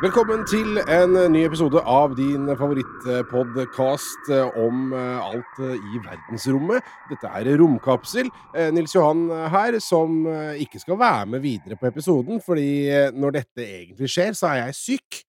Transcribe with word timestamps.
Velkommen 0.00 0.46
til 0.48 0.78
en 0.88 1.12
ny 1.28 1.42
episode 1.44 1.76
av 1.84 2.14
din 2.16 2.46
favorittpodkast 2.56 4.30
om 4.56 4.94
eh, 4.96 5.18
alt 5.20 5.58
eh, 5.60 5.74
i 5.76 6.00
verdensrommet. 6.00 6.86
Dette 7.10 7.28
er 7.36 7.50
Romkapsel. 7.60 8.30
Eh, 8.56 8.70
Nils 8.72 8.94
Johan 8.96 9.26
her, 9.52 9.76
som 9.84 10.24
ikke 10.56 10.80
skal 10.80 10.96
være 11.02 11.28
med 11.34 11.44
videre 11.44 11.76
på 11.76 11.90
episoden, 11.90 12.40
fordi 12.40 12.88
når 13.12 13.36
dette 13.42 13.66
egentlig 13.66 14.08
skjer, 14.08 14.32
så 14.40 14.54
er 14.54 14.62
jeg 14.62 14.78
syk. 14.78 15.20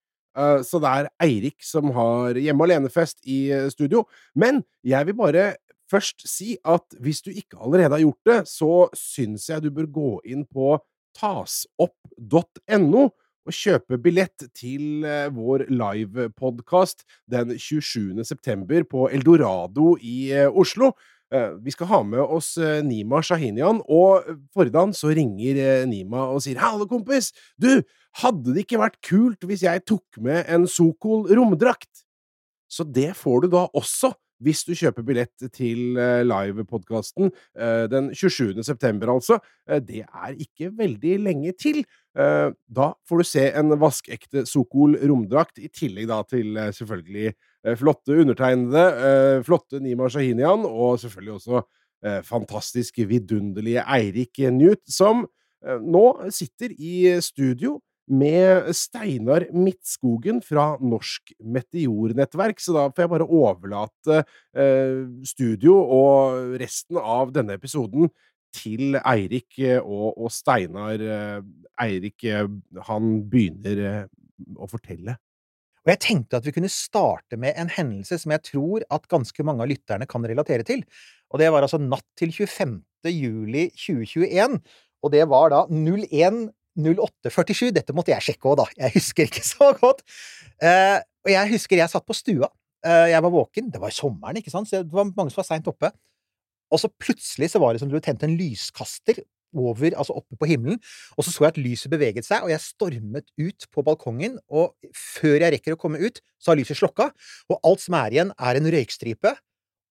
Så 0.64 0.80
det 0.80 0.96
er 1.02 1.12
Eirik 1.28 1.68
som 1.68 1.92
har 1.92 2.40
hjemme 2.40 2.64
alene-fest 2.64 3.20
i 3.28 3.52
studio. 3.76 4.06
Men 4.40 4.64
jeg 4.88 5.10
vil 5.10 5.20
bare 5.20 5.50
først 5.92 6.24
si 6.24 6.56
at 6.64 6.96
hvis 7.04 7.20
du 7.26 7.34
ikke 7.34 7.60
allerede 7.60 7.98
har 7.98 8.06
gjort 8.06 8.32
det, 8.32 8.40
så 8.48 8.88
syns 8.96 9.52
jeg 9.52 9.68
du 9.68 9.74
bør 9.76 9.92
gå 9.92 10.14
inn 10.32 10.48
på 10.48 10.78
tasopp.no 11.20 13.10
og 13.48 13.56
kjøpe 13.56 13.98
billett 14.02 14.46
til 14.58 15.06
eh, 15.08 15.30
vår 15.34 15.66
livepodkast 15.72 17.06
den 17.32 17.56
27. 17.58 18.22
september 18.28 18.86
på 18.90 19.08
Eldorado 19.14 19.96
i 19.98 20.32
eh, 20.36 20.48
Oslo. 20.50 20.92
Eh, 21.34 21.58
Vi 21.64 21.74
skal 21.74 21.90
ha 21.92 22.02
med 22.04 22.22
oss 22.22 22.54
Nima 22.86 23.22
Shahinian, 23.26 23.82
og 23.90 24.28
forrige 24.54 24.76
dagen 24.78 24.94
så 24.98 25.14
ringer 25.16 25.86
Nima 25.90 26.28
og 26.30 26.42
sier 26.46 26.60
'Hallo, 26.60 26.86
kompis! 26.86 27.32
Du, 27.58 27.82
hadde 28.22 28.54
det 28.54 28.66
ikke 28.66 28.82
vært 28.82 29.00
kult 29.02 29.46
hvis 29.48 29.64
jeg 29.64 29.86
tok 29.88 30.20
med 30.20 30.46
en 30.48 30.68
Sokol 30.68 31.30
romdrakt?' 31.32 32.06
Så 32.72 32.84
det 32.88 33.16
får 33.16 33.42
du 33.42 33.48
da 33.56 33.68
også 33.74 34.14
hvis 34.42 34.64
du 34.66 34.74
kjøper 34.74 35.04
billett 35.06 35.52
til 35.54 35.94
livepodkasten 36.26 37.30
den 37.92 38.08
27. 38.10 38.64
september, 38.64 39.12
altså. 39.14 39.38
Det 39.70 40.02
er 40.02 40.34
ikke 40.34 40.72
veldig 40.74 41.20
lenge 41.22 41.54
til. 41.54 41.84
Eh, 42.18 42.50
Da 42.68 42.94
får 43.08 43.18
du 43.18 43.24
se 43.28 43.44
en 43.56 43.76
vaskeekte 43.80 44.46
Sokol 44.50 44.98
romdrakt, 45.08 45.60
i 45.60 45.70
tillegg 45.72 46.10
da 46.12 46.22
til 46.28 46.58
eh, 46.58 46.72
selvfølgelig 46.76 47.30
eh, 47.32 47.78
flotte 47.80 48.18
undertegnede, 48.24 49.44
flotte 49.48 49.80
Nima 49.80 50.10
Shahinian, 50.10 50.66
og 50.66 51.00
selvfølgelig 51.04 51.38
også 51.40 51.64
fantastisk 52.26 52.96
vidunderlige 53.06 53.84
Eirik 53.94 54.40
Newt, 54.50 54.80
som 54.90 55.28
nå 55.62 56.02
sitter 56.34 56.72
i 56.74 57.12
studio 57.22 57.76
med 58.12 58.72
Steinar 58.76 59.46
Midtskogen 59.56 60.42
fra 60.44 60.74
Norsk 60.82 61.32
Meteornettverk, 61.40 62.60
så 62.60 62.76
da 62.76 62.88
får 62.90 63.06
jeg 63.06 63.12
bare 63.14 63.28
overlate 63.28 64.18
eh, 64.58 65.06
studio 65.28 65.78
og 65.80 66.58
resten 66.62 67.00
av 67.00 67.32
denne 67.36 67.56
episoden 67.60 68.10
til 68.56 68.98
Eirik 69.00 69.60
eh, 69.64 69.82
og, 69.82 70.16
og 70.20 70.32
Steinar. 70.34 71.02
Eh, 71.02 71.42
Eirik, 71.84 72.24
eh, 72.28 72.48
han 72.88 73.12
begynner 73.32 74.06
å 74.58 74.70
fortelle. 74.70 75.18
Og 75.82 75.90
jeg 75.90 76.02
tenkte 76.04 76.38
at 76.38 76.46
vi 76.46 76.54
kunne 76.54 76.70
starte 76.70 77.40
med 77.42 77.58
en 77.58 77.72
hendelse 77.74 78.20
som 78.22 78.34
jeg 78.36 78.46
tror 78.52 78.86
at 78.94 79.10
ganske 79.10 79.46
mange 79.48 79.66
av 79.66 79.72
lytterne 79.72 80.06
kan 80.10 80.26
relatere 80.28 80.66
til. 80.68 80.84
Og 81.34 81.42
det 81.42 81.50
var 81.54 81.66
altså 81.66 81.82
natt 81.82 82.06
til 82.20 82.34
25. 82.36 82.82
juli 83.10 83.70
2021. 83.74 84.60
Og 85.02 85.14
det 85.16 85.24
var 85.32 85.50
da 85.50 85.64
01.08.47. 85.72 87.72
Dette 87.74 87.96
måtte 87.98 88.14
jeg 88.14 88.28
sjekke 88.28 88.52
òg, 88.52 88.62
da. 88.62 88.68
Jeg 88.84 88.94
husker 89.00 89.26
ikke 89.26 89.46
så 89.56 89.72
godt. 89.80 90.06
Og 90.62 91.34
jeg 91.34 91.54
husker 91.56 91.82
jeg 91.82 91.90
satt 91.90 92.06
på 92.06 92.14
stua. 92.14 92.52
Jeg 92.86 93.26
var 93.26 93.34
våken. 93.34 93.74
Det 93.74 93.82
var 93.82 93.96
sommeren, 93.96 94.38
ikke 94.38 94.54
sant, 94.54 94.70
så 94.70 94.84
det 94.86 94.94
var 94.94 95.10
mange 95.10 95.34
som 95.34 95.42
var 95.42 95.50
seint 95.50 95.72
oppe. 95.72 95.90
Og 96.72 96.82
så 96.82 96.90
plutselig 97.02 97.52
så 97.52 97.62
var 97.62 97.74
det 97.74 97.82
som 97.82 97.90
om 97.90 97.96
du 97.96 98.04
tente 98.04 98.28
en 98.28 98.38
lyskaster 98.40 99.20
over, 99.52 99.92
altså 100.00 100.16
oppe 100.16 100.38
på 100.40 100.48
himmelen, 100.48 100.80
og 101.18 101.26
så 101.26 101.34
så 101.34 101.46
jeg 101.46 101.54
at 101.54 101.62
lyset 101.62 101.92
beveget 101.92 102.28
seg, 102.28 102.46
og 102.46 102.54
jeg 102.54 102.64
stormet 102.64 103.28
ut 103.36 103.68
på 103.74 103.84
balkongen, 103.84 104.38
og 104.48 104.72
før 104.96 105.44
jeg 105.44 105.56
rekker 105.58 105.76
å 105.76 105.80
komme 105.80 106.00
ut, 106.00 106.22
så 106.40 106.54
har 106.54 106.62
lyset 106.62 106.80
slokka, 106.80 107.10
og 107.52 107.68
alt 107.68 107.84
som 107.84 107.98
er 108.00 108.16
igjen, 108.16 108.32
er 108.40 108.60
en 108.60 108.70
røykstripe, 108.72 109.34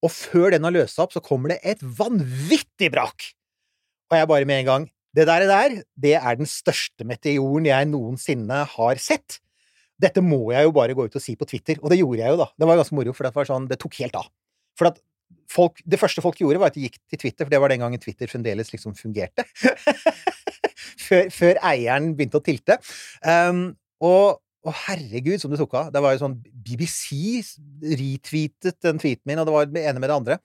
og 0.00 0.14
før 0.14 0.54
den 0.54 0.64
har 0.64 0.78
seg 0.88 1.04
opp, 1.04 1.12
så 1.12 1.20
kommer 1.24 1.52
det 1.52 1.60
et 1.74 1.84
vanvittig 1.84 2.88
brak! 2.94 3.28
Og 4.10 4.16
jeg 4.18 4.30
bare 4.30 4.48
med 4.48 4.64
en 4.64 4.70
gang 4.70 4.88
Det 5.14 5.24
der, 5.26 5.42
der, 5.46 5.72
det 5.98 6.12
er 6.14 6.36
den 6.38 6.46
største 6.46 7.02
meteoren 7.02 7.64
jeg 7.66 7.86
noensinne 7.90 8.60
har 8.76 9.00
sett. 9.02 9.40
Dette 9.98 10.22
må 10.22 10.52
jeg 10.54 10.68
jo 10.68 10.74
bare 10.76 10.94
gå 10.94 11.02
ut 11.02 11.16
og 11.18 11.22
si 11.24 11.34
på 11.34 11.48
Twitter, 11.50 11.80
og 11.82 11.90
det 11.90 11.98
gjorde 11.98 12.22
jeg 12.22 12.30
jo, 12.30 12.38
da. 12.38 12.46
Det 12.54 12.68
var 12.70 12.78
ganske 12.78 12.94
moro, 12.94 13.14
for 13.16 13.26
det 13.26 13.32
var 13.34 13.48
sånn 13.48 13.66
Det 13.66 13.80
tok 13.82 13.98
helt 14.04 14.14
av. 14.20 14.28
For 14.78 14.86
at 14.92 15.00
folk, 15.50 15.80
det 15.84 15.98
første 16.00 16.22
folk 16.24 16.38
gjorde, 16.40 16.60
var 16.62 16.70
at 16.70 16.78
de 16.78 16.86
gikk 16.86 17.00
til 17.10 17.22
Twitter, 17.24 17.44
for 17.44 17.52
det 17.52 17.60
var 17.62 17.72
den 17.72 17.82
gangen 17.82 18.02
Twitter 18.02 18.30
fremdeles 18.30 18.72
liksom 18.72 18.94
fungerte. 18.98 19.46
før, 21.06 21.26
før 21.34 21.60
eieren 21.72 22.14
begynte 22.16 22.40
å 22.40 22.44
tilte. 22.44 22.78
Um, 23.24 23.70
og, 24.04 24.40
og 24.66 24.80
herregud, 24.86 25.38
som 25.42 25.52
det 25.52 25.60
tok 25.60 25.76
av. 25.80 25.92
Det 25.94 26.02
var 26.04 26.14
jo 26.14 26.24
sånn 26.24 26.40
BBC 26.54 27.42
retweetet 27.82 28.80
den 28.86 29.00
tweeten 29.02 29.26
min, 29.30 29.42
og 29.42 29.48
det 29.48 29.56
var 29.56 29.70
det 29.70 29.86
ene 29.86 30.02
med 30.02 30.12
det 30.12 30.18
andre. 30.20 30.40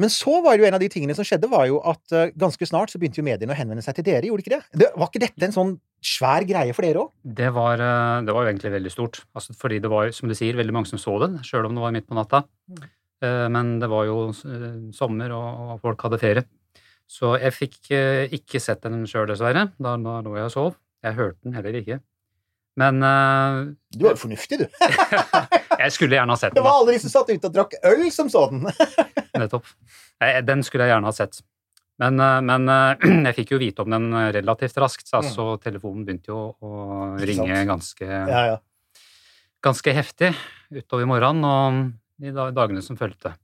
Men 0.00 0.10
så 0.10 0.40
var 0.42 0.58
jo 0.58 0.66
en 0.66 0.74
av 0.74 0.82
de 0.82 0.88
tingene 0.90 1.14
som 1.14 1.26
skjedde, 1.26 1.46
var 1.50 1.68
jo 1.70 1.78
at 1.86 2.14
uh, 2.14 2.30
ganske 2.38 2.66
snart 2.66 2.90
så 2.90 2.98
begynte 2.98 3.20
jo 3.20 3.26
mediene 3.26 3.54
å 3.54 3.58
henvende 3.58 3.84
seg 3.84 3.94
til 3.98 4.08
dere, 4.08 4.26
gjorde 4.26 4.42
ikke 4.42 4.56
det? 4.56 4.80
det 4.82 4.88
var 4.90 5.10
ikke 5.10 5.22
dette 5.22 5.46
en 5.46 5.54
sånn 5.54 5.76
svær 6.04 6.44
greie 6.48 6.74
for 6.74 6.86
dere 6.86 7.04
òg? 7.04 7.12
Det 7.22 7.46
var, 7.54 7.80
eh, 7.80 8.24
det 8.26 8.34
var 8.34 8.44
jo 8.44 8.50
egentlig 8.50 8.74
veldig 8.74 8.92
stort. 8.92 9.22
Altså, 9.38 9.54
fordi 9.56 9.78
det 9.80 9.88
var, 9.88 10.10
som 10.12 10.28
du 10.28 10.34
sier, 10.36 10.58
veldig 10.58 10.74
mange 10.76 10.90
som 10.90 11.00
så 11.00 11.14
den, 11.22 11.38
sjøl 11.46 11.70
om 11.70 11.78
det 11.78 11.84
var 11.86 11.94
midt 11.94 12.08
på 12.10 12.18
natta. 12.18 12.42
Eh, 13.22 13.48
Men 13.48 13.78
det 13.80 13.90
var 13.92 14.06
jo 14.08 14.30
eh, 14.32 14.90
sommer, 14.96 15.34
og 15.36 15.78
folk 15.82 16.02
hadde 16.06 16.18
ferie. 16.22 16.46
Så 17.10 17.34
jeg 17.36 17.52
fikk 17.52 17.78
eh, 17.92 18.32
ikke 18.32 18.60
sett 18.62 18.82
den 18.86 19.04
sjøl, 19.06 19.28
dessverre. 19.28 19.68
Da, 19.78 19.94
da 20.00 20.18
lå 20.24 20.34
jeg 20.38 20.48
og 20.48 20.54
sov. 20.54 20.74
Jeg 21.04 21.18
hørte 21.18 21.38
den 21.44 21.54
heller 21.58 21.76
ikke. 21.82 22.00
Men 22.80 22.96
uh, 23.06 23.68
Du 23.94 24.00
var 24.02 24.16
jo 24.16 24.22
fornuftig, 24.24 24.56
du. 24.64 24.64
jeg 25.84 25.92
skulle 25.94 26.16
gjerne 26.16 26.34
ha 26.34 26.38
sett 26.40 26.50
den. 26.50 26.58
Det 26.58 26.64
var 26.66 26.80
alle 26.80 26.96
de 26.96 27.02
som 27.04 27.12
satt 27.12 27.28
ute 27.30 27.46
og 27.46 27.54
drakk 27.54 27.76
øl, 27.86 28.06
som 28.10 28.30
så 28.32 28.48
den. 28.50 28.64
Nettopp. 29.38 29.68
Den 30.42 30.64
skulle 30.66 30.88
jeg 30.88 30.94
gjerne 30.96 31.06
ha 31.06 31.14
sett. 31.14 31.38
Men, 32.02 32.18
men 32.18 32.66
jeg 33.28 33.36
fikk 33.36 33.52
jo 33.54 33.60
vite 33.62 33.84
om 33.84 33.94
den 33.94 34.08
relativt 34.34 34.80
raskt, 34.82 35.06
så 35.06 35.20
altså, 35.20 35.52
telefonen 35.62 36.02
begynte 36.08 36.32
jo 36.34 36.40
å 36.58 36.72
Mm. 37.14 37.20
Ringe 37.28 37.58
ganske, 37.68 38.06
ja, 38.08 38.40
ja. 38.48 38.56
ganske 39.62 39.92
heftig 39.94 40.32
utover 40.74 41.06
morgenen 41.06 41.44
og 41.46 41.78
i 42.22 42.34
dagene 42.34 42.82
som 42.84 42.98
fulgte. 42.98 43.34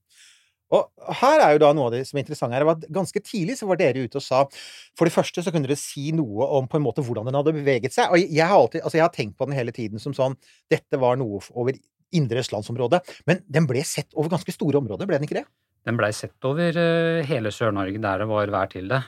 Og 0.71 1.15
her 1.19 1.43
er 1.43 1.55
jo 1.57 1.63
da 1.65 1.73
noe 1.75 1.89
av 1.89 1.95
det 1.97 2.05
som 2.07 2.19
er 2.19 2.23
interessant 2.23 2.55
her, 2.55 2.65
at 2.71 2.85
ganske 2.95 3.23
tidlig 3.27 3.57
så 3.59 3.67
var 3.67 3.81
dere 3.81 4.05
ute 4.07 4.21
og 4.21 4.23
sa 4.23 4.45
For 4.99 5.09
det 5.09 5.15
første 5.15 5.43
så 5.43 5.51
kunne 5.51 5.67
dere 5.67 5.79
si 5.79 6.13
noe 6.15 6.47
om 6.59 6.69
på 6.71 6.79
en 6.79 6.85
måte 6.85 7.03
hvordan 7.03 7.27
den 7.27 7.39
hadde 7.39 7.57
beveget 7.57 7.97
seg. 7.97 8.13
Og 8.15 8.23
jeg 8.23 8.47
har 8.47 8.55
alltid, 8.55 8.85
altså 8.85 9.01
jeg 9.01 9.07
har 9.07 9.15
tenkt 9.15 9.39
på 9.39 9.49
den 9.51 9.59
hele 9.59 9.75
tiden 9.75 10.03
som 10.03 10.15
sånn 10.15 10.39
Dette 10.71 11.01
var 11.03 11.19
noe 11.19 11.43
over 11.59 11.75
indre 12.15 12.43
østlandsområdet. 12.43 13.03
Men 13.27 13.43
den 13.51 13.67
ble 13.71 13.83
sett 13.87 14.15
over 14.15 14.31
ganske 14.33 14.55
store 14.55 14.79
områder, 14.79 15.11
ble 15.11 15.19
den 15.19 15.27
ikke 15.27 15.41
det? 15.41 15.47
Den 15.87 15.97
blei 15.97 16.11
sett 16.15 16.45
over 16.45 16.77
eh, 16.77 17.27
hele 17.27 17.53
Sør-Norge 17.55 18.03
der 18.03 18.23
det 18.23 18.31
var 18.31 18.51
vær 18.53 18.71
til 18.71 18.91
det. 18.91 19.01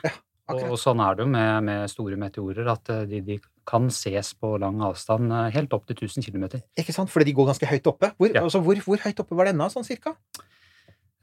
Og, 0.51 0.63
og 0.73 0.77
sånn 0.79 0.99
er 0.99 1.15
det 1.15 1.23
jo 1.23 1.29
med, 1.31 1.63
med 1.63 1.89
store 1.91 2.17
meteorer, 2.19 2.67
at 2.73 2.89
eh, 2.91 3.03
de, 3.07 3.21
de 3.23 3.37
kan 3.69 3.85
ses 3.93 4.33
på 4.35 4.57
lang 4.59 4.81
avstand, 4.83 5.31
eh, 5.31 5.51
helt 5.55 5.71
opp 5.75 5.85
til 5.87 5.95
1000 6.03 6.25
km. 6.27 6.59
Ikke 6.79 6.95
sant? 6.95 7.11
Fordi 7.13 7.29
de 7.29 7.35
går 7.37 7.47
ganske 7.53 7.69
høyt 7.69 7.87
oppe. 7.87 8.11
Hvor, 8.17 8.33
Ja. 8.33 8.43
altså, 8.43 8.59
hvor, 8.65 8.75
hvor 8.83 8.99
høyt 9.05 9.21
oppe 9.23 9.37
var 9.39 9.47
denne, 9.47 9.69
sånn 9.71 9.87
cirka? 9.87 10.15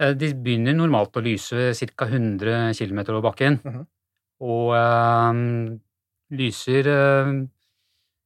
Eh, 0.01 0.15
De 0.17 0.33
begynner 0.35 0.75
normalt 0.79 1.13
å 1.21 1.25
lyse 1.25 1.75
ca. 1.77 2.07
100 2.09 2.73
km 2.79 3.03
over 3.13 3.23
bakken. 3.29 3.61
Mhm. 3.65 3.87
Og 4.41 4.73
øh, 4.73 5.79
lyser 6.33 6.87
øh, 6.89 7.33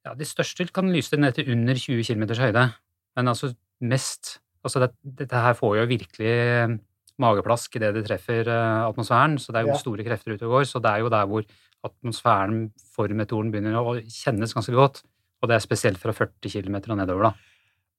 Ja, 0.05 0.13
de 0.15 0.25
største 0.29 0.67
kan 0.73 0.93
lyse 0.93 1.17
ned 1.17 1.35
til 1.35 1.49
under 1.51 1.75
20 1.75 2.05
km 2.07 2.23
høyde. 2.39 2.69
Men 3.17 3.29
altså 3.33 3.55
mest 3.81 4.39
Altså 4.65 4.81
det, 4.81 4.93
dette 5.05 5.35
her 5.37 5.53
får 5.59 5.75
jo 5.77 5.83
virkelig 5.91 6.79
mageplask 7.21 7.77
idet 7.79 7.95
det 7.95 8.05
treffer 8.09 8.49
eh, 8.49 8.83
atmosfæren, 8.89 9.39
så 9.39 9.53
det 9.53 9.61
er 9.63 9.67
jo 9.69 9.75
Ja. 9.75 9.79
store 9.81 10.05
krefter 10.05 10.35
ute 10.35 10.47
og 10.47 10.51
går. 10.59 10.65
Så 10.67 10.81
det 10.83 10.91
er 10.91 10.99
jo 11.05 11.09
der 11.13 11.27
hvor 11.31 11.45
atmosfæren 11.85 12.71
for 12.95 13.09
meteoren 13.09 13.53
begynner 13.53 13.77
å 13.79 13.95
kjennes 14.03 14.55
ganske 14.55 14.73
godt. 14.75 15.03
Og 15.43 15.49
det 15.51 15.57
er 15.57 15.65
spesielt 15.65 15.99
fra 16.01 16.13
40 16.13 16.49
km 16.51 16.75
og 16.91 16.99
nedover, 16.99 17.23
da. 17.29 17.33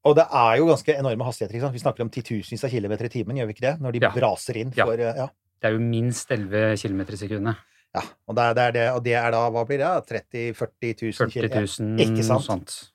Og 0.05 0.15
det 0.15 0.25
er 0.31 0.57
jo 0.57 0.67
ganske 0.69 0.93
enorme 0.97 1.25
hastigheter. 1.25 1.55
ikke 1.55 1.65
sant? 1.65 1.73
Vi 1.73 1.79
snakker 1.83 2.01
om 2.05 2.09
titusenvis 2.09 2.63
av 2.65 2.69
kilometer 2.73 3.05
i 3.05 3.09
timen, 3.09 3.37
gjør 3.37 3.47
vi 3.47 3.53
ikke 3.55 3.67
det? 3.71 3.81
Når 3.81 3.91
de 3.93 3.99
Ja. 4.03 4.09
braser 4.13 4.57
inn 4.57 4.71
for 4.71 4.97
ja. 4.97 5.13
ja. 5.15 5.27
Det 5.61 5.69
er 5.69 5.73
jo 5.73 5.79
minst 5.79 6.29
11 6.29 6.75
km 6.77 6.99
i 7.01 7.17
sekundet. 7.17 7.55
ja. 7.95 8.01
Og, 8.27 8.35
det 8.35 8.43
er, 8.43 8.53
det 8.53 8.73
det, 8.73 8.91
og 8.93 9.03
det 9.03 9.13
er 9.15 9.31
da, 9.31 9.49
hva 9.49 9.65
blir 9.65 9.77
det? 9.79 10.05
30 10.31 10.53
000-40 10.53 11.15
000 11.19 11.31
40 11.31 11.49
000, 11.79 11.99
Ikke 11.99 12.23
sant? 12.23 12.43
sånt. 12.43 12.91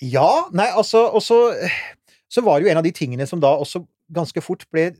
Ja, 0.00 0.46
nei, 0.52 0.66
altså 0.70 1.10
Og 1.14 1.20
så, 1.22 1.38
så 2.30 2.42
var 2.44 2.58
det 2.60 2.66
jo 2.66 2.70
en 2.72 2.78
av 2.78 2.84
de 2.84 2.92
tingene 2.92 3.26
som 3.26 3.40
da 3.40 3.48
også 3.56 3.82
ganske 4.12 4.42
fort 4.44 4.66
ble 4.72 4.90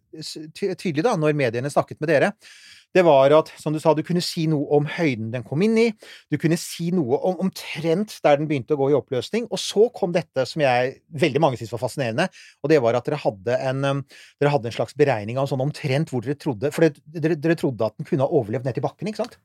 tydelig, 0.55 1.05
da, 1.07 1.17
når 1.19 1.37
mediene 1.39 1.71
snakket 1.73 2.01
med 2.01 2.11
dere. 2.13 2.33
det 2.95 3.05
var 3.07 3.31
at, 3.37 3.53
som 3.61 3.75
du 3.75 3.79
sa, 3.79 3.93
du 3.95 4.03
kunne 4.03 4.23
si 4.25 4.49
noe 4.51 4.67
om 4.75 4.87
høyden 4.91 5.29
den 5.31 5.45
kom 5.47 5.63
inn 5.63 5.77
i, 5.79 5.87
du 6.31 6.39
kunne 6.43 6.59
si 6.59 6.89
noe 6.95 7.21
om 7.29 7.39
omtrent 7.45 8.17
der 8.25 8.41
den 8.41 8.49
begynte 8.51 8.75
å 8.75 8.81
gå 8.81 8.91
i 8.91 8.97
oppløsning, 8.99 9.47
og 9.47 9.63
så 9.63 9.87
kom 9.95 10.11
dette 10.17 10.43
som 10.49 10.65
jeg 10.65 10.97
veldig 11.23 11.43
mange 11.43 11.61
syntes 11.61 11.77
var 11.77 11.85
fascinerende, 11.85 12.27
og 12.63 12.73
det 12.73 12.81
var 12.83 12.99
at 12.99 13.07
dere 13.07 13.21
hadde 13.23 13.61
en, 13.71 13.85
um, 13.85 14.03
dere 14.43 14.55
hadde 14.57 14.73
en 14.73 14.79
slags 14.81 14.97
beregning 14.99 15.39
av 15.39 15.47
sånn 15.51 15.63
omtrent 15.63 16.11
hvor 16.11 16.27
dere 16.27 16.39
trodde 16.41 16.73
For 16.75 16.89
dere, 16.91 17.39
dere 17.39 17.59
trodde 17.59 17.87
at 17.87 17.99
den 17.99 18.09
kunne 18.11 18.27
ha 18.27 18.41
overlevd 18.41 18.67
ned 18.67 18.79
til 18.79 18.87
bakken, 18.89 19.11
ikke 19.11 19.23
sant? 19.23 19.39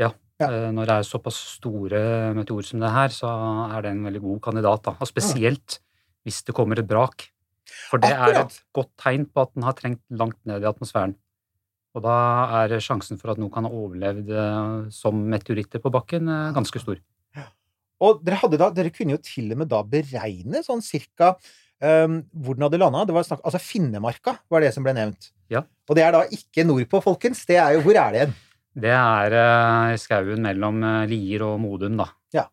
Ja. 0.00 0.12
Ja. 0.40 0.48
Eh, 0.48 0.70
Når 0.72 0.88
det 0.88 0.94
er 0.96 1.08
såpass 1.08 1.38
store 1.58 2.00
meteorer 2.36 2.64
som 2.64 2.80
det 2.80 2.92
her, 2.94 3.12
så 3.12 3.28
er 3.76 3.84
det 3.84 3.92
en 3.92 4.06
veldig 4.06 4.22
god 4.24 4.40
kandidat. 4.46 4.84
Da. 4.86 4.94
Og 4.96 5.08
spesielt 5.08 5.80
hvis 6.24 6.42
det 6.46 6.54
kommer 6.56 6.80
et 6.80 6.88
brak. 6.88 7.26
For 7.90 8.02
det 8.02 8.12
er 8.12 8.42
et 8.44 8.60
godt 8.76 8.92
tegn 9.00 9.26
på 9.30 9.44
at 9.46 9.52
den 9.56 9.66
har 9.66 9.76
trengt 9.78 10.02
langt 10.10 10.38
ned 10.48 10.64
i 10.64 10.70
atmosfæren. 10.70 11.16
Og 11.96 12.04
da 12.04 12.16
er 12.62 12.76
sjansen 12.82 13.18
for 13.18 13.32
at 13.32 13.40
noe 13.42 13.50
kan 13.52 13.66
ha 13.66 13.70
overlevd 13.74 14.28
eh, 14.30 14.90
som 14.94 15.24
meteoritter 15.32 15.82
på 15.82 15.90
bakken 15.94 16.30
eh, 16.30 16.52
ganske 16.54 16.82
stor. 16.82 17.00
Og 18.00 18.22
dere, 18.24 18.48
da, 18.56 18.70
dere 18.72 18.92
kunne 18.94 19.12
jo 19.12 19.20
til 19.20 19.50
og 19.52 19.58
med 19.60 19.68
da 19.68 19.82
beregne 19.84 20.62
sånn 20.64 20.80
cirka 20.80 21.34
um, 21.84 22.22
hvor 22.32 22.56
den 22.56 22.64
hadde 22.64 22.78
landa. 22.80 23.02
Det 23.04 23.12
var 23.12 23.26
snakk, 23.26 23.42
altså 23.44 23.60
Finnemarka 23.60 24.38
var 24.48 24.64
det 24.64 24.70
som 24.72 24.86
ble 24.86 24.94
nevnt. 24.96 25.28
Ja. 25.52 25.66
Og 25.84 25.98
det 25.98 26.06
er 26.06 26.14
da 26.16 26.22
ikke 26.32 26.64
nordpå, 26.64 27.02
folkens. 27.04 27.42
Det 27.44 27.58
er 27.60 27.74
jo 27.76 27.82
Hvor 27.84 27.98
er 28.00 28.14
det 28.14 28.22
igjen? 28.22 28.32
Det 28.86 28.94
er 28.96 29.36
uh, 29.36 29.98
skauen 30.00 30.40
mellom 30.46 30.80
Lier 31.10 31.44
og 31.44 31.58
Modum, 31.60 32.00
da. 32.00 32.08
Ja. 32.32 32.46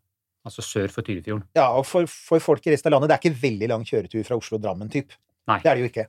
Altså 0.47 0.63
sør 0.63 0.91
for 0.93 1.03
Tyrifjorden. 1.03 1.43
Ja, 1.57 1.67
og 1.75 1.83
for, 1.89 2.07
for 2.07 2.43
folk 2.43 2.65
i 2.67 2.71
resten 2.73 2.89
av 2.89 2.97
landet, 2.97 3.11
det 3.11 3.17
er 3.17 3.23
ikke 3.25 3.41
veldig 3.43 3.67
lang 3.73 3.85
kjøretur 3.87 4.23
fra 4.27 4.39
Oslo 4.39 4.57
og 4.59 4.63
Drammen, 4.63 4.89
typ. 4.93 5.11
Nei. 5.51 5.59
Det 5.63 5.71
er 5.71 5.75
det 5.79 5.83
jo 5.83 5.89
ikke. 5.91 6.05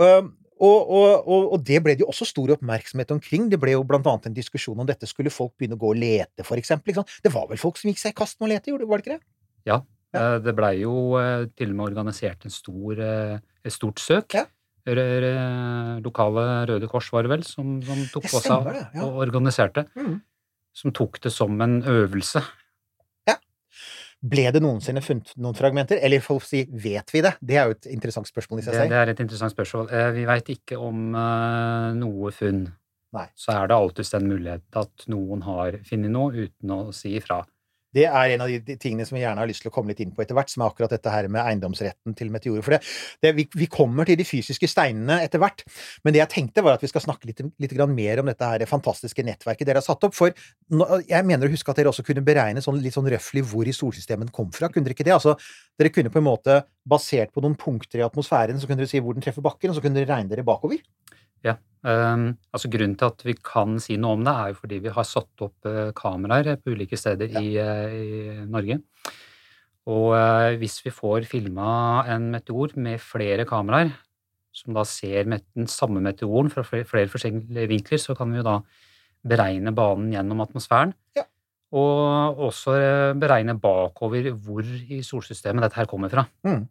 Um, 0.00 0.32
og, 0.60 0.90
og, 0.92 1.06
og, 1.24 1.46
og 1.54 1.62
det 1.64 1.78
ble 1.80 1.94
det 1.96 2.04
jo 2.04 2.10
også 2.12 2.26
stor 2.28 2.52
oppmerksomhet 2.56 3.14
omkring. 3.14 3.46
Det 3.52 3.56
ble 3.62 3.72
jo 3.72 3.84
blant 3.88 4.08
annet 4.10 4.28
en 4.28 4.36
diskusjon 4.36 4.82
om 4.82 4.88
dette. 4.88 5.08
Skulle 5.08 5.32
folk 5.32 5.54
begynne 5.56 5.78
å 5.78 5.80
gå 5.80 5.94
og 5.94 6.00
lete, 6.02 6.44
for 6.44 6.60
eksempel? 6.60 6.98
Det 7.24 7.32
var 7.32 7.46
vel 7.48 7.60
folk 7.60 7.80
som 7.80 7.88
gikk 7.88 8.02
seg 8.02 8.12
i 8.12 8.18
kast 8.20 8.36
med 8.40 8.50
å 8.50 8.52
lete, 8.52 8.72
gjorde- 8.74 8.88
var 8.90 9.00
det 9.00 9.06
ikke 9.06 9.16
det? 9.16 9.24
Ja. 9.70 9.78
ja. 10.16 10.24
Det 10.44 10.54
blei 10.58 10.74
jo 10.82 10.94
eh, 11.20 11.46
til 11.56 11.72
og 11.72 11.78
med 11.78 11.86
organisert 11.92 12.44
en 12.44 12.52
stor, 12.52 13.00
eh, 13.00 13.38
et 13.64 13.76
stort 13.76 14.02
søk. 14.02 14.36
Ja. 14.36 14.44
Lokale 16.04 16.44
Røde 16.68 16.88
Kors 16.90 17.08
var 17.12 17.24
det 17.24 17.30
vel, 17.32 17.42
som, 17.46 17.78
som 17.84 18.00
tok 18.12 18.28
på 18.28 18.40
seg 18.42 18.70
ja. 18.74 19.04
og 19.04 19.20
organiserte. 19.24 19.86
Mm. 19.96 20.18
Som 20.76 20.92
tok 20.96 21.20
det 21.24 21.32
som 21.34 21.56
en 21.64 21.80
øvelse. 21.88 22.42
Ble 24.20 24.50
det 24.52 24.60
noensinne 24.60 25.00
funnet 25.00 25.30
noen 25.40 25.56
fragmenter? 25.56 25.96
Eller 26.04 26.20
for 26.20 26.36
å 26.40 26.44
si, 26.44 26.66
vet 26.68 27.08
vi 27.14 27.22
det? 27.24 27.32
Det 27.40 27.56
er 27.56 27.70
jo 27.70 27.76
et 27.78 27.86
interessant 27.88 28.28
spørsmål 28.28 28.60
i 28.60 28.64
seg 28.66 28.74
Det, 28.74 28.80
selv. 28.82 28.90
det 28.92 28.98
er 29.00 29.12
et 29.14 29.22
interessant 29.24 29.54
spørsmål. 29.54 29.86
Eh, 29.96 30.10
Vi 30.18 30.24
veit 30.28 30.50
ikke 30.52 30.76
om 30.78 31.14
eh, 31.16 31.86
noe 31.96 32.32
funn. 32.36 32.66
Nei. 33.16 33.24
Så 33.34 33.54
er 33.56 33.66
det 33.70 33.74
alltids 33.80 34.12
en 34.14 34.28
mulighet 34.28 34.76
at 34.78 35.06
noen 35.10 35.40
har 35.42 35.80
funnet 35.88 36.12
noe 36.14 36.44
uten 36.44 36.70
å 36.76 36.80
si 36.94 37.16
ifra. 37.18 37.40
Det 37.96 38.04
er 38.06 38.34
en 38.34 38.44
av 38.44 38.50
de 38.50 38.76
tingene 38.78 39.06
som 39.06 39.16
vi 39.16 39.24
gjerne 39.24 39.42
har 39.42 39.50
lyst 39.50 39.64
til 39.64 39.70
å 39.70 39.74
komme 39.74 39.90
litt 39.92 40.02
inn 40.04 40.12
på 40.14 40.22
etter 40.22 40.36
hvert, 40.38 40.50
som 40.52 40.62
er 40.62 40.70
akkurat 40.70 40.92
dette 40.94 41.10
her 41.12 41.26
med 41.32 41.42
eiendomsretten 41.42 42.14
til 42.18 42.30
meteorer. 42.30 42.62
For 42.66 42.76
det, 42.76 42.80
det, 43.24 43.32
vi, 43.38 43.46
vi 43.62 43.68
kommer 43.70 44.06
til 44.08 44.18
de 44.20 44.26
fysiske 44.26 44.68
steinene 44.70 45.20
etter 45.24 45.42
hvert, 45.42 45.64
men 46.04 46.14
det 46.14 46.22
jeg 46.22 46.32
tenkte 46.36 46.64
var 46.66 46.78
at 46.78 46.84
vi 46.84 46.90
skal 46.92 47.04
snakke 47.04 47.30
litt, 47.30 47.42
litt 47.62 47.76
mer 47.90 48.22
om 48.22 48.30
dette 48.30 48.50
her 48.52 48.66
fantastiske 48.70 49.24
nettverket 49.26 49.66
dere 49.66 49.82
har 49.82 49.86
satt 49.86 50.06
opp. 50.06 50.14
For 50.16 50.30
jeg 50.30 51.26
mener 51.26 51.48
å 51.48 51.52
huske 51.52 51.72
at 51.72 51.80
dere 51.80 51.90
også 51.90 52.06
kunne 52.06 52.24
beregne 52.26 52.62
sånn, 52.62 52.78
litt 52.82 52.94
sånn 52.94 53.10
røftlig 53.10 53.42
hvor 53.50 53.66
i 53.66 53.74
solsystemet 53.74 54.28
den 54.28 54.34
kom 54.34 54.52
fra. 54.54 54.70
Kunne 54.70 54.86
dere 54.86 54.94
ikke 54.94 55.08
det? 55.08 55.16
Altså, 55.16 55.34
dere 55.80 55.92
kunne 55.94 56.12
på 56.12 56.20
en 56.22 56.28
måte, 56.28 56.60
basert 56.90 57.34
på 57.34 57.42
noen 57.44 57.58
punkter 57.58 58.00
i 58.00 58.06
atmosfæren, 58.06 58.60
så 58.60 58.68
kunne 58.68 58.84
dere 58.84 58.90
si 58.90 59.02
hvor 59.02 59.16
den 59.16 59.24
treffer 59.24 59.44
bakken, 59.44 59.72
og 59.72 59.78
så 59.78 59.84
kunne 59.84 59.98
dere 59.98 60.12
regne 60.12 60.30
dere 60.30 60.46
bakover. 60.46 60.78
Um, 61.80 62.34
altså 62.52 62.68
Grunnen 62.68 62.92
til 63.00 63.08
at 63.08 63.22
vi 63.24 63.32
kan 63.40 63.78
si 63.80 63.96
noe 63.96 64.18
om 64.18 64.24
det, 64.26 64.32
er 64.34 64.50
jo 64.50 64.58
fordi 64.58 64.80
vi 64.84 64.92
har 64.92 65.06
satt 65.08 65.44
opp 65.46 65.68
uh, 65.68 65.92
kameraer 65.96 66.58
på 66.60 66.74
ulike 66.74 66.98
steder 67.00 67.32
i, 67.40 67.54
uh, 67.56 67.94
i 67.94 68.34
Norge. 68.44 68.76
Og 69.88 70.10
uh, 70.12 70.58
hvis 70.60 70.76
vi 70.84 70.92
får 70.92 71.24
filma 71.30 72.04
en 72.12 72.28
meteor 72.34 72.76
med 72.76 73.00
flere 73.00 73.48
kameraer, 73.48 73.94
som 74.52 74.76
da 74.76 74.84
ser 74.84 75.24
den 75.30 75.70
samme 75.70 76.02
meteoren 76.04 76.50
fra 76.52 76.66
flere, 76.66 76.84
flere 76.84 77.08
forskjellige 77.08 77.70
vinkler, 77.70 78.02
så 78.02 78.16
kan 78.18 78.28
vi 78.28 78.42
jo 78.42 78.44
da 78.44 78.58
beregne 79.30 79.72
banen 79.72 80.10
gjennom 80.12 80.42
atmosfæren. 80.44 80.92
Ja. 81.16 81.24
Og 81.70 82.44
også 82.50 82.74
beregne 83.20 83.54
bakover 83.62 84.32
hvor 84.34 84.66
i 84.66 85.00
solsystemet 85.06 85.64
dette 85.64 85.78
her 85.78 85.88
kommer 85.88 86.12
fra. 86.12 86.26
Mm. 86.44 86.66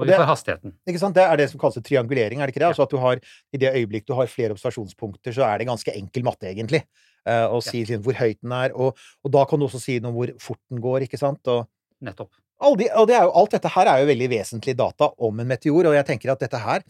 Og 0.00 0.08
vi 0.08 0.16
får 0.16 0.28
hastigheten. 0.30 0.74
Ikke 0.88 1.02
sant? 1.02 1.16
Det 1.16 1.24
er 1.26 1.40
det 1.40 1.46
som 1.52 1.60
kalles 1.62 1.84
triangulering, 1.86 2.40
er 2.40 2.48
det 2.48 2.54
ikke 2.54 2.62
det? 2.64 2.70
Altså 2.72 2.86
at 2.86 2.94
du 2.94 2.98
har, 3.02 3.20
I 3.52 3.60
det 3.62 3.72
øyeblikk 3.76 4.06
du 4.08 4.14
har 4.18 4.30
flere 4.32 4.56
observasjonspunkter, 4.56 5.34
så 5.36 5.46
er 5.46 5.60
det 5.60 5.68
ganske 5.70 5.94
enkel 5.94 6.26
matte, 6.26 6.48
egentlig. 6.50 6.82
eh, 7.28 7.46
Å 7.46 7.60
si 7.64 7.84
ja. 7.84 7.98
hvor 8.00 8.16
høyt 8.16 8.40
den 8.40 8.54
er, 8.56 8.74
og, 8.74 8.96
og 9.24 9.34
da 9.36 9.44
kan 9.48 9.60
du 9.60 9.68
også 9.68 9.82
si 9.82 9.98
noe 10.00 10.10
om 10.14 10.18
hvor 10.18 10.32
fort 10.40 10.60
den 10.72 10.80
går, 10.84 11.06
ikke 11.08 11.20
sant? 11.20 11.46
Og, 11.52 11.68
Nettopp. 12.00 12.32
de, 12.80 12.90
og 12.96 13.06
det 13.08 13.16
er 13.16 13.24
jo, 13.28 13.32
alt 13.42 13.56
dette 13.56 13.72
her 13.76 13.92
er 13.92 14.02
jo 14.02 14.10
veldig 14.10 14.30
vesentlige 14.32 14.76
data 14.80 15.10
om 15.20 15.40
en 15.40 15.48
meteor, 15.48 15.92
og 15.92 15.96
jeg 15.96 16.08
tenker 16.08 16.32
at 16.32 16.40
dette 16.44 16.60
her 16.60 16.84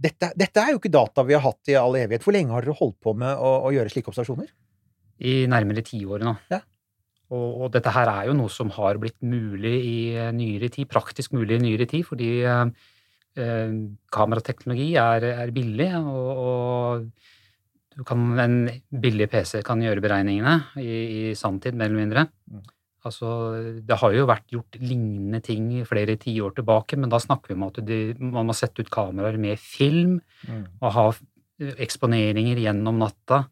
dette, 0.00 0.30
dette 0.32 0.62
er 0.62 0.72
jo 0.72 0.78
ikke 0.80 0.92
data 0.92 1.22
vi 1.28 1.34
har 1.36 1.42
hatt 1.44 1.68
i 1.68 1.74
all 1.76 1.96
evighet. 1.96 2.22
Hvor 2.24 2.32
lenge 2.32 2.54
har 2.54 2.64
dere 2.64 2.76
holdt 2.78 2.96
på 3.04 3.12
med 3.20 3.36
å, 3.36 3.50
å 3.68 3.72
gjøre 3.74 3.92
slike 3.92 4.08
observasjoner? 4.08 4.48
i 5.20 5.44
nærmere 5.50 5.82
tiår 5.84 6.24
nå. 6.24 6.34
Ja. 6.52 6.62
Og, 7.30 7.48
og 7.62 7.68
dette 7.74 7.92
her 7.94 8.10
er 8.10 8.30
jo 8.30 8.36
noe 8.38 8.50
som 8.50 8.72
har 8.74 8.98
blitt 8.98 9.20
mulig 9.22 9.76
i 9.86 9.98
eh, 10.18 10.32
nyere 10.34 10.70
tid, 10.74 10.88
praktisk 10.90 11.36
mulig 11.36 11.60
i 11.60 11.62
nyere 11.62 11.86
tid, 11.90 12.02
fordi 12.08 12.30
eh, 12.42 12.64
eh, 13.38 13.76
kamerateknologi 14.10 14.88
er, 14.98 15.28
er 15.44 15.54
billig, 15.54 15.92
og, 16.00 16.42
og 16.42 18.00
du 18.00 18.02
kan, 18.06 18.26
en 18.42 18.58
billig 18.90 19.30
PC 19.30 19.60
kan 19.66 19.82
gjøre 19.84 20.02
beregningene 20.02 20.56
i, 20.82 20.90
i 20.90 21.22
sanntid, 21.38 21.78
mer 21.78 21.90
eller 21.90 22.02
mindre. 22.02 22.26
Mm. 22.50 22.66
Altså, 23.06 23.28
det 23.86 23.96
har 23.96 24.12
jo 24.12 24.26
vært 24.28 24.50
gjort 24.52 24.76
lignende 24.82 25.40
ting 25.44 25.70
flere 25.88 26.18
tiår 26.20 26.52
tilbake, 26.58 26.98
men 27.00 27.12
da 27.12 27.20
snakker 27.22 27.52
vi 27.52 27.56
om 27.56 27.68
at 27.70 27.80
de, 27.86 28.00
man 28.20 28.50
må 28.50 28.56
sette 28.56 28.84
ut 28.84 28.92
kameraer 28.92 29.38
med 29.40 29.60
film, 29.62 30.18
og 30.82 30.92
ha 30.98 31.06
eh, 31.14 31.78
eksponeringer 31.86 32.60
gjennom 32.60 33.00
natta, 33.00 33.44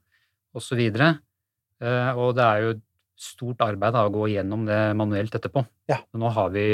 osv. 0.58 0.82
Eh, 0.90 2.10
og 2.18 2.34
det 2.36 2.44
er 2.44 2.66
jo 2.66 2.76
stort 3.18 3.62
arbeid 3.66 3.96
da, 3.96 4.04
å 4.06 4.12
gå 4.14 4.28
gjennom 4.30 4.64
det 4.68 4.78
manuelt 4.98 5.34
etterpå. 5.34 5.64
Ja. 5.90 5.98
Nå 6.14 6.30
har 6.36 6.52
vi 6.54 6.64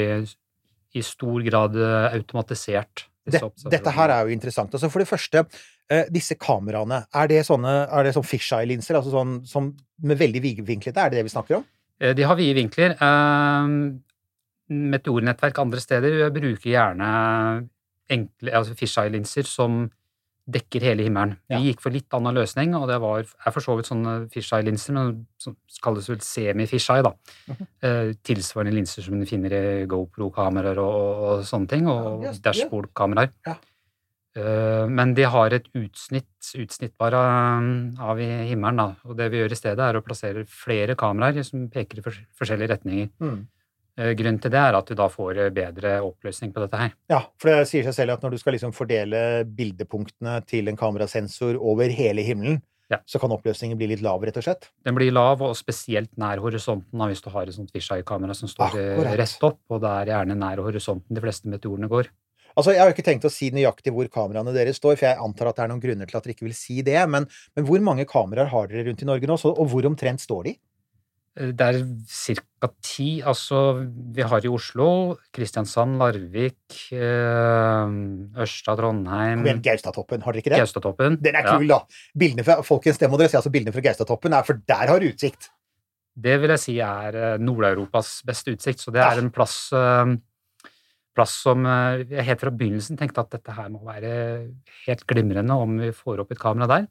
i 0.95 1.03
stor 1.03 1.41
grad 1.43 1.75
eh, 1.75 2.13
automatisert 2.15 3.07
Det, 3.25 3.39
disse 3.41 3.71
dette 3.73 3.91
her 3.95 4.13
er 4.13 4.27
jo 4.27 4.35
interessant. 4.35 4.75
Altså 4.77 4.89
For 4.93 5.01
det 5.01 5.09
første, 5.09 5.41
eh, 5.89 6.05
disse 6.13 6.37
kameraene, 6.39 7.01
er 7.09 7.31
det 7.31 7.41
sånne 7.47 7.73
er 7.89 8.05
det 8.05 8.13
sånn 8.15 8.27
fisheye-linser, 8.29 8.99
altså 8.99 9.15
sånn 9.15 9.39
som 9.49 9.71
med 10.05 10.19
veldig 10.21 10.43
vidvinklete? 10.43 11.01
Er 11.01 11.09
det 11.11 11.19
det 11.19 11.25
vi 11.27 11.33
snakker 11.33 11.57
om? 11.59 11.65
Eh, 11.99 12.13
De 12.13 12.27
har 12.29 12.37
vide 12.37 12.55
vinkler. 12.59 12.95
Meteornettverk 14.69 15.59
andre 15.61 15.81
steder 15.81 16.29
bruker 16.33 16.69
gjerne 16.71 17.09
enkle, 18.09 18.53
altså 18.53 18.77
fisheye-linser 18.77 19.49
som 19.49 19.87
dekker 20.49 20.81
hele 20.81 21.03
himmelen. 21.03 21.37
Vi 21.49 21.55
Ja. 21.55 21.59
gikk 21.59 21.79
for 21.81 21.89
litt 21.89 22.09
annen 22.13 22.35
løsning, 22.35 22.75
og 22.77 22.87
det 22.87 22.99
var, 23.01 23.19
er 23.25 23.51
for 23.51 23.61
så 23.61 23.75
vidt 23.75 23.87
sånne 23.89 24.29
fisheye-linser, 24.29 24.93
men 24.93 25.27
som 25.39 25.55
kalles 25.81 26.07
vel 26.07 26.17
semi-fisheye, 26.21 27.01
da. 27.03 27.13
Mhm. 27.47 27.67
Eh, 27.81 28.13
tilsvarende 28.23 28.73
linser 28.77 29.01
som 29.03 29.19
du 29.19 29.25
finner 29.25 29.51
i 29.51 29.85
GoPro-kameraer 29.87 30.77
og, 30.77 31.39
og, 31.39 31.43
sånne 31.43 31.67
ting, 31.67 31.87
og 31.87 32.23
Ja, 32.23 32.29
yes, 32.29 32.39
ja. 32.43 32.51
dashboard-kameraer. 32.51 33.31
Ja. 33.47 33.55
Eh, 34.37 34.87
men 34.87 35.13
de 35.15 35.23
har 35.23 35.53
et 35.53 35.67
utsnitt, 35.73 36.27
utsnittbare 36.59 37.57
um, 37.57 37.95
av 38.03 38.19
i 38.19 38.25
himmelen, 38.49 38.75
da. 38.77 38.95
Og 39.05 39.15
det 39.15 39.31
vi 39.31 39.37
gjør 39.39 39.51
i 39.51 39.55
stedet, 39.55 39.79
er 39.79 39.95
å 39.99 40.03
plassere 40.03 40.45
flere 40.45 40.93
kameraer 40.99 41.43
som 41.47 41.69
peker 41.69 41.99
i 41.99 42.01
fors- 42.01 42.25
forskjellige 42.37 42.69
retninger. 42.75 43.09
Mm. 43.21 43.47
Eh, 43.97 44.11
Grunnen 44.19 44.41
til 44.43 44.51
det 44.51 44.59
er 44.59 44.75
at 44.75 44.89
du 44.91 44.95
da 44.99 45.05
får 45.07 45.37
eh, 45.45 45.49
bedre 45.55 45.97
oppløsning 46.03 46.51
på 46.55 46.59
dette 46.65 46.79
her. 46.81 46.93
Ja, 47.11 47.21
for 47.39 47.51
det 47.53 47.67
sier 47.69 47.85
seg 47.87 47.95
selv 47.95 48.15
at 48.17 48.23
når 48.25 48.35
du 48.35 48.39
skal 48.41 48.57
liksom 48.57 48.73
fordele 48.75 49.21
bildepunktene 49.47 50.41
til 50.49 50.67
en 50.71 50.75
kamerasensor 50.79 51.55
over 51.61 51.87
hele 51.95 52.25
himmelen, 52.27 52.61
Ja. 52.91 52.99
så 53.09 53.17
kan 53.17 53.31
oppløsningen 53.33 53.79
bli 53.79 53.87
litt 53.87 54.01
lav, 54.05 54.21
rett 54.21 54.35
og 54.37 54.43
slett. 54.45 54.67
Den 54.85 54.93
blir 54.93 55.09
lav, 55.15 55.41
og 55.41 55.55
spesielt 55.57 56.11
nær 56.21 56.37
horisonten 56.43 56.99
da, 56.99 57.07
hvis 57.09 57.23
du 57.23 57.31
har 57.33 57.47
et 57.49 57.55
sånt 57.55 57.71
fisheye-kamera 57.73 58.35
som 58.37 58.47
står 58.51 58.75
eh, 58.77 58.91
Akkurat. 58.99 59.17
rett 59.23 59.43
opp, 59.47 59.57
og 59.73 59.81
det 59.81 59.89
er 59.89 60.11
gjerne 60.11 60.35
nær 60.37 60.61
horisonten 60.61 61.15
de 61.17 61.23
fleste 61.23 61.49
meteorene 61.49 61.89
går. 61.89 62.11
Altså, 62.55 62.71
Jeg 62.75 62.79
har 62.83 62.87
jo 62.91 62.93
ikke 62.93 63.03
tenkt 63.09 63.25
å 63.25 63.31
si 63.33 63.49
nøyaktig 63.51 63.91
hvor 63.91 64.07
kameraene 64.07 64.53
deres 64.53 64.77
står, 64.77 64.99
for 64.99 65.07
jeg 65.09 65.17
antar 65.19 65.49
at 65.49 65.55
det 65.57 65.63
er 65.65 65.67
noen 65.73 65.81
grunner 65.81 66.05
til 66.07 66.17
at 66.19 66.23
dere 66.23 66.35
ikke 66.37 66.45
vil 66.45 66.53
si 66.55 66.81
det, 66.85 66.99
men, 67.09 67.25
men 67.55 67.65
hvor 67.65 67.81
mange 67.81 68.05
kameraer 68.05 68.47
har 68.53 68.67
dere 68.69 68.85
rundt 68.87 69.01
i 69.01 69.09
Norge 69.09 69.27
nå, 69.27 69.39
og 69.49 69.65
hvor 69.73 69.87
omtrent 69.89 70.21
står 70.21 70.43
de? 70.51 70.53
Eh, 71.37 71.51
Det 71.51 71.61
er 71.61 71.81
ca. 72.07 72.69
ti. 72.81 73.21
Altså, 73.21 73.85
vi 74.15 74.21
har 74.23 74.41
i 74.45 74.47
Oslo, 74.49 75.17
Kristiansand, 75.35 75.97
Larvik, 75.99 76.91
eh, 76.91 77.91
Ørsta, 78.41 78.75
Trondheim, 78.79 79.43
Gaustatoppen, 79.61 80.21
har 80.23 80.31
dere 80.33 80.41
ikke 80.41 80.53
det? 80.55 80.61
Gaustatoppen. 80.63 81.21
Den 81.21 81.35
er 81.35 81.43
Ja. 81.43 81.57
kul, 81.57 81.67
da! 81.67 81.79
Bildene 82.17 82.43
fra, 82.43 82.61
folkens, 82.63 82.97
det 82.97 83.09
må 83.11 83.17
dere 83.19 83.29
se, 83.29 83.37
altså 83.37 83.51
bildene 83.51 83.73
fra 83.73 83.81
Gaustatoppen 83.81 84.33
er, 84.33 84.43
for 84.43 84.53
der 84.67 84.87
har 84.87 84.99
du 84.99 85.05
utsikt! 85.11 85.49
Det 86.17 86.39
vil 86.39 86.49
jeg 86.49 86.59
si 86.59 86.79
er 86.79 87.13
eh, 87.13 87.37
Nord-Europas 87.37 88.23
beste 88.25 88.55
utsikt, 88.55 88.79
så 88.79 88.91
det 88.91 89.01
er 89.03 89.19
en 89.19 89.29
plass, 89.29 89.69
plass 91.15 91.31
som 91.43 91.63
jeg 91.63 92.23
helt 92.25 92.39
fra 92.41 92.49
begynnelsen 92.51 92.97
tenkte 92.97 93.19
at 93.19 93.29
dette 93.31 93.51
her 93.55 93.69
må 93.69 93.83
være 93.85 94.49
helt 94.87 95.05
glimrende 95.07 95.51
om 95.51 95.77
vi 95.79 95.91
får 95.91 96.19
opp 96.23 96.31
et 96.31 96.39
kamera 96.39 96.67
der. 96.67 96.87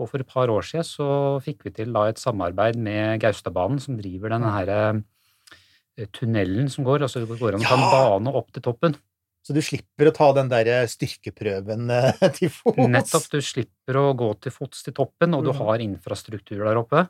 Og 0.00 0.08
for 0.08 0.22
et 0.22 0.26
par 0.28 0.48
år 0.50 0.64
siden 0.64 0.86
så 0.88 1.06
fikk 1.44 1.64
vi 1.66 1.70
til 1.76 1.92
da 1.92 2.06
et 2.08 2.18
samarbeid 2.18 2.76
med 2.80 3.20
Gaustadbanen, 3.22 3.78
som 3.82 3.96
driver 3.98 4.32
denne 4.32 4.50
her 4.54 4.70
eh, 4.72 6.06
tunnelen 6.16 6.70
som 6.72 6.84
går. 6.86 7.04
Altså 7.06 7.22
det 7.26 7.38
går 7.40 7.58
an 7.58 7.64
å 7.64 7.68
ta 7.68 7.76
en 7.76 7.90
bane 7.92 8.32
opp 8.40 8.52
til 8.56 8.64
toppen. 8.64 8.96
Så 9.42 9.54
du 9.56 9.60
slipper 9.64 10.06
å 10.08 10.14
ta 10.14 10.28
den 10.36 10.48
der 10.52 10.70
styrkeprøven 10.90 11.90
eh, 11.90 12.24
til 12.38 12.50
fots. 12.54 12.78
Nettopp. 12.78 13.28
Du 13.34 13.40
slipper 13.42 13.98
å 14.00 14.06
gå 14.18 14.30
til 14.44 14.54
fots 14.54 14.84
til 14.86 14.94
toppen, 14.96 15.34
og 15.34 15.44
du 15.44 15.52
Mhm. 15.52 15.60
har 15.66 15.82
infrastruktur 15.84 16.62
der 16.64 16.78
oppe. 16.80 17.08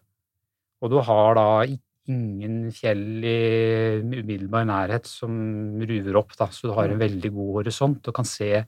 Og 0.83 0.91
du 0.91 0.99
har 1.07 1.35
da 1.39 1.49
ingen 2.09 2.73
fjell 2.75 3.23
i 3.23 4.01
umiddelbar 4.03 4.65
nærhet 4.67 5.07
som 5.07 5.31
ruver 5.79 6.17
opp, 6.19 6.35
da. 6.37 6.47
Så 6.51 6.67
du 6.67 6.73
har 6.75 6.89
en 6.91 6.99
veldig 6.99 7.31
god 7.31 7.53
horisont 7.61 8.09
og 8.11 8.15
kan 8.17 8.25
se 8.27 8.65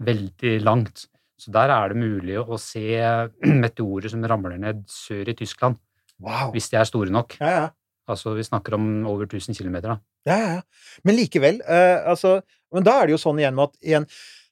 veldig 0.00 0.60
langt. 0.62 1.08
Så 1.38 1.52
der 1.52 1.68
er 1.70 1.88
det 1.92 1.98
mulig 2.00 2.38
å 2.40 2.56
se 2.60 2.84
meteorer 3.64 4.08
som 4.12 4.22
ramler 4.24 4.56
ned 4.58 4.84
sør 4.88 5.28
i 5.28 5.36
Tyskland, 5.36 5.76
Wow. 6.18 6.48
hvis 6.54 6.70
de 6.72 6.78
er 6.80 6.84
store 6.88 7.12
nok. 7.12 7.34
Ja, 7.42 7.50
ja. 7.52 7.66
Altså, 8.08 8.32
vi 8.38 8.44
snakker 8.46 8.72
om 8.78 9.04
over 9.10 9.26
1000 9.26 9.52
km, 9.58 9.74
da. 9.84 9.98
Ja, 10.24 10.36
ja, 10.38 10.48
ja. 10.56 10.62
Men 11.04 11.16
likevel, 11.18 11.60
eh, 11.66 11.98
altså 12.08 12.38
Men 12.72 12.82
da 12.86 13.00
er 13.02 13.06
det 13.06 13.16
jo 13.16 13.18
sånn 13.20 13.38
igjen 13.42 13.54
med 13.54 13.68
at 13.68 13.76
igjen 13.84 14.06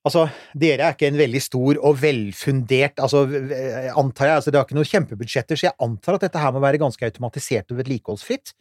Altså, 0.04 0.26
dere 0.52 0.84
er 0.84 0.92
ikke 0.92 1.06
en 1.08 1.16
veldig 1.16 1.40
stor 1.40 1.78
og 1.80 1.96
velfundert 2.02 2.98
altså, 3.00 3.22
antar 3.96 4.28
jeg, 4.28 4.34
altså 4.36 4.50
Dere 4.52 4.60
har 4.60 4.66
ikke 4.68 4.76
noen 4.76 4.90
kjempebudsjetter, 4.90 5.56
så 5.56 5.68
jeg 5.70 5.76
antar 5.86 6.18
at 6.18 6.26
dette 6.26 6.42
her 6.42 6.52
må 6.52 6.60
være 6.60 6.80
ganske 6.82 7.06
automatisert 7.08 7.72
og 7.72 7.78
vedlikeholdsfritt. 7.80 8.52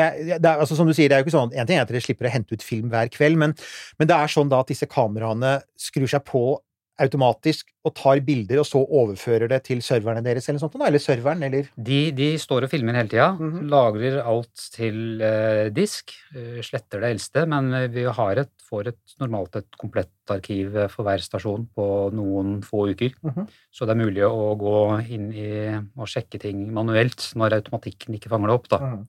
Jeg- 0.00 0.24
Det 0.40 0.46
er, 0.46 0.56
altså, 0.62 0.74
som 0.78 0.86
du 0.88 0.94
sier, 0.94 1.08
det 1.10 1.16
er 1.18 1.20
jo 1.22 1.26
ikke 1.26 1.36
sånn 1.36 1.52
En 1.54 1.66
ting 1.66 1.76
er 1.76 1.82
at 1.82 1.88
dere 1.92 2.00
slipper 2.00 2.26
å 2.28 2.32
hente 2.32 2.52
ut 2.56 2.62
film 2.64 2.88
hver 2.88 3.10
kveld, 3.12 3.36
men, 3.36 3.54
men 3.98 4.08
det 4.08 4.16
er 4.16 4.26
sånn 4.32 4.48
da 4.48 4.60
at 4.60 4.68
disse 4.72 4.86
kameraene 4.88 5.62
skrur 5.76 6.08
seg 6.08 6.24
på 6.24 6.58
automatisk 7.02 7.68
og 7.86 7.92
tar 7.94 8.20
bilder, 8.24 8.60
og 8.62 8.66
så 8.66 8.80
overfører 8.82 9.50
det 9.52 9.58
til 9.68 9.82
serverne 9.84 10.22
deres, 10.24 10.48
eller 10.48 10.62
sånt? 10.62 10.74
Eller 10.80 11.02
serveren, 11.02 11.42
eller 11.46 11.68
De, 11.76 11.98
de 12.16 12.28
står 12.40 12.66
og 12.66 12.72
filmer 12.72 12.96
hele 12.98 13.10
tida. 13.12 13.28
Mhm. 13.38 13.66
Lagrer 13.70 14.16
alt 14.24 14.64
til 14.74 15.20
eh, 15.22 15.68
disk. 15.76 16.14
eh, 16.34 16.62
sletter 16.64 17.02
det 17.04 17.10
eldste, 17.14 17.44
men 17.46 17.72
eh, 17.74 17.88
vi 17.92 18.06
har 18.08 18.40
et, 18.42 18.50
får 18.66 18.88
et, 18.92 19.00
normalt 19.22 19.56
et 19.60 19.78
komplett 19.78 20.10
arkiv 20.32 20.76
eh, 20.76 20.88
for 20.92 21.06
hver 21.06 21.22
stasjon 21.22 21.68
på 21.76 21.88
noen 22.16 22.62
få 22.66 22.88
uker. 22.94 23.12
Mhm. 23.22 23.46
Så 23.70 23.86
det 23.86 23.94
er 23.96 24.02
mulig 24.04 24.24
å 24.26 24.54
gå 24.58 24.76
inn 25.12 25.28
i 25.36 25.50
og 25.76 26.08
sjekke 26.10 26.40
ting 26.42 26.64
manuelt 26.74 27.28
når 27.36 27.60
automatikken 27.60 28.16
ikke 28.16 28.32
fanger 28.32 28.50
det 28.50 28.56
opp. 28.56 28.68
Da. 28.72 28.80
Mm. 28.80 29.04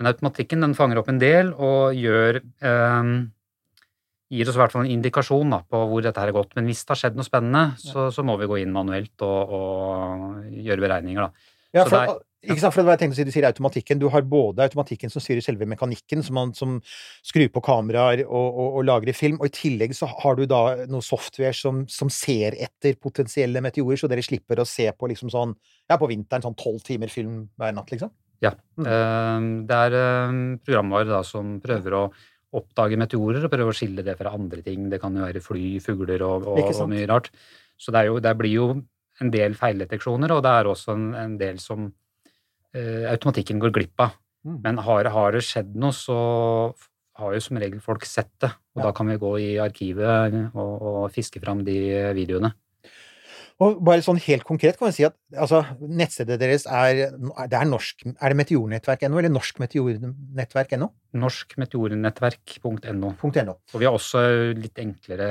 Men 0.00 0.10
automatikken 0.10 0.60
den 0.64 0.74
fanger 0.74 0.98
opp 0.98 1.08
en 1.12 1.20
del 1.22 1.52
og 1.54 1.94
gjør 1.94 2.40
eh, 2.42 3.12
gir 4.32 4.48
oss 4.48 4.56
i 4.56 4.62
hvert 4.62 4.72
fall 4.74 4.86
en 4.86 4.92
indikasjon 4.96 5.52
da, 5.52 5.60
på 5.68 5.84
hvor 5.92 6.02
dette 6.04 6.20
her 6.22 6.32
er 6.32 6.36
gått. 6.40 6.54
Men 6.56 6.66
hvis 6.70 6.82
det 6.86 6.94
har 6.94 7.00
skjedd 7.04 7.18
noe 7.20 7.28
spennende, 7.28 7.64
så, 7.82 8.08
så 8.14 8.24
må 8.24 8.38
vi 8.40 8.48
gå 8.50 8.62
inn 8.64 8.72
manuelt 8.74 9.24
og, 9.28 9.56
og 9.58 10.52
gjøre 10.56 10.84
beregninger. 10.88 11.26
Da. 11.28 11.48
Ja, 11.76 11.84
for, 11.88 11.98
er- 12.00 12.20
ikke 12.42 12.58
sant, 12.58 12.74
for 12.74 12.82
det 12.82 12.88
var 12.88 12.96
jeg 12.96 13.02
tenkte 13.04 13.14
å 13.14 13.18
si, 13.20 13.24
Du 13.28 13.34
sier 13.36 13.44
automatikken. 13.46 14.00
Du 14.02 14.08
har 14.10 14.24
både 14.26 14.64
automatikken 14.64 15.12
som 15.12 15.22
styrer 15.22 15.44
selve 15.44 15.68
mekanikken, 15.70 16.24
som, 16.26 16.34
man, 16.40 16.50
som 16.58 16.72
skrur 17.22 17.52
på 17.54 17.62
kameraer 17.62 18.24
og, 18.24 18.48
og, 18.48 18.80
og 18.80 18.88
lagrer 18.88 19.14
film, 19.14 19.36
og 19.38 19.46
i 19.46 19.54
tillegg 19.54 19.94
så 19.94 20.08
har 20.10 20.40
du 20.40 20.42
da 20.50 20.62
noe 20.90 21.04
software 21.06 21.54
som, 21.54 21.84
som 21.86 22.10
ser 22.10 22.56
etter 22.66 22.96
potensielle 22.98 23.62
meteorer, 23.62 24.00
så 24.00 24.10
dere 24.10 24.24
slipper 24.26 24.58
å 24.58 24.66
se 24.66 24.88
på 24.90 25.12
liksom 25.12 25.30
sånn 25.30 25.54
Ja, 25.86 26.00
på 26.00 26.10
vinteren 26.10 26.42
sånn 26.48 26.58
tolv 26.58 26.82
timer 26.88 27.12
film 27.14 27.44
hver 27.60 27.76
natt, 27.78 27.94
liksom? 27.94 28.10
Ja. 28.42 28.56
Mm. 28.74 28.86
Eh, 28.90 29.48
Det 29.70 29.78
er 29.86 29.94
eh, 30.02 30.36
programvare 30.66 31.06
da, 31.12 31.22
som 31.22 31.60
prøver 31.62 31.94
å 31.94 32.04
oppdage 32.52 32.98
meteorer 33.00 33.46
og 33.46 33.52
prøve 33.52 33.72
å 33.72 33.76
skille 33.76 34.04
det 34.04 34.14
fra 34.18 34.34
andre 34.36 34.62
ting. 34.64 34.88
Det 34.92 35.00
kan 35.00 35.14
jo 35.16 35.24
være 35.24 35.40
fly, 35.44 35.66
fugler 35.84 36.24
og, 36.26 36.46
og, 36.52 36.62
og 36.74 36.88
mye 36.90 37.08
rart. 37.08 37.30
Så 37.80 37.94
det, 37.94 38.06
jo, 38.10 38.18
det 38.22 38.32
blir 38.38 38.52
jo 38.54 38.66
en 39.22 39.30
del 39.32 39.56
feildeteksjoner, 39.58 40.32
og 40.34 40.42
det 40.44 40.52
er 40.52 40.68
også 40.70 40.94
en, 40.96 41.06
en 41.18 41.36
del 41.40 41.60
som 41.62 41.88
eh, 42.76 43.08
automatikken 43.10 43.60
går 43.62 43.72
glipp 43.74 44.04
av. 44.04 44.16
Mm. 44.44 44.58
Men 44.64 44.80
har, 44.84 45.08
har 45.14 45.36
det 45.36 45.44
skjedd 45.46 45.74
noe, 45.78 45.94
så 45.96 46.16
har 47.20 47.34
jo 47.36 47.42
som 47.44 47.60
regel 47.60 47.80
folk 47.84 48.04
sett 48.08 48.32
det. 48.42 48.52
Og 48.74 48.80
Ja. 48.80 48.88
da 48.88 48.92
kan 48.96 49.08
vi 49.10 49.18
gå 49.20 49.32
i 49.40 49.50
arkivet 49.60 50.36
og, 50.54 50.74
og 50.82 51.10
fiske 51.12 51.40
fram 51.42 51.60
de 51.64 51.76
videoene. 52.16 52.52
Og 53.62 53.78
bare 53.84 54.02
sånn 54.04 54.18
helt 54.24 54.44
konkret 54.48 54.78
kan 54.78 54.90
vi 54.90 54.96
si 54.96 55.04
at 55.06 55.14
altså, 55.38 55.62
nettstedet 55.80 56.38
deres 56.40 56.64
er 56.66 57.12
Det 57.12 57.58
er 57.58 57.68
norsk 57.68 58.06
Er 58.10 58.32
det 58.32 58.38
meteornettverk.no, 58.40 59.18
eller 59.20 59.32
norsk 59.32 59.60
meteornettverk.no? 59.62 60.88
Norskmeteornettverk.no. 61.22 63.10
.no. 63.12 63.54
Og 63.74 63.80
vi 63.80 63.84
har 63.84 63.92
også 63.92 64.22
litt 64.56 64.78
enklere 64.80 65.26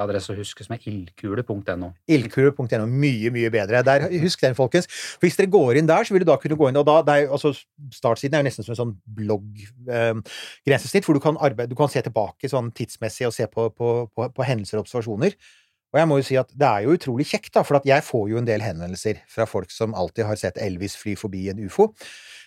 adresse 0.00 0.32
å 0.32 0.38
huske, 0.38 0.64
som 0.64 0.74
er 0.76 0.86
ildkule.no. 0.88 1.90
Ildkule.no. 2.08 2.86
Mye, 2.88 3.32
mye 3.34 3.50
bedre. 3.52 3.82
Der, 3.86 4.06
husk 4.22 4.40
den, 4.42 4.56
folkens. 4.56 4.88
For 4.88 5.26
Hvis 5.26 5.36
dere 5.36 5.52
går 5.52 5.82
inn 5.82 5.90
der, 5.90 6.08
så 6.08 6.16
vil 6.16 6.24
du 6.24 6.30
da 6.30 6.38
kunne 6.40 6.56
gå 6.56 6.70
inn 6.70 6.80
og 6.80 6.88
da, 6.88 7.02
er, 7.12 7.28
altså, 7.28 7.52
Startsiden 7.92 8.38
er 8.38 8.44
jo 8.44 8.48
nesten 8.48 8.64
som 8.64 8.72
en 8.72 8.80
sånn 8.80 8.96
blogg-grensesnitt, 9.18 11.04
hvor 11.04 11.18
du 11.18 11.22
kan, 11.22 11.36
arbeide, 11.36 11.70
du 11.70 11.78
kan 11.78 11.92
se 11.92 12.00
tilbake 12.06 12.48
sånn 12.50 12.72
tidsmessig 12.76 13.28
og 13.28 13.36
se 13.36 13.44
på, 13.52 13.68
på, 13.76 13.92
på, 14.16 14.30
på 14.32 14.48
hendelser 14.48 14.80
og 14.80 14.86
observasjoner. 14.86 15.36
Og 15.94 16.00
jeg 16.00 16.08
må 16.10 16.18
jo 16.18 16.26
si 16.26 16.36
at 16.38 16.50
det 16.52 16.68
er 16.68 16.84
jo 16.84 16.96
utrolig 16.96 17.26
kjekt, 17.30 17.52
da, 17.54 17.62
for 17.64 17.84
jeg 17.86 18.04
får 18.04 18.24
jo 18.32 18.40
en 18.40 18.48
del 18.48 18.64
henvendelser 18.64 19.20
fra 19.32 19.46
folk 19.48 19.70
som 19.72 19.94
alltid 19.96 20.26
har 20.28 20.40
sett 20.40 20.58
Elvis 20.60 20.96
fly 20.98 21.14
forbi 21.18 21.46
en 21.52 21.62
ufo. 21.64 21.88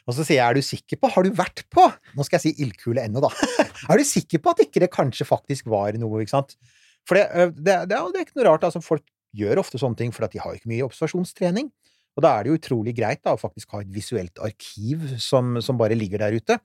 Og 0.10 0.15
så 0.17 0.25
sier 0.25 0.39
jeg, 0.39 0.46
er 0.46 0.58
du 0.58 0.65
sikker 0.65 1.00
på, 1.00 1.10
har 1.13 1.25
du 1.25 1.31
vært 1.38 1.63
på 1.69 1.84
Nå 2.17 2.25
skal 2.25 2.39
jeg 2.39 2.46
si 2.48 2.65
ildkule.no, 2.65 3.22
da. 3.24 3.29
er 3.91 4.01
du 4.01 4.05
sikker 4.08 4.41
på 4.43 4.53
at 4.53 4.63
ikke 4.65 4.84
det 4.84 4.91
kanskje 4.93 5.27
faktisk 5.27 5.69
var 5.72 5.98
noe, 6.01 6.24
ikke 6.24 6.36
sant? 6.36 6.58
For 7.08 7.17
det, 7.17 7.25
det, 7.58 7.77
det, 7.89 7.98
det 8.13 8.22
er 8.22 8.27
ikke 8.27 8.39
noe 8.39 8.50
rart, 8.51 8.67
altså. 8.67 8.84
Folk 8.84 9.05
gjør 9.38 9.62
ofte 9.62 9.81
sånne 9.81 10.00
ting, 10.00 10.13
for 10.15 10.25
at 10.25 10.34
de 10.34 10.41
har 10.41 10.58
ikke 10.58 10.72
mye 10.72 10.86
observasjonstrening. 10.88 11.69
Og 12.17 12.25
da 12.25 12.36
er 12.36 12.46
det 12.46 12.51
jo 12.51 12.60
utrolig 12.60 12.93
greit 12.98 13.22
da, 13.24 13.36
å 13.36 13.39
faktisk 13.39 13.75
ha 13.75 13.84
et 13.84 13.91
visuelt 13.93 14.41
arkiv 14.43 15.05
som, 15.22 15.60
som 15.63 15.77
bare 15.79 15.98
ligger 15.98 16.25
der 16.25 16.36
ute. 16.36 16.58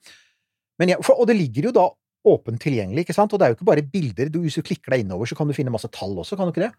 Jeg, 0.82 0.98
for, 1.06 1.20
og 1.20 1.28
det 1.30 1.36
ligger 1.38 1.68
jo 1.68 1.74
da 1.76 1.84
åpent 2.24 2.60
tilgjengelig, 2.62 3.04
ikke 3.04 3.16
sant? 3.16 3.32
Og 3.32 3.40
det 3.40 3.46
er 3.46 3.52
jo 3.52 3.58
ikke 3.58 3.70
bare 3.70 3.84
bilder. 3.94 4.32
Du, 4.32 4.40
hvis 4.44 4.58
du 4.58 4.64
klikker 4.66 4.94
deg 4.94 5.04
innover, 5.04 5.28
så 5.28 5.36
kan 5.38 5.48
du 5.48 5.56
finne 5.56 5.72
masse 5.74 5.90
tall 5.92 6.16
også, 6.20 6.38
kan 6.38 6.48
du 6.48 6.54
ikke 6.54 6.66
det? 6.66 6.74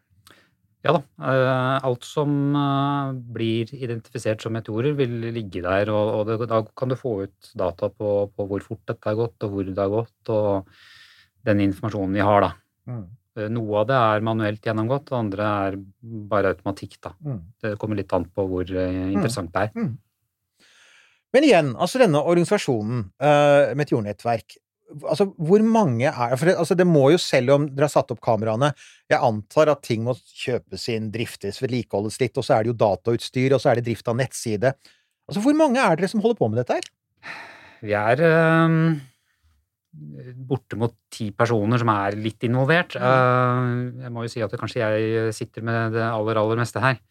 Ja 0.86 0.94
da. 0.94 1.02
eh, 1.26 1.86
Alt 1.88 2.06
som 2.06 2.30
eh, 2.54 3.14
blir 3.36 3.72
identifisert 3.74 4.44
som 4.46 4.54
meteorer, 4.54 4.94
vil 4.98 5.18
ligge 5.34 5.64
der. 5.66 5.90
Og, 5.94 6.12
og 6.20 6.30
det, 6.30 6.50
da 6.52 6.62
kan 6.78 6.92
du 6.94 6.98
få 7.00 7.18
ut 7.26 7.52
data 7.58 7.90
på, 7.90 8.16
på 8.34 8.48
hvor 8.52 8.66
fort 8.66 8.84
dette 8.92 9.10
har 9.10 9.18
gått, 9.18 9.38
og 9.48 9.56
hvor 9.56 9.70
det 9.70 9.82
har 9.82 9.94
gått, 9.94 10.34
og 10.34 11.46
den 11.46 11.64
informasjonen 11.66 12.18
vi 12.18 12.26
har, 12.26 12.46
da. 12.46 12.52
Mm. 12.92 13.06
Eh, 13.40 13.52
Noe 13.54 13.82
av 13.82 13.90
det 13.90 14.00
er 14.00 14.26
manuelt 14.30 14.70
gjennomgått, 14.70 15.10
det 15.10 15.18
andre 15.20 15.52
er 15.68 15.80
bare 16.32 16.54
automatikk, 16.54 17.00
da. 17.02 17.16
Mm. 17.26 17.40
Det 17.66 17.78
kommer 17.82 18.02
litt 18.02 18.14
an 18.18 18.30
på 18.30 18.46
hvor 18.52 18.76
eh, 18.78 19.06
interessant 19.12 19.54
det 19.56 19.68
er. 19.70 19.90
Men 21.36 21.44
igjen, 21.44 21.74
altså 21.76 22.00
denne 22.00 22.22
organisasjonen, 22.24 23.02
uh, 23.20 23.74
Meteornettverk, 23.76 24.54
altså 24.94 25.28
hvor 25.42 25.64
mange 25.66 26.10
er 26.10 26.36
For 26.38 26.50
det, 26.50 26.56
altså 26.62 26.78
det 26.78 26.86
må 26.88 27.08
jo, 27.14 27.22
selv 27.22 27.56
om 27.56 27.66
dere 27.72 27.88
har 27.88 27.94
satt 27.96 28.12
opp 28.14 28.22
kameraene 28.24 28.72
Jeg 29.12 29.18
antar 29.18 29.72
at 29.74 29.82
ting 29.86 30.04
må 30.06 30.14
kjøpes 30.16 30.86
inn, 30.94 31.10
driftes, 31.14 31.62
vedlikeholdes 31.64 32.20
litt, 32.22 32.38
og 32.38 32.46
så 32.46 32.58
er 32.58 32.66
det 32.66 32.74
jo 32.74 32.78
datautstyr, 32.84 33.56
og 33.56 33.64
så 33.64 33.72
er 33.72 33.80
det 33.80 33.88
drift 33.90 34.08
av 34.12 34.20
nettside. 34.20 34.76
Altså 35.26 35.42
hvor 35.42 35.58
mange 35.58 35.82
er 35.82 35.98
dere 35.98 36.12
som 36.12 36.24
holder 36.24 36.40
på 36.40 36.50
med 36.52 36.62
dette 36.62 36.78
her? 36.78 36.88
Vi 37.86 37.94
er 37.98 38.22
um, 38.66 38.96
bortimot 40.50 40.96
ti 41.14 41.32
personer 41.36 41.82
som 41.82 41.92
er 41.94 42.18
litt 42.20 42.46
involvert. 42.48 42.98
Uh, 42.98 43.92
jeg 44.04 44.14
må 44.14 44.26
jo 44.26 44.34
si 44.34 44.46
at 44.46 44.54
kanskje 44.60 44.82
jeg 44.82 45.36
sitter 45.38 45.66
med 45.66 45.98
det 45.98 46.06
aller, 46.06 46.42
aller 46.42 46.62
meste 46.62 46.82
her. 46.84 47.02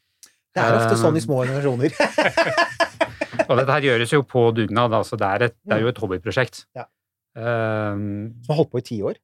Det 0.54 0.62
er 0.62 0.76
ofte 0.78 0.98
sånn 1.00 1.16
i 1.18 1.22
Eh, 1.22 1.26
små 1.26 1.40
organisasjoner. 1.42 1.94
Og 3.48 3.58
dette 3.58 3.74
her 3.74 3.86
gjøres 3.88 4.12
jo 4.14 4.22
på 4.26 4.44
dugnad, 4.56 4.94
altså 4.94 5.18
det 5.20 5.30
er, 5.30 5.46
et, 5.48 5.56
det 5.66 5.76
er 5.76 5.82
jo 5.82 5.90
et 5.90 5.98
hobbyprosjekt. 6.00 6.64
Ja. 6.78 6.86
Eh, 7.36 7.94
Som 8.44 8.50
har 8.52 8.60
holdt 8.62 8.70
på 8.74 8.78
i 8.82 8.86
ti 8.90 9.00
år. 9.02 9.16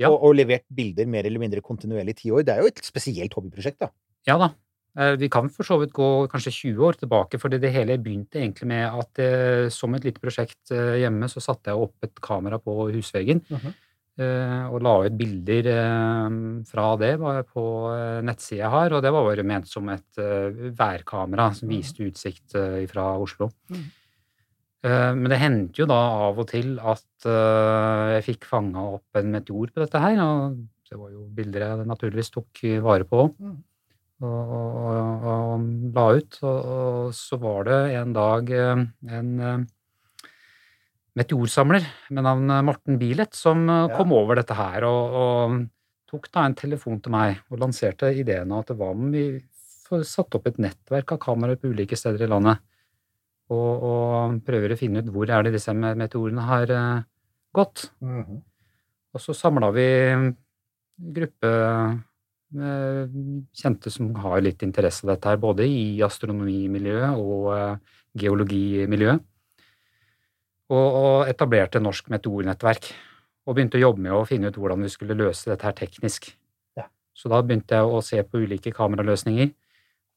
Ja. 0.00 0.08
Og, 0.10 0.22
og 0.30 0.34
levert 0.38 0.64
bilder 0.72 1.06
mer 1.06 1.26
eller 1.28 1.40
mindre 1.42 1.60
kontinuerlig 1.60 2.14
i 2.16 2.20
ti 2.22 2.30
år. 2.32 2.44
Det 2.46 2.54
er 2.56 2.62
jo 2.64 2.70
et 2.72 2.80
spesielt 2.84 3.34
hobbyprosjekt, 3.36 3.80
da. 3.82 3.90
ja 4.28 4.38
da. 4.40 4.50
Eh, 4.98 5.16
Vi 5.20 5.28
kan 5.28 5.50
for 5.52 5.62
så 5.68 5.76
vidt 5.80 5.92
gå 5.92 6.26
kanskje 6.32 6.50
20 6.72 6.86
år 6.88 6.96
tilbake, 7.02 7.38
fordi 7.38 7.60
det 7.60 7.72
hele 7.74 7.98
begynte 8.00 8.40
egentlig 8.40 8.66
med 8.72 8.88
at 8.88 9.20
eh, 9.22 9.68
som 9.70 9.94
et 9.94 10.04
lite 10.08 10.20
prosjekt 10.24 10.72
eh, 10.72 10.96
hjemme, 11.04 11.28
så 11.28 11.40
satte 11.44 11.70
jeg 11.70 11.78
opp 11.84 11.94
et 12.08 12.20
kamera 12.24 12.58
på 12.58 12.88
husveggen 12.94 13.44
Mhm. 13.50 13.74
eh, 14.20 14.64
og 14.72 14.82
la 14.82 14.94
ut 15.06 15.16
bilder 15.20 15.68
eh, 15.70 16.64
fra 16.68 16.96
det 17.00 17.12
var 17.20 17.42
på 17.44 17.64
eh, 17.94 18.20
nettsida 18.24 18.64
jeg 18.64 18.70
har, 18.70 18.92
og 18.96 19.02
det 19.04 19.12
var 19.12 19.24
bare 19.28 19.44
ment 19.46 19.68
som 19.68 19.88
et 19.88 20.20
værkamera 20.76 21.52
som 21.54 21.68
viste 21.68 22.04
utsikt 22.08 22.56
fra 22.90 23.16
Oslo. 23.20 23.50
Uh 23.70 23.76
Eh, 23.76 23.99
Men 24.82 25.26
det 25.28 25.36
hendte 25.42 25.82
jo 25.82 25.86
da 25.90 25.96
av 26.28 26.38
og 26.40 26.46
til 26.48 26.78
at 26.80 27.26
eh, 27.28 28.04
jeg 28.16 28.24
fikk 28.30 28.46
fanga 28.48 28.80
opp 28.96 29.18
en 29.20 29.28
meteor 29.34 29.68
på 29.74 29.82
dette 29.82 30.00
her, 30.00 30.16
og 30.24 30.54
det 30.88 30.96
var 30.96 31.10
jo 31.12 31.26
bilder 31.36 31.66
jeg 31.66 31.88
naturligvis 31.90 32.32
tok 32.32 32.62
vare 32.86 33.04
på 33.04 33.26
Mhm. 33.34 33.58
og, 34.24 34.54
og, 34.56 34.78
og, 34.80 35.26
og 35.32 35.66
la 35.96 36.06
ut. 36.16 36.38
Og, 36.44 37.12
så 37.16 37.38
var 37.40 37.64
det 37.68 37.78
en 38.00 38.12
dag 38.16 38.50
eh, 38.56 38.82
en 39.18 39.30
eh, 39.40 39.60
meteorsamler 41.18 41.84
med 42.14 42.24
navn 42.26 42.52
Morten 42.66 42.98
Bilet 43.00 43.34
som 43.36 43.66
eh, 43.68 43.86
Ja. 43.90 43.96
kom 43.98 44.12
over 44.16 44.36
dette 44.40 44.54
her 44.56 44.84
og, 44.88 45.60
tok 46.10 46.26
da 46.34 46.42
en 46.48 46.56
telefon 46.58 46.98
til 47.04 47.12
meg 47.14 47.36
og 47.52 47.60
lanserte 47.62 48.08
ideen 48.18 48.50
av 48.50 48.64
at 48.64 48.72
hva 48.74 48.88
om 48.90 49.12
vi 49.14 49.28
få 49.86 50.00
satt 50.02 50.34
opp 50.34 50.48
et 50.50 50.56
nettverk 50.58 51.12
av 51.14 51.20
kameraer 51.22 51.54
på 51.60 51.70
ulike 51.70 51.94
steder 51.98 52.24
i 52.26 52.30
landet. 52.32 52.58
Og, 53.50 53.82
og 53.82 54.36
prøver 54.46 54.74
å 54.74 54.78
finne 54.78 55.02
ut 55.02 55.10
hvor 55.10 55.30
er 55.30 55.42
det 55.46 55.56
disse 55.56 55.74
me- 55.74 55.96
meteorene 55.98 56.44
har 56.46 56.70
eh, 56.70 57.02
gått. 57.52 57.90
-hmm. 58.00 58.42
Og 59.14 59.20
så 59.20 59.34
samla 59.34 59.70
vi 59.74 59.88
gruppe 60.96 61.50
med 62.50 63.14
kjente 63.54 63.90
som 63.90 64.14
har 64.14 64.40
litt 64.42 64.62
interesse 64.62 65.04
av 65.06 65.14
dette 65.14 65.28
her, 65.28 65.36
både 65.36 65.66
i 65.66 66.02
astronomimiljøet 66.02 67.18
og 67.18 67.52
eh, 67.56 67.76
geologimiljøet. 68.18 69.26
Og, 70.70 70.88
og 71.02 71.28
etablerte 71.30 71.82
Norsk 71.82 72.10
meteornettverk. 72.10 72.92
Og 73.46 73.56
begynte 73.56 73.78
å 73.80 73.80
jobbe 73.80 74.04
med 74.04 74.14
å 74.14 74.26
finne 74.28 74.50
ut 74.50 74.58
hvordan 74.60 74.84
vi 74.86 74.92
skulle 74.92 75.18
løse 75.18 75.50
dette 75.50 75.66
her 75.66 75.74
teknisk. 75.74 76.30
Ja. 76.78 76.86
Så 77.14 77.30
da 77.32 77.40
begynte 77.42 77.74
jeg 77.74 77.90
å 77.90 78.02
se 78.04 78.22
på 78.22 78.42
ulike 78.44 78.70
kameraløsninger. 78.74 79.50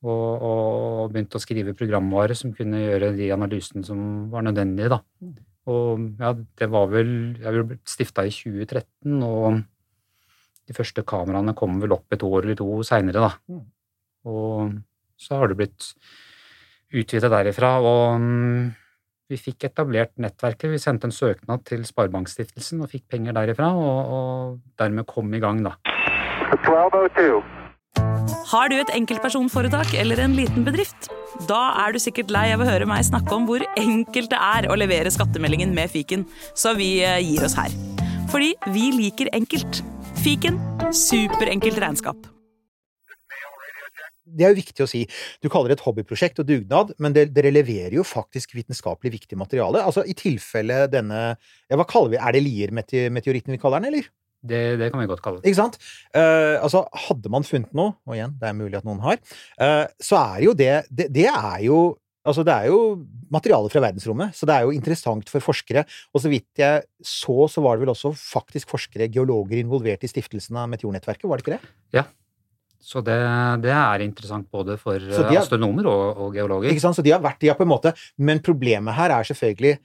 Og, 0.04 0.44
og 0.44 1.12
begynte 1.14 1.40
å 1.40 1.44
skrive 1.44 1.76
programvare 1.80 2.36
som 2.36 2.52
kunne 2.56 2.82
gjøre 2.82 3.14
de 3.16 3.30
analysene 3.32 3.86
som 3.88 4.28
var 4.34 4.44
nødvendige. 4.44 4.90
da. 4.92 5.00
Og 5.72 6.10
ja, 6.20 6.34
det 6.60 6.68
var 6.72 6.90
vel 6.92 7.14
Jeg 7.40 7.64
ble 7.70 7.78
stifta 7.88 8.26
i 8.28 8.34
2013, 8.36 9.22
og 9.24 9.62
de 10.68 10.76
første 10.76 11.04
kameraene 11.08 11.56
kom 11.56 11.80
vel 11.82 11.96
opp 11.96 12.16
et 12.16 12.24
år 12.24 12.44
eller 12.44 12.60
to 12.60 12.68
seinere, 12.88 13.24
da. 13.24 13.32
Mm. 13.52 13.64
Og 14.32 14.76
så 15.20 15.40
har 15.40 15.52
det 15.52 15.60
blitt 15.60 15.90
utvidet 16.94 17.32
derifra. 17.32 17.74
Og 17.84 18.20
mm, 18.24 18.70
vi 19.32 19.40
fikk 19.40 19.68
etablert 19.70 20.14
nettverket. 20.22 20.72
Vi 20.72 20.84
sendte 20.84 21.10
en 21.10 21.16
søknad 21.16 21.66
til 21.68 21.84
Sparebankstiftelsen 21.88 22.84
og 22.84 22.92
fikk 22.92 23.08
penger 23.16 23.36
derifra, 23.40 23.72
og, 23.76 24.14
og 24.20 24.80
dermed 24.80 25.08
kom 25.10 25.32
i 25.34 25.44
gang, 25.44 25.64
da. 25.66 25.78
1202. 26.54 27.63
Har 28.54 28.70
du 28.70 28.76
et 28.78 28.92
enkeltpersonforetak 28.94 29.96
eller 29.98 30.20
en 30.22 30.36
liten 30.38 30.62
bedrift? 30.62 31.08
Da 31.50 31.72
er 31.82 31.96
du 31.96 31.98
sikkert 31.98 32.30
lei 32.30 32.52
av 32.54 32.62
å 32.62 32.68
høre 32.68 32.86
meg 32.86 33.02
snakke 33.08 33.34
om 33.34 33.48
hvor 33.48 33.64
enkelt 33.82 34.30
det 34.30 34.38
er 34.38 34.68
å 34.70 34.78
levere 34.78 35.10
skattemeldingen 35.10 35.74
med 35.74 35.90
fiken, 35.90 36.28
så 36.54 36.76
vi 36.78 37.00
eh, 37.02 37.18
gir 37.26 37.48
oss 37.48 37.58
her. 37.58 37.74
Fordi 38.30 38.52
vi 38.76 38.92
liker 38.94 39.32
enkelt. 39.34 39.82
Fiken 40.22 40.62
superenkelt 40.94 41.82
regnskap. 41.82 42.30
Det 44.22 44.46
er 44.46 44.54
jo 44.54 44.62
viktig 44.62 44.86
å 44.86 44.90
si. 44.92 45.02
Du 45.42 45.50
kaller 45.50 45.74
det 45.74 45.80
et 45.80 45.88
hobbyprosjekt 45.88 46.46
og 46.46 46.50
dugnad, 46.50 46.94
men 47.02 47.18
dere 47.18 47.50
leverer 47.54 47.98
jo 47.98 48.06
faktisk 48.06 48.54
vitenskapelig 48.54 49.16
viktig 49.18 49.38
materiale. 49.40 49.82
Altså 49.82 50.06
i 50.06 50.14
tilfelle 50.18 50.84
denne 50.94 51.24
ja, 51.34 51.74
Hva 51.74 51.90
kaller 51.90 52.14
vi 52.14 52.22
Er 52.22 52.38
det 52.38 52.46
Lier-meteoritten 52.46 53.58
vi 53.58 53.62
kaller 53.62 53.82
den, 53.82 53.96
eller? 53.96 54.14
Det, 54.44 54.62
det 54.82 54.92
kan 54.92 55.00
vi 55.00 55.08
godt 55.08 55.22
kalle 55.24 55.40
det. 55.40 55.48
Ikke 55.48 55.62
sant? 55.62 55.78
Eh, 56.14 56.58
altså, 56.60 56.84
hadde 57.08 57.32
man 57.32 57.46
funnet 57.48 57.72
noe, 57.78 57.94
og 58.06 58.16
igjen, 58.18 58.34
det 58.42 58.50
er 58.50 58.58
mulig 58.60 58.76
at 58.80 58.88
noen 58.88 59.00
har, 59.06 59.20
eh, 59.64 59.86
så 60.04 60.20
er 60.20 60.42
jo 60.50 60.54
det, 60.60 60.72
det 60.92 61.10
Det 61.16 61.28
er 61.32 61.60
jo 61.70 61.84
Altså, 62.24 62.40
det 62.48 62.54
er 62.56 62.70
jo 62.72 62.78
materiale 63.36 63.68
fra 63.68 63.82
verdensrommet, 63.84 64.32
så 64.32 64.48
det 64.48 64.54
er 64.56 64.62
jo 64.64 64.72
interessant 64.72 65.28
for 65.28 65.44
forskere. 65.44 65.82
Og 66.16 66.22
så 66.24 66.30
vidt 66.32 66.56
jeg 66.56 66.86
så, 67.04 67.50
så 67.52 67.60
var 67.60 67.76
det 67.76 67.84
vel 67.84 67.92
også 67.92 68.14
faktisk 68.16 68.70
forskere, 68.72 69.10
geologer, 69.12 69.58
involvert 69.60 70.06
i 70.08 70.08
stiftelsen 70.08 70.56
av 70.56 70.70
Meteornettverket, 70.72 71.28
var 71.28 71.42
det 71.42 71.44
ikke 71.44 71.58
det? 71.58 71.74
Ja. 71.98 72.06
Så 72.80 73.04
det, 73.04 73.18
det 73.64 73.74
er 73.76 74.06
interessant 74.08 74.48
både 74.52 74.78
for 74.80 74.96
de 75.04 75.12
eh, 75.12 75.34
er- 75.36 75.42
astronomer 75.42 75.92
og, 75.92 76.24
og 76.30 76.34
geologer. 76.40 76.72
Ikke 76.72 76.84
sant? 76.84 76.96
Så 76.96 77.04
de 77.04 77.12
har 77.12 77.20
vært 77.24 77.44
de 77.44 77.52
har 77.52 77.60
på 77.60 77.64
en 77.68 77.74
måte 77.74 77.92
Men 78.20 78.40
problemet 78.44 78.96
her 78.96 79.12
er 79.20 79.28
selvfølgelig 79.28 79.78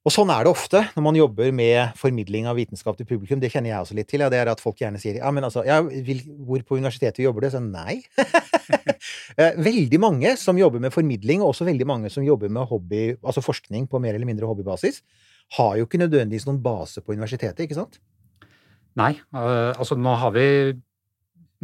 og 0.00 0.12
sånn 0.14 0.30
er 0.32 0.46
det 0.46 0.52
ofte 0.54 0.80
når 0.94 1.04
man 1.04 1.16
jobber 1.18 1.50
med 1.52 1.96
formidling 2.00 2.46
av 2.48 2.56
vitenskap 2.56 2.96
til 2.96 3.04
publikum. 3.08 3.40
Det 3.42 3.50
kjenner 3.52 3.74
jeg 3.74 3.84
også 3.84 3.96
litt 3.98 4.08
til. 4.08 4.22
Ja, 4.24 4.30
det 4.32 4.38
er 4.40 4.48
at 4.48 4.62
folk 4.62 4.80
gjerne 4.80 5.00
sier 5.00 5.18
ja, 5.18 5.28
men 5.34 5.44
altså, 5.44 5.60
ja, 5.68 5.76
vil, 5.84 6.22
hvor 6.46 6.62
på 6.64 6.78
universitetet 6.80 7.20
jobber 7.20 7.44
du? 7.44 7.50
Så 7.52 7.62
nei. 7.64 8.00
Eh, 9.40 9.54
veldig 9.62 9.96
mange 10.02 10.32
som 10.36 10.58
jobber 10.58 10.82
med 10.82 10.92
formidling, 10.92 11.40
og 11.40 11.54
også 11.54 11.64
veldig 11.64 11.86
mange 11.88 12.10
som 12.12 12.24
jobber 12.26 12.50
med 12.52 12.66
hobby, 12.68 13.14
altså 13.22 13.40
forskning 13.40 13.86
på 13.88 14.00
mer 14.02 14.16
eller 14.16 14.28
mindre 14.28 14.48
hobbybasis, 14.48 14.98
har 15.56 15.78
jo 15.78 15.86
ikke 15.86 16.00
nødvendigvis 16.02 16.44
noen 16.48 16.58
base 16.60 17.00
på 17.00 17.14
universitetet, 17.14 17.62
ikke 17.64 17.78
sant? 17.78 17.96
Nei, 19.00 19.14
eh, 19.16 19.70
altså 19.70 19.96
nå 19.96 20.12
har 20.20 20.34
vi 20.34 20.44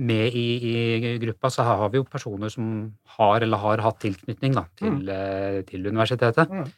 med 0.09 0.39
i, 0.39 0.47
i 0.71 1.13
gruppa 1.21 1.51
så 1.53 1.67
har 1.67 1.93
vi 1.93 2.01
jo 2.01 2.07
personer 2.09 2.55
som 2.55 2.71
har 3.19 3.45
eller 3.45 3.61
har 3.61 3.85
hatt 3.85 4.01
tilknytning 4.07 4.57
da, 4.57 4.65
til, 4.79 4.97
mm. 5.03 5.69
til 5.69 5.91
universitetet. 5.91 6.53
Mm. 6.53 6.73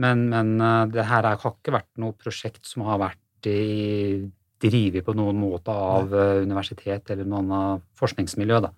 Men, 0.00 0.28
men 0.32 0.54
eh, 0.64 0.84
det 0.94 1.06
her 1.08 1.26
er, 1.28 1.40
har 1.40 1.56
ikke 1.56 1.76
vært 1.76 1.90
noe 2.00 2.16
prosjekt 2.16 2.68
som 2.68 2.86
har 2.88 3.00
vært 3.02 3.50
i, 3.50 4.28
drevet 4.60 5.04
på 5.06 5.16
noen 5.16 5.38
måte 5.40 5.72
av 5.72 6.12
Nei. 6.12 6.44
universitet 6.44 7.12
eller 7.14 7.28
noen 7.28 7.52
annet 7.56 7.84
forskningsmiljø. 7.96 8.60
Da. 8.66 8.72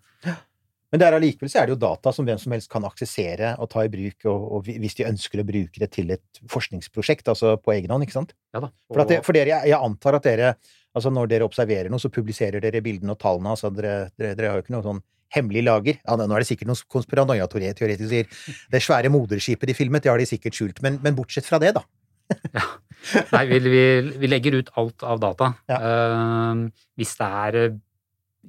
Men 0.93 1.01
det 1.01 1.07
er 1.09 1.17
allikevel 1.17 1.49
så 1.49 1.63
er 1.63 1.69
det 1.69 1.75
jo 1.75 1.81
data 1.81 2.13
som 2.13 2.27
hvem 2.29 2.39
som 2.39 2.53
helst 2.53 2.69
kan 2.71 2.85
aksessere 2.85 3.55
og 3.63 3.71
ta 3.73 3.87
i 3.87 3.91
bruk, 3.93 4.27
og, 4.29 4.43
og 4.59 4.69
hvis 4.69 4.99
de 4.99 5.09
ønsker 5.09 5.41
å 5.41 5.47
bruke 5.49 5.81
det 5.81 5.89
til 5.95 6.13
et 6.13 6.43
forskningsprosjekt, 6.53 7.31
altså 7.33 7.55
på 7.59 7.73
egen 7.75 7.95
hånd, 7.95 8.05
ikke 8.05 8.19
sant? 8.19 8.35
Ja, 8.53 8.61
da. 8.67 8.69
For, 8.93 9.01
at 9.03 9.11
det, 9.11 9.23
for 9.25 9.39
dere, 9.39 9.63
jeg 9.67 9.79
antar 9.79 10.19
at 10.19 10.29
dere, 10.29 10.53
altså 10.93 11.15
når 11.15 11.33
dere 11.33 11.49
observerer 11.49 11.89
noe, 11.91 12.03
så 12.03 12.13
publiserer 12.13 12.61
dere 12.63 12.85
bildene 12.85 13.17
og 13.17 13.23
tallene, 13.25 13.57
altså 13.57 13.73
dere, 13.73 14.13
dere, 14.21 14.37
dere 14.37 14.53
har 14.53 14.61
jo 14.61 14.67
ikke 14.67 14.77
noe 14.77 14.87
sånn 14.87 15.03
hemmelig 15.35 15.65
lager. 15.67 15.99
Ja, 16.03 16.17
nå 16.19 16.29
er 16.29 16.45
det 16.45 16.51
sikkert 16.51 16.71
noen 16.71 16.85
konspiranoia-teoretikere 16.93 17.97
sier 18.01 18.31
det 18.73 18.83
svære 18.85 19.13
moderskipet 19.13 19.71
de 19.71 19.77
filmet, 19.77 20.05
det 20.05 20.13
har 20.13 20.21
de 20.21 20.29
sikkert 20.29 20.59
skjult, 20.59 20.83
men, 20.85 20.99
men 21.05 21.17
bortsett 21.19 21.49
fra 21.49 21.61
det, 21.63 21.75
da. 21.79 21.85
Nei, 23.35 23.45
vi, 23.51 23.59
vi, 23.67 23.85
vi 24.23 24.31
legger 24.31 24.61
ut 24.61 24.73
alt 24.81 25.05
av 25.07 25.21
data. 25.23 25.53
Ja. 25.71 25.79
Uh, 25.83 26.89
hvis 26.99 27.15
det 27.19 27.29
er 27.29 27.61
eh, 27.61 27.79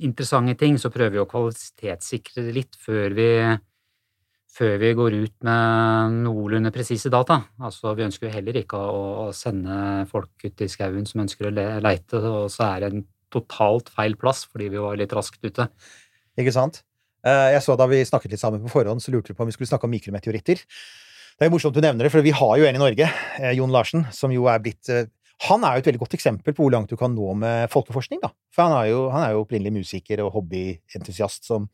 interessante 0.06 0.56
ting, 0.60 0.78
så 0.80 0.91
prøver 0.93 1.17
vi 1.17 1.22
å 1.24 1.30
kvalitetssikre 1.30 2.46
det 2.46 2.56
litt 2.56 2.78
før 2.80 3.15
vi, 3.17 3.30
før 4.54 4.76
vi 4.82 4.91
går 4.98 5.17
ut 5.24 5.36
med 5.48 6.19
noenlunde 6.28 6.74
presise 6.76 7.12
data. 7.13 7.41
Altså, 7.62 7.96
vi 7.98 8.06
ønsker 8.08 8.30
jo 8.30 8.36
heller 8.36 8.62
ikke 8.62 8.80
å, 8.80 9.02
å 9.26 9.28
sende 9.36 10.06
folk 10.12 10.46
ut 10.46 10.65
i 10.65 10.69
skauen 10.72 11.10
som 11.10 11.26
ønsker 11.26 11.50
å 11.50 11.56
le, 11.56 11.67
leite, 11.84 12.22
og 12.22 12.52
så 12.54 12.69
er 12.69 12.86
det 12.86 12.93
en 12.93 13.06
totalt 13.34 13.89
feil 13.93 14.13
plass 14.19 14.43
fordi 14.46 14.69
vi 14.74 14.82
var 14.82 15.00
litt 15.00 15.13
raskt 15.17 15.41
ute. 15.41 15.67
Ikke 16.39 16.54
sant? 16.56 16.82
Eh, 17.26 17.54
Jeg 17.56 17.63
så 17.65 17.78
da 17.80 17.88
vi 17.88 18.02
snakket 18.04 18.34
litt 18.36 18.41
sammen 18.41 18.63
på 18.63 18.72
forhånd, 18.74 19.02
så 19.04 19.13
lurte 19.13 19.32
vi 19.32 19.38
på 19.38 19.46
om 19.46 19.52
vi 19.52 19.56
skulle 19.56 19.69
snakke 19.69 19.88
om 19.88 19.93
mikrometeoritter. 19.93 20.62
Det 21.34 21.41
er 21.46 21.50
jo 21.50 21.56
morsomt 21.56 21.76
du 21.76 21.82
nevner 21.82 22.06
det, 22.06 22.13
for 22.13 22.26
vi 22.26 22.34
har 22.36 22.56
jo 22.60 22.65
en 22.67 22.78
i 22.78 22.82
Norge, 22.82 23.10
eh, 23.39 23.54
Jon 23.58 23.72
Larsen, 23.74 24.06
som 24.13 24.34
jo 24.34 24.48
er 24.52 24.60
blitt 24.63 24.89
eh, 24.89 25.06
Han 25.50 25.63
er 25.65 25.76
jo 25.76 25.82
et 25.82 25.88
veldig 25.89 26.00
godt 26.00 26.13
eksempel 26.15 26.54
på 26.54 26.63
hvor 26.63 26.72
langt 26.72 26.91
du 26.93 26.96
kan 26.96 27.12
nå 27.12 27.34
med 27.36 27.69
folkeforskning, 27.74 28.22
da. 28.22 28.30
For 28.54 28.63
han 28.63 28.76
er 28.78 28.91
jo, 28.91 29.00
han 29.12 29.26
er 29.26 29.32
jo 29.34 29.41
opprinnelig 29.43 29.74
musiker 29.76 30.22
og 30.24 30.32
hobbyentusiast 30.38 31.50
som 31.50 31.65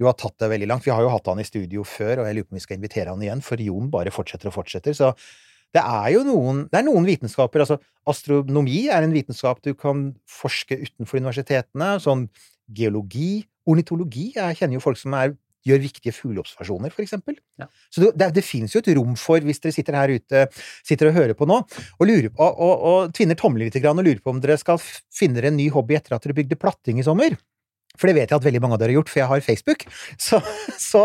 jo 0.00 0.08
har 0.08 0.16
tatt 0.18 0.34
det 0.40 0.48
veldig 0.50 0.66
langt. 0.66 0.86
Vi 0.86 0.90
har 0.90 1.04
jo 1.04 1.12
hatt 1.12 1.28
han 1.30 1.38
i 1.38 1.46
studio 1.46 1.84
før, 1.86 2.22
og 2.22 2.26
jeg 2.26 2.34
lurer 2.34 2.48
på 2.48 2.54
om 2.56 2.58
vi 2.58 2.64
skal 2.64 2.78
invitere 2.80 3.12
han 3.12 3.22
igjen, 3.22 3.44
for 3.44 3.60
Jon 3.62 3.90
bare 3.92 4.10
fortsetter 4.10 4.50
og 4.50 4.56
fortsetter. 4.56 4.96
Så 4.96 5.12
det 5.74 5.84
er 5.84 6.08
jo 6.16 6.24
noen, 6.26 6.64
det 6.72 6.80
er 6.80 6.86
noen 6.88 7.06
vitenskaper, 7.06 7.62
altså 7.62 7.78
astronomi 8.10 8.86
er 8.88 9.06
en 9.06 9.14
vitenskap 9.14 9.62
du 9.62 9.74
kan 9.78 10.08
forske 10.26 10.80
utenfor 10.80 11.20
universitetene, 11.20 11.94
sånn 12.02 12.26
geologi, 12.74 13.44
ornitologi, 13.70 14.30
jeg 14.36 14.58
kjenner 14.58 14.78
jo 14.78 14.84
folk 14.84 15.00
som 15.00 15.16
er, 15.18 15.34
gjør 15.64 15.80
viktige 15.80 16.12
fugleobservasjoner, 16.12 16.92
for 16.92 17.04
eksempel. 17.04 17.38
Ja. 17.60 17.70
Så 17.88 18.02
det, 18.04 18.12
det, 18.20 18.30
det 18.36 18.44
jo 18.74 18.82
et 18.82 18.90
rom 18.98 19.14
for, 19.16 19.40
hvis 19.40 19.62
dere 19.64 19.76
sitter 19.76 19.96
her 19.96 20.12
ute, 20.12 20.44
sitter 20.84 21.08
og 21.08 21.16
hører 21.16 21.38
på 21.38 21.48
nå, 21.48 21.62
og, 21.64 22.04
lurer 22.04 22.28
på, 22.28 22.44
og, 22.44 22.60
og, 22.60 22.84
og 22.90 23.16
tvinner 23.16 23.38
tommelen 23.40 23.70
litt 23.70 23.80
og 23.80 24.04
lurer 24.04 24.20
på 24.20 24.34
om 24.34 24.42
dere 24.44 24.60
skal 24.60 24.80
finne 24.82 25.38
dere 25.38 25.52
en 25.52 25.58
ny 25.58 25.70
hobby 25.72 25.96
etter 25.96 26.16
at 26.16 26.26
dere 26.26 26.36
bygde 26.36 26.60
platting 26.60 27.00
i 27.00 27.06
sommer. 27.06 27.38
For 27.94 28.10
det 28.10 28.18
vet 28.18 28.32
jeg 28.32 28.40
at 28.40 28.48
veldig 28.48 28.60
mange 28.62 28.76
av 28.76 28.82
dere 28.82 28.92
har 28.92 29.00
gjort, 29.00 29.12
for 29.12 29.22
jeg 29.22 29.30
har 29.30 29.46
Facebook. 29.46 29.86
Så, 30.20 30.40
så, 30.82 31.04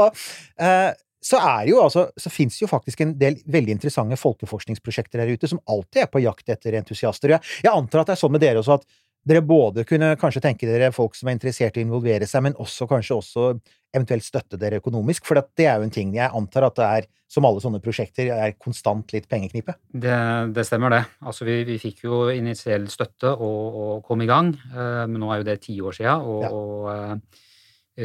eh, 0.59 0.91
så 1.21 1.39
er 1.43 1.67
jo 1.69 1.81
altså, 1.83 2.07
så 2.17 2.31
finnes 2.33 2.57
det 2.57 2.63
jo 2.63 2.71
faktisk 2.71 3.03
en 3.03 3.13
del 3.19 3.37
veldig 3.51 3.75
interessante 3.77 4.17
folkeforskningsprosjekter 4.19 5.21
der 5.21 5.35
ute 5.35 5.49
som 5.51 5.61
alltid 5.69 6.05
er 6.05 6.11
på 6.11 6.23
jakt 6.23 6.51
etter 6.51 6.77
entusiaster. 6.79 7.35
Jeg, 7.35 7.59
jeg 7.65 7.73
antar 7.73 8.03
at 8.03 8.11
det 8.11 8.17
er 8.17 8.21
sånn 8.23 8.35
med 8.35 8.43
dere 8.43 8.63
også 8.63 8.79
at 8.79 8.87
dere 9.27 9.41
både 9.45 9.83
kunne 9.85 10.13
kanskje 10.19 10.41
tenke 10.41 10.67
dere 10.69 10.91
folk 10.95 11.15
som 11.17 11.27
er 11.29 11.35
interessert 11.35 11.77
i 11.77 11.81
å 11.83 11.85
involvere 11.87 12.27
seg, 12.29 12.43
men 12.45 12.55
også 12.61 12.87
kanskje 12.89 13.17
også 13.19 13.45
eventuelt 13.93 14.23
støtte 14.23 14.57
dere 14.61 14.79
økonomisk, 14.79 15.25
for 15.25 15.41
det 15.57 15.65
er 15.65 15.79
jo 15.79 15.87
en 15.87 15.93
ting 15.93 16.13
jeg 16.13 16.29
antar 16.37 16.67
at 16.67 16.75
det 16.77 16.87
er, 16.99 17.07
som 17.29 17.45
alle 17.45 17.61
sånne 17.61 17.81
prosjekter, 17.81 18.29
er 18.33 18.55
konstant 18.61 19.11
litt 19.13 19.27
pengeknipe. 19.29 19.75
Det, 19.91 20.15
det 20.53 20.65
stemmer, 20.65 20.93
det. 20.93 21.01
Altså, 21.25 21.45
vi, 21.45 21.59
vi 21.67 21.77
fikk 21.81 22.03
jo 22.05 22.23
initiell 22.33 22.87
støtte 22.89 23.33
og, 23.35 23.79
og 23.83 24.03
kom 24.05 24.21
i 24.25 24.29
gang, 24.29 24.53
eh, 24.71 25.03
men 25.09 25.17
nå 25.21 25.29
er 25.33 25.41
jo 25.41 25.49
det 25.49 25.57
ti 25.65 25.77
år 25.81 25.97
siden, 25.99 26.25
og, 26.25 26.43
Ja. 26.45 26.51
og 26.53 26.89
eh, 26.93 27.43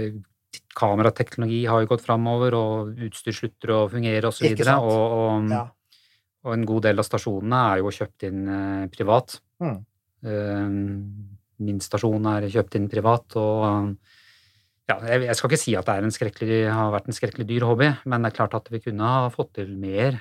eh, 0.01 0.21
kamerateknologi 0.75 1.65
har 1.71 1.85
jo 1.85 1.93
gått 1.95 2.05
framover, 2.05 2.57
og 2.59 3.01
utstyr 3.09 3.37
slutter 3.37 3.73
å 3.77 3.81
fungere, 3.93 4.29
og 4.29 4.35
så. 4.37 4.51
Og, 4.81 5.17
og, 5.21 5.51
Ja. 5.53 5.65
og 6.45 6.53
en 6.57 6.67
god 6.69 6.83
del 6.89 6.99
av 7.01 7.07
stasjonene 7.09 7.61
er 7.73 7.83
jo 7.85 7.93
kjøpt 7.93 8.29
inn 8.29 8.49
eh, 8.49 8.87
privat. 8.93 9.39
Mm. 9.63 9.85
Eh, 10.25 10.69
min 11.65 11.81
stasjon 11.83 12.33
er 12.33 12.49
kjøpt 12.51 12.79
inn 12.79 12.91
privat, 12.91 13.37
og 13.39 13.95
ja, 14.85 14.99
jeg, 15.07 15.37
skal 15.39 15.49
ikke 15.49 15.61
si 15.61 15.73
at 15.79 15.87
det 15.89 15.95
er 15.95 16.05
en 16.05 16.73
har 16.77 16.91
vært 16.93 17.07
en 17.09 17.17
skrekkelig 17.17 17.47
dyr 17.49 17.65
hobby, 17.65 17.87
men 18.05 18.25
det 18.25 18.33
er 18.33 18.37
klart 18.37 18.57
at 18.59 18.67
vi 18.73 18.83
kunne 18.85 19.07
ha 19.07 19.31
fått 19.33 19.55
til 19.61 19.71
mer. 19.81 20.19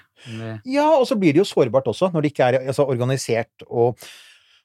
Ja, 0.63 0.85
og 0.93 1.07
så 1.09 1.17
blir 1.19 1.33
det 1.33 1.41
jo 1.41 1.49
sårbart 1.49 1.89
også, 1.91 2.13
når 2.13 2.23
det 2.23 2.31
ikke 2.31 2.47
er 2.47 2.59
altså, 2.61 2.85
organisert 2.87 3.65
og 3.67 3.99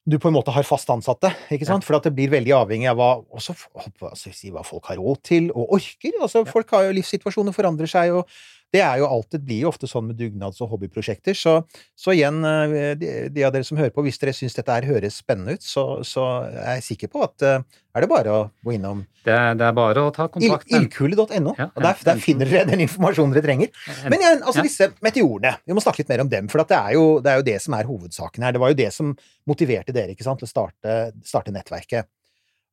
du 0.09 0.17
på 0.17 0.31
en 0.31 0.37
måte 0.39 0.53
har 0.55 0.65
fast 0.65 0.89
ansatte, 0.93 1.31
ikke 1.53 1.67
sant? 1.69 1.85
For 1.85 1.99
at 1.99 2.07
det 2.07 2.15
blir 2.17 2.31
veldig 2.33 2.55
avhengig 2.57 2.89
av 2.89 2.97
hva, 2.97 3.09
også, 3.35 3.55
hva, 3.75 4.63
folk 4.65 4.89
har 4.89 5.01
råd 5.01 5.19
til 5.27 5.51
og 5.53 5.75
orker. 5.77 6.15
Altså, 6.23 6.45
Folk 6.49 6.71
har 6.73 6.87
jo 6.87 6.95
livssituasjoner 6.97 7.53
forandrer 7.57 7.91
seg, 7.91 8.15
og 8.17 8.31
det 8.75 8.83
er 8.85 8.99
jo 9.01 9.07
alltid, 9.09 9.41
blir 9.49 9.63
jo 9.63 9.69
ofte 9.71 9.89
sånn 9.89 10.11
med 10.11 10.19
dugnads- 10.21 10.59
og 10.61 10.69
hobbyprosjekter. 10.75 11.33
Så, 11.39 11.55
så 11.97 12.13
igjen, 12.13 12.43
eh, 12.45 12.91
de, 13.01 13.13
de 13.33 13.45
av 13.47 13.55
dere 13.55 13.65
som 13.65 13.79
hører 13.81 13.95
på, 13.95 14.03
hvis 14.05 14.19
dere 14.21 14.35
syns 14.37 14.53
dette 14.59 14.75
her 14.75 14.85
høres 14.85 15.17
spennende 15.23 15.55
ut, 15.57 15.65
så, 15.65 15.85
så 16.05 16.25
er 16.51 16.75
jeg 16.77 16.85
sikker 16.91 17.09
på 17.15 17.23
at 17.25 17.45
eh, 17.49 17.63
er 17.97 18.05
det 18.05 18.11
bare 18.13 18.35
å 18.35 18.43
gå 18.69 18.75
innom 18.77 19.01
Det, 19.25 19.39
det 19.59 19.65
er 19.65 19.73
bare 19.79 20.05
å 20.05 20.13
ta 20.13 20.27
kontakt. 20.29 20.69
ildkule.no, 20.69 21.55
Ja, 21.57 21.71
og 21.73 21.81
der, 21.87 21.97
der 22.11 22.21
finner 22.23 22.47
dere 22.53 22.69
den 22.69 22.85
informasjonen 22.85 23.33
dere 23.35 23.47
trenger. 23.49 23.73
Men 24.11 24.19
igjen, 24.21 24.45
altså 24.45 24.61
Ja. 24.61 24.67
disse 24.69 24.91
meteorene, 25.05 25.55
vi 25.65 25.73
må 25.79 25.83
snakke 25.87 26.03
litt 26.05 26.13
mer 26.13 26.27
om 26.27 26.31
dem, 26.37 26.53
for 26.53 26.61
at 26.63 26.69
det, 26.75 26.83
er 26.91 26.99
jo, 27.01 27.07
det 27.25 27.33
er 27.33 27.41
jo 27.41 27.47
det 27.49 27.57
som 27.65 27.79
er 27.79 27.89
hovedsaken 27.89 28.45
her. 28.47 28.53
Det 28.59 28.61
var 28.67 28.75
jo 28.75 28.79
det 28.85 28.93
som 28.95 29.17
motiverte 29.49 29.97
dere 29.97 30.13
ikke 30.13 30.29
sant, 30.29 30.45
til 30.45 30.49
å 30.49 30.53
starte, 30.53 30.99
starte 31.25 31.57
nettverket. 31.57 32.05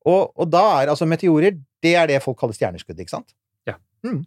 Og, 0.06 0.28
og 0.38 0.52
da 0.54 0.62
er 0.84 0.92
altså 0.94 1.08
meteorer, 1.10 1.56
det 1.82 1.96
er 1.98 2.12
det 2.12 2.20
folk 2.22 2.38
kaller 2.44 2.54
stjerneskudd, 2.60 3.00
ikke 3.02 3.16
sant? 3.16 3.32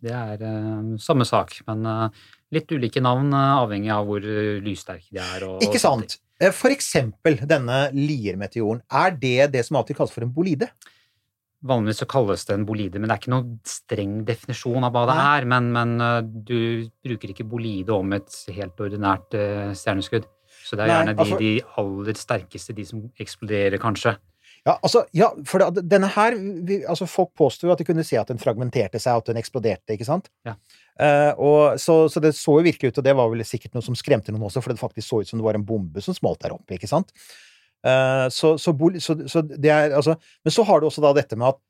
Det 0.02 0.12
er 0.14 0.42
uh, 0.42 0.94
samme 1.02 1.26
sak, 1.28 1.56
men 1.68 1.86
uh, 1.86 2.28
litt 2.54 2.70
ulike 2.74 3.02
navn 3.04 3.32
uh, 3.34 3.62
avhengig 3.62 3.92
av 3.94 4.06
hvor 4.08 4.24
lyssterke 4.64 5.10
de 5.14 5.22
er. 5.22 5.46
Og, 5.48 5.64
Ikke 5.66 5.80
sant? 5.82 6.18
For 6.54 6.70
eksempel 6.70 7.40
denne 7.50 7.88
Lier-meteoren, 7.96 8.84
er 8.94 9.16
det 9.18 9.50
det 9.56 9.64
som 9.66 9.80
alltid 9.80 9.98
kalles 9.98 10.14
for 10.14 10.26
en 10.26 10.32
bolide? 10.34 10.70
Vanligvis 11.66 12.04
så 12.04 12.06
kalles 12.06 12.44
det 12.46 12.54
en 12.54 12.66
bolide, 12.68 13.00
men 13.00 13.10
det 13.10 13.16
er 13.16 13.22
ikke 13.24 13.32
noen 13.34 13.56
streng 13.66 14.12
definisjon 14.26 14.86
av 14.86 14.94
hva 14.94 15.02
det 15.10 15.16
er. 15.18 15.46
Men, 15.50 15.72
men 15.74 15.96
du 16.46 16.86
bruker 17.02 17.32
ikke 17.32 17.48
bolide 17.50 17.90
om 17.96 18.14
et 18.14 18.30
helt 18.54 18.78
ordinært 18.84 19.34
stjerneskudd. 19.80 20.28
Så 20.62 20.78
det 20.78 20.84
er 20.84 20.92
Nei, 20.92 20.98
gjerne 21.00 21.16
de, 21.16 21.24
altså- 21.24 21.40
de 21.42 21.52
aller 21.82 22.22
sterkeste, 22.22 22.76
de 22.78 22.86
som 22.86 23.02
eksploderer, 23.18 23.82
kanskje. 23.82 24.14
Ja, 24.68 24.74
altså, 24.84 25.04
ja, 25.16 25.30
for 25.48 25.64
denne 25.80 26.10
her 26.12 26.34
vi, 26.68 26.82
altså 26.84 27.06
Folk 27.08 27.30
påsto 27.38 27.64
jo 27.64 27.72
at 27.72 27.80
de 27.80 27.86
kunne 27.88 28.04
se 28.04 28.18
at 28.20 28.28
den 28.28 28.40
fragmenterte 28.42 29.00
seg, 29.00 29.22
at 29.22 29.30
den 29.30 29.40
eksploderte, 29.40 29.94
ikke 29.94 30.08
sant? 30.08 30.28
Ja. 30.46 30.58
Uh, 30.98 31.32
og, 31.38 31.60
så, 31.80 32.02
så 32.12 32.20
det 32.20 32.34
så 32.36 32.58
jo 32.58 32.66
virkelig 32.66 32.92
ut, 32.92 33.00
og 33.00 33.06
det 33.06 33.14
var 33.16 33.30
vel 33.32 33.44
sikkert 33.48 33.76
noe 33.78 33.86
som 33.86 33.96
skremte 33.96 34.34
noen 34.34 34.48
også, 34.50 34.60
for 34.64 34.74
det 34.74 34.82
faktisk 34.82 35.08
så 35.08 35.22
ut 35.22 35.30
som 35.30 35.40
det 35.40 35.46
var 35.46 35.56
en 35.56 35.64
bombe 35.66 36.02
som 36.04 36.16
smalt 36.16 36.42
der 36.44 36.56
oppe, 36.56 36.76
ikke 36.76 36.90
sant? 36.90 37.14
Uh, 37.86 38.26
så, 38.34 38.56
så, 38.60 38.74
så 39.00 39.40
det 39.46 39.70
er 39.70 39.92
altså 39.94 40.16
Men 40.42 40.50
så 40.50 40.64
har 40.66 40.80
du 40.80 40.88
også 40.88 41.04
da 41.04 41.12
dette 41.14 41.36
med 41.38 41.52
at 41.52 41.60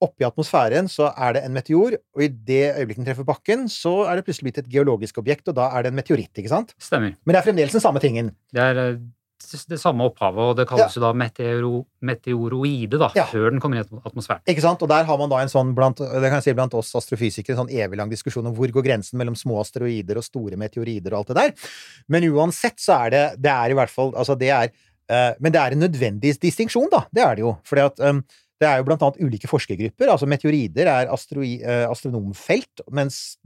oppi 0.00 0.24
atmosfæren 0.24 0.88
så 0.88 1.10
er 1.12 1.36
det 1.36 1.44
en 1.44 1.54
meteor, 1.54 1.96
og 2.16 2.24
i 2.24 2.30
det 2.32 2.62
øyeblikket 2.72 3.02
den 3.02 3.08
treffer 3.10 3.26
bakken, 3.28 3.66
så 3.68 4.06
er 4.08 4.16
det 4.16 4.24
plutselig 4.26 4.48
blitt 4.48 4.62
et 4.62 4.70
geologisk 4.72 5.20
objekt, 5.20 5.50
og 5.52 5.58
da 5.58 5.68
er 5.76 5.84
det 5.84 5.92
en 5.92 5.98
meteoritt, 6.00 6.32
ikke 6.40 6.52
sant? 6.52 6.72
Stemmer. 6.80 7.18
Men 7.24 7.36
det 7.36 7.40
er 7.42 7.48
fremdeles 7.50 7.76
den 7.76 7.84
samme 7.84 8.02
tingen. 8.02 8.32
Det 8.54 8.64
er 8.64 8.80
eh, 8.80 9.02
det 9.40 9.78
samme 9.80 10.04
opphavet, 10.06 10.50
og 10.50 10.56
det 10.58 10.66
kalles 10.68 10.94
jo 10.94 11.02
da 11.02 11.10
meteoro, 11.16 11.86
meteoroide, 12.06 12.98
da, 13.00 13.08
Ja. 13.16 13.24
før 13.26 13.50
den 13.50 13.60
kommer 13.60 13.80
i 13.80 13.84
atmosfæren. 13.84 14.42
Ikke 14.46 14.60
sant? 14.62 14.82
Og 14.82 14.88
der 14.88 15.04
har 15.04 15.18
man 15.18 15.30
da 15.30 15.40
en 15.40 15.48
sånn, 15.48 15.74
blant, 15.74 15.96
det 15.96 16.28
kan 16.30 16.38
jeg 16.38 16.44
si 16.44 16.52
blant 16.52 16.74
oss 16.74 16.92
astrofysikere, 16.94 17.56
en 17.56 17.66
sånn 17.66 17.72
evig 17.72 17.96
lang 17.98 18.10
diskusjon 18.10 18.46
om 18.46 18.54
hvor 18.54 18.70
går 18.70 18.84
grensen 18.84 19.18
mellom 19.18 19.34
små 19.34 19.60
asteroider 19.60 20.16
og 20.20 20.24
store 20.24 20.56
meteorider 20.60 21.12
og 21.12 21.18
alt 21.24 21.32
det 21.32 21.36
der. 21.40 21.72
Men 22.08 22.28
uansett 22.30 22.78
så 22.78 23.06
er 23.06 23.10
det, 23.10 23.24
det 23.42 23.50
er 23.50 23.70
i 23.70 23.74
hvert 23.74 23.90
fall, 23.90 24.12
altså 24.14 24.36
det 24.38 24.50
er, 24.50 24.70
uh, 25.10 25.32
men 25.40 25.52
det 25.52 25.60
er 25.60 25.72
en 25.72 25.84
nødvendig 25.88 26.38
distinksjon 26.40 26.90
da, 26.92 27.06
det 27.10 27.22
er 27.24 27.34
det 27.36 27.46
jo. 27.46 27.56
Fordi 27.64 27.86
at 27.88 28.00
um, 28.00 28.22
det 28.60 28.68
er 28.68 28.76
jo 28.78 28.84
blant 28.84 29.02
annet 29.02 29.22
ulike 29.24 29.48
forskergrupper, 29.48 30.10
altså 30.12 30.28
meteorider 30.28 30.86
er 30.86 31.12
astroi, 31.12 31.62
uh, 31.64 31.88
astronomfelt, 31.90 32.84
mens 32.92 33.38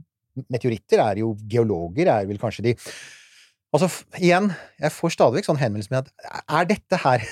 meteoritter 0.51 0.99
er 0.99 1.21
jo 1.23 1.35
geologer, 1.47 2.09
er 2.11 2.25
vel 2.27 2.37
kanskje 2.41 2.67
de 2.67 2.73
Altså, 3.75 3.89
igjen, 4.23 4.49
jeg 4.79 4.93
får 4.95 5.13
stadig 5.15 5.41
vekk 5.41 5.47
sånn 5.49 5.59
henvendelse 5.59 5.91
med 5.91 6.05
at 6.05 6.41
er 6.59 6.67
dette 6.69 6.99
her 7.01 7.23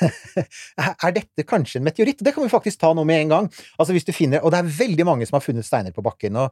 Er 1.06 1.16
dette 1.16 1.46
kanskje 1.48 1.80
en 1.80 1.86
meteoritt? 1.88 2.24
Det 2.26 2.34
kan 2.36 2.44
vi 2.44 2.52
faktisk 2.52 2.82
ta 2.82 2.90
nå 2.96 3.06
med 3.08 3.22
en 3.22 3.34
gang. 3.34 3.50
Altså, 3.78 3.94
hvis 3.96 4.08
du 4.08 4.12
finner 4.16 4.44
Og 4.44 4.52
det 4.52 4.60
er 4.60 4.74
veldig 4.80 5.06
mange 5.08 5.28
som 5.30 5.38
har 5.38 5.46
funnet 5.46 5.68
steiner 5.68 5.96
på 5.96 6.04
bakken. 6.04 6.42
og 6.42 6.50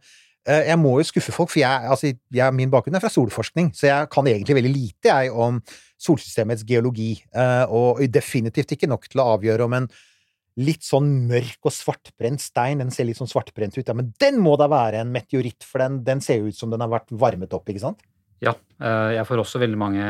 eh, 0.48 0.70
jeg 0.70 0.80
må 0.80 0.94
jo 1.00 1.08
skuffe 1.10 1.36
folk, 1.36 1.52
for 1.52 1.64
jeg, 1.64 1.90
altså, 1.92 2.14
jeg, 2.14 2.56
min 2.56 2.72
bakgrunn 2.72 2.96
er 2.98 3.04
fra 3.04 3.12
solforskning, 3.12 3.74
så 3.76 3.90
jeg 3.90 4.12
kan 4.14 4.30
egentlig 4.32 4.58
veldig 4.58 4.72
lite 4.74 5.12
jeg, 5.12 5.34
om 5.34 5.60
solsystemets 6.02 6.64
geologi, 6.68 7.12
eh, 7.36 7.66
og 7.70 8.02
definitivt 8.10 8.74
ikke 8.74 8.90
nok 8.90 9.06
til 9.12 9.22
å 9.22 9.28
avgjøre 9.36 9.68
om 9.68 9.76
en 9.78 9.92
litt 10.60 10.84
sånn 10.84 11.12
mørk 11.30 11.70
og 11.70 11.76
svartbrent 11.76 12.42
stein, 12.44 12.82
den 12.82 12.92
ser 12.92 13.08
litt 13.08 13.20
sånn 13.20 13.30
svartbrent 13.30 13.78
ut, 13.78 13.86
ja, 13.86 13.96
men 13.96 14.10
den 14.20 14.42
må 14.44 14.58
da 14.60 14.68
være 14.72 15.04
en 15.04 15.14
meteoritt, 15.14 15.64
for 15.68 15.84
den, 15.84 16.02
den 16.08 16.24
ser 16.26 16.42
jo 16.42 16.52
ut 16.52 16.58
som 16.58 16.74
den 16.74 16.84
har 16.84 16.92
vært 16.92 17.14
varmet 17.14 17.54
opp, 17.56 17.70
ikke 17.70 17.86
sant? 17.86 18.02
Ja, 18.42 18.56
eh, 18.82 19.12
jeg 19.20 19.26
får 19.30 19.42
også 19.44 19.60
veldig 19.62 19.78
mange 19.78 20.02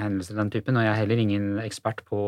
hendelser 0.00 0.32
av 0.38 0.38
den 0.40 0.52
typen, 0.54 0.78
og 0.80 0.86
jeg 0.86 0.92
er 0.94 1.00
heller 1.02 1.20
ingen 1.20 1.48
ekspert 1.60 1.98
på 2.08 2.18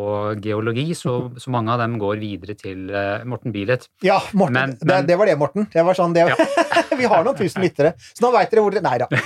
geologi, 0.44 0.90
så, 0.98 1.14
så 1.42 1.52
mange 1.54 1.72
av 1.72 1.80
dem 1.80 1.94
går 2.02 2.20
videre 2.20 2.56
til 2.60 2.90
eh, 2.92 3.24
Morten 3.24 3.54
Bilet. 3.54 3.88
Ja, 4.04 4.18
Morten, 4.36 4.58
Men- 4.60 4.76
det, 4.76 4.88
men- 4.90 5.06
det 5.08 5.16
var 5.16 5.30
det, 5.32 5.38
Morten. 5.40 5.68
Det 5.72 5.84
var 5.88 5.96
sånn, 5.96 6.12
det, 6.16 6.26
vi 7.00 7.08
har 7.08 7.24
noen 7.24 7.38
tusen 7.40 7.64
lyttere, 7.64 7.94
så 8.12 8.26
nå 8.26 8.32
veit 8.36 8.52
dere 8.52 8.66
hvor 8.66 8.76
dere 8.76 8.84
Nei 8.84 8.98
da. 9.00 9.08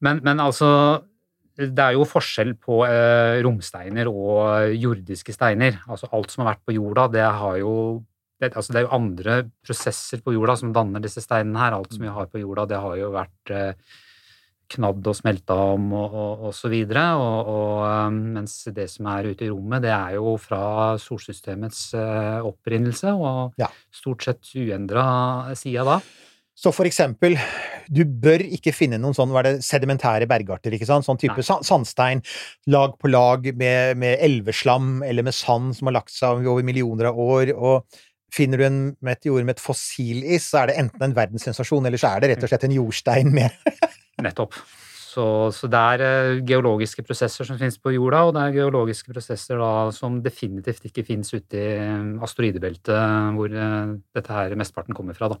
Men, 0.00 0.22
men 0.24 0.38
altså, 0.40 0.68
det 1.60 1.82
er 1.84 1.92
jo 1.92 2.06
forskjell 2.08 2.54
på 2.56 2.78
eh, 2.86 3.42
romsteiner 3.44 4.08
og 4.08 4.70
jordiske 4.80 5.34
steiner. 5.36 5.74
Altså 5.92 6.08
alt 6.16 6.32
som 6.32 6.40
har 6.46 6.54
vært 6.54 6.62
på 6.70 6.72
jorda, 6.78 7.04
det 7.12 7.26
har 7.26 7.58
jo 7.60 7.74
det, 8.40 8.54
altså 8.56 8.72
det 8.72 8.80
er 8.80 8.86
jo 8.86 8.94
andre 8.96 9.34
prosesser 9.60 10.22
på 10.24 10.32
jorda 10.32 10.54
som 10.56 10.70
danner 10.72 11.04
disse 11.04 11.20
steinene 11.20 11.60
her. 11.60 11.76
Alt 11.76 11.92
som 11.92 12.06
vi 12.06 12.14
har 12.16 12.30
på 12.32 12.40
jorda, 12.40 12.64
det 12.70 12.78
har 12.80 12.96
jo 12.96 13.10
vært 13.12 13.52
eh, 13.52 13.74
knadd 14.74 15.06
og 15.10 15.16
smelta 15.18 15.56
om 15.74 15.90
og, 15.98 16.14
og, 16.14 16.46
og 16.48 16.54
så 16.56 16.70
videre. 16.72 17.04
Og, 17.18 17.50
og, 17.50 17.76
eh, 17.88 18.16
mens 18.38 18.56
det 18.76 18.88
som 18.92 19.08
er 19.12 19.30
ute 19.32 19.46
i 19.46 19.50
rommet, 19.52 19.84
det 19.86 19.92
er 19.94 20.16
jo 20.18 20.36
fra 20.40 20.62
solsystemets 21.02 21.84
eh, 21.98 22.40
opprinnelse 22.46 23.14
og 23.16 23.60
Ja. 23.60 23.68
stort 23.92 24.26
sett 24.26 24.52
uendra 24.56 25.54
sida 25.58 25.84
da. 25.84 26.00
Så 26.60 26.74
for 26.76 26.84
eksempel, 26.84 27.38
du 27.88 28.02
bør 28.04 28.42
ikke 28.44 28.74
finne 28.76 28.98
noen 29.00 29.14
sånn, 29.16 29.30
hva 29.32 29.40
er 29.40 29.46
det, 29.46 29.62
sedimentære 29.64 30.26
bergarter, 30.28 30.74
ikke 30.76 30.84
sant? 30.88 31.06
Sånn 31.06 31.16
type 31.16 31.38
Nei. 31.40 31.60
sandstein, 31.64 32.20
lag 32.68 32.98
på 33.00 33.08
lag 33.08 33.48
med, 33.56 33.96
med 33.96 34.20
elveslam 34.20 34.98
eller 35.06 35.24
med 35.24 35.32
sand 35.32 35.72
som 35.78 35.88
har 35.88 35.96
lagt 36.02 36.12
seg 36.12 36.44
over 36.44 36.66
millioner 36.66 37.08
av 37.08 37.16
år, 37.16 37.54
og 37.56 38.02
finner 38.34 38.60
du 38.60 38.66
en 38.66 38.82
meteor 39.04 39.42
med 39.46 39.56
et 39.56 39.62
fossilis, 39.62 40.50
så 40.50 40.62
er 40.62 40.70
det 40.70 40.78
enten 40.82 41.08
en 41.08 41.16
verdenssensasjon, 41.16 41.88
eller 41.88 42.00
så 42.00 42.14
er 42.14 42.22
det 42.22 42.34
rett 42.34 42.46
og 42.46 42.52
slett 42.52 42.68
en 42.68 42.76
jordstein 42.78 43.34
med 43.34 43.54
Nettopp. 44.24 44.56
Så, 45.10 45.24
så 45.54 45.66
det 45.70 45.78
er 45.94 46.02
eh, 46.06 46.40
geologiske 46.46 47.02
prosesser 47.02 47.46
som 47.46 47.58
finnes 47.58 47.80
på 47.82 47.94
jorda, 47.96 48.22
og 48.28 48.36
det 48.36 48.44
er 48.44 48.58
geologiske 48.60 49.10
prosesser 49.10 49.58
da 49.58 49.88
som 49.94 50.20
definitivt 50.22 50.86
ikke 50.86 51.06
finnes 51.08 51.32
ute 51.34 51.58
i 51.58 51.70
eh, 51.80 52.12
asteroidebeltet, 52.22 52.94
hvor 53.34 53.50
eh, 53.50 53.96
dette 54.14 54.36
her 54.36 54.54
mesteparten 54.60 54.94
kommer 54.94 55.18
fra, 55.18 55.32
da. 55.32 55.40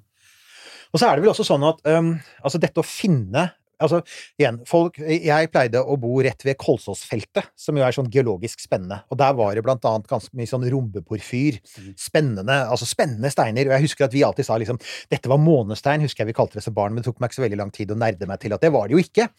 Og 0.90 0.98
så 0.98 1.06
er 1.06 1.16
det 1.16 1.22
vel 1.22 1.30
også 1.30 1.46
sånn 1.46 1.62
at 1.68 1.84
um, 1.86 2.14
altså 2.42 2.58
dette 2.58 2.82
å 2.82 2.86
finne 2.86 3.44
Altså, 3.80 4.00
igjen, 4.40 4.60
folk 4.68 4.98
Jeg 5.00 5.50
pleide 5.52 5.80
å 5.80 5.96
bo 6.00 6.18
rett 6.24 6.44
ved 6.44 6.58
Kolsåsfeltet, 6.60 7.50
som 7.58 7.78
jo 7.78 7.84
er 7.86 7.96
sånn 7.96 8.10
geologisk 8.12 8.62
spennende. 8.62 9.00
Og 9.10 9.18
der 9.20 9.34
var 9.38 9.56
det 9.56 9.64
blant 9.66 9.84
annet 9.88 10.08
ganske 10.10 10.36
mye 10.36 10.50
sånn 10.50 10.66
rombeporfyr. 10.72 11.60
Spennende, 11.98 12.60
altså 12.70 12.88
spennende 12.88 13.32
steiner. 13.32 13.70
Og 13.70 13.76
jeg 13.76 13.88
husker 13.88 14.06
at 14.06 14.16
vi 14.16 14.24
alltid 14.26 14.48
sa 14.48 14.58
liksom 14.60 14.80
Dette 15.10 15.30
var 15.30 15.40
månestein, 15.42 16.04
husker 16.04 16.24
jeg 16.24 16.32
vi 16.32 16.38
kalte 16.38 16.60
det 16.60 16.64
som 16.66 16.76
barn, 16.76 16.94
men 16.94 17.02
det 17.02 17.10
tok 17.10 17.20
meg 17.20 17.30
ikke 17.30 17.40
så 17.40 17.46
veldig 17.46 17.60
lang 17.60 17.74
tid 17.74 17.92
å 17.92 17.98
nerde 17.98 18.28
meg 18.28 18.42
til 18.42 18.56
at 18.56 18.64
det 18.64 18.72
var 18.74 18.88
det 18.88 18.98
jo 18.98 19.04
ikke. 19.04 19.30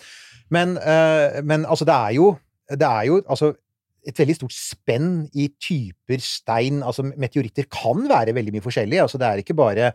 Men, 0.51 0.77
eh, 0.77 1.41
men 1.47 1.65
altså, 1.65 1.87
det 1.87 1.97
er 1.97 2.17
jo 2.19 2.31
Det 2.71 2.87
er 2.87 3.03
jo 3.09 3.17
altså 3.27 3.51
et 4.07 4.17
veldig 4.17 4.35
stort 4.37 4.53
spenn 4.55 5.09
i 5.37 5.49
typer 5.61 6.21
stein. 6.23 6.79
Altså, 6.81 7.03
meteoritter 7.03 7.67
kan 7.69 8.05
være 8.09 8.33
veldig 8.33 8.53
mye 8.55 8.63
forskjellig. 8.63 9.01
Altså, 9.03 9.19
det 9.21 9.27
er 9.27 9.41
ikke 9.43 9.57
bare 9.57 9.91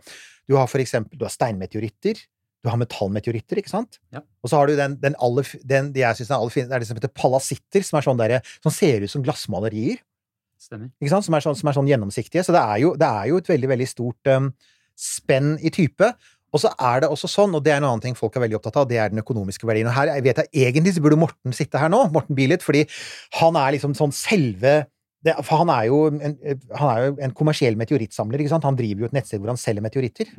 Du 0.47 0.55
har 0.55 0.67
for 0.71 0.79
eksempel 0.79 1.19
du 1.19 1.25
har 1.25 1.33
steinmeteoritter. 1.33 2.21
Du 2.67 2.73
har 2.73 2.79
metallmeteoritter, 2.81 3.61
ikke 3.61 3.71
sant? 3.71 4.01
Ja. 4.11 4.19
Og 4.43 4.51
så 4.51 4.59
har 4.59 4.67
du 4.67 4.75
den, 4.75 4.97
den 4.99 5.15
aller, 5.23 5.47
den, 5.63 5.93
de 5.95 6.03
jeg 6.03 6.19
synes 6.19 6.33
er 6.33 6.35
aller 6.35 6.51
fineste, 6.51 6.73
det 6.73 6.75
er 6.75 6.83
det 6.83 6.89
som 6.89 6.99
heter 6.99 7.13
palasitter, 7.15 7.85
som 7.87 7.99
er 7.99 8.07
sånn 8.09 8.19
der, 8.19 8.33
som 8.59 8.73
ser 8.75 9.05
ut 9.05 9.13
som 9.13 9.23
glassmalerier. 9.23 10.01
Stemmer. 10.59 10.89
Ikke 10.99 11.13
sant? 11.13 11.27
Som, 11.27 11.37
er 11.37 11.45
sånn, 11.45 11.55
som 11.55 11.69
er 11.71 11.77
sånn 11.77 11.87
gjennomsiktige. 11.87 12.43
Så 12.43 12.55
det 12.55 12.59
er 12.59 12.81
jo, 12.83 12.91
det 12.99 13.07
er 13.07 13.29
jo 13.31 13.39
et 13.39 13.51
veldig, 13.53 13.69
veldig 13.71 13.87
stort 13.87 14.31
um, 14.33 14.49
spenn 14.99 15.55
i 15.63 15.71
type. 15.71 16.11
Og 16.55 16.63
så 16.63 16.71
er 16.89 17.03
det 17.03 17.11
også 17.11 17.29
sånn, 17.29 17.55
og 17.55 17.63
det 17.63 17.73
er 17.73 17.81
en 17.81 17.87
annen 17.89 18.03
ting 18.03 18.15
folk 18.17 18.35
er 18.35 18.45
veldig 18.45 18.59
opptatt 18.59 18.81
av, 18.81 18.87
det 18.89 18.99
er 18.99 19.11
den 19.13 19.21
økonomiske 19.21 19.67
verdien. 19.67 19.89
Og 19.89 19.95
her 19.95 20.13
jeg 20.15 20.25
vet 20.25 20.43
jeg 20.43 20.67
egentlig 20.67 20.95
så 20.95 21.03
burde 21.03 21.19
Morten 21.19 21.55
sitte 21.55 21.79
her 21.79 21.91
nå, 21.91 22.05
Morten 22.15 22.37
Bilet, 22.37 22.63
fordi 22.65 22.85
han 23.39 23.59
er 23.59 23.75
liksom 23.75 23.95
sånn 23.97 24.15
selve 24.15 24.79
det, 25.27 25.35
for 25.45 25.61
han 25.63 25.71
er, 25.73 25.85
jo 25.89 25.99
en, 26.09 26.35
han 26.79 26.91
er 26.91 27.03
jo 27.03 27.15
en 27.27 27.35
kommersiell 27.37 27.77
meteorittsamler. 27.79 28.43
ikke 28.43 28.53
sant? 28.55 28.67
Han 28.67 28.79
driver 28.79 29.05
jo 29.05 29.09
et 29.11 29.17
nettsted 29.17 29.43
hvor 29.43 29.53
han 29.53 29.61
selger 29.61 29.85
meteoritter. 29.85 30.31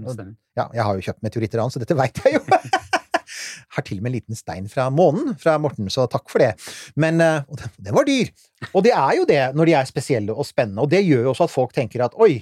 Ja, 0.59 0.69
jeg 0.75 0.85
har 0.85 0.97
jo 0.97 1.05
kjøpt 1.09 1.25
meteoritter 1.27 1.61
av 1.61 1.69
han, 1.69 1.75
så 1.75 1.83
dette 1.83 1.97
veit 1.99 2.23
jeg 2.25 2.39
jo. 2.39 2.45
har 3.77 3.85
til 3.85 4.01
og 4.01 4.05
med 4.05 4.11
en 4.11 4.17
liten 4.17 4.39
stein 4.39 4.67
fra 4.73 4.89
månen 4.91 5.35
fra 5.39 5.59
Morten, 5.61 5.91
så 5.93 6.09
takk 6.11 6.31
for 6.33 6.43
det. 6.43 6.55
Men 6.99 7.21
eh, 7.23 7.45
og 7.47 7.61
den, 7.61 7.77
den 7.89 7.97
var 7.97 8.09
dyr. 8.09 8.33
Og 8.73 8.83
det 8.87 8.95
er 8.97 9.15
jo 9.21 9.29
det 9.29 9.43
når 9.55 9.71
de 9.71 9.79
er 9.79 9.91
spesielle 9.91 10.35
og 10.35 10.49
spennende, 10.49 10.83
og 10.85 10.91
det 10.93 11.05
gjør 11.05 11.29
jo 11.29 11.33
også 11.35 11.47
at 11.49 11.55
folk 11.55 11.77
tenker 11.77 12.05
at 12.07 12.17
oi, 12.19 12.41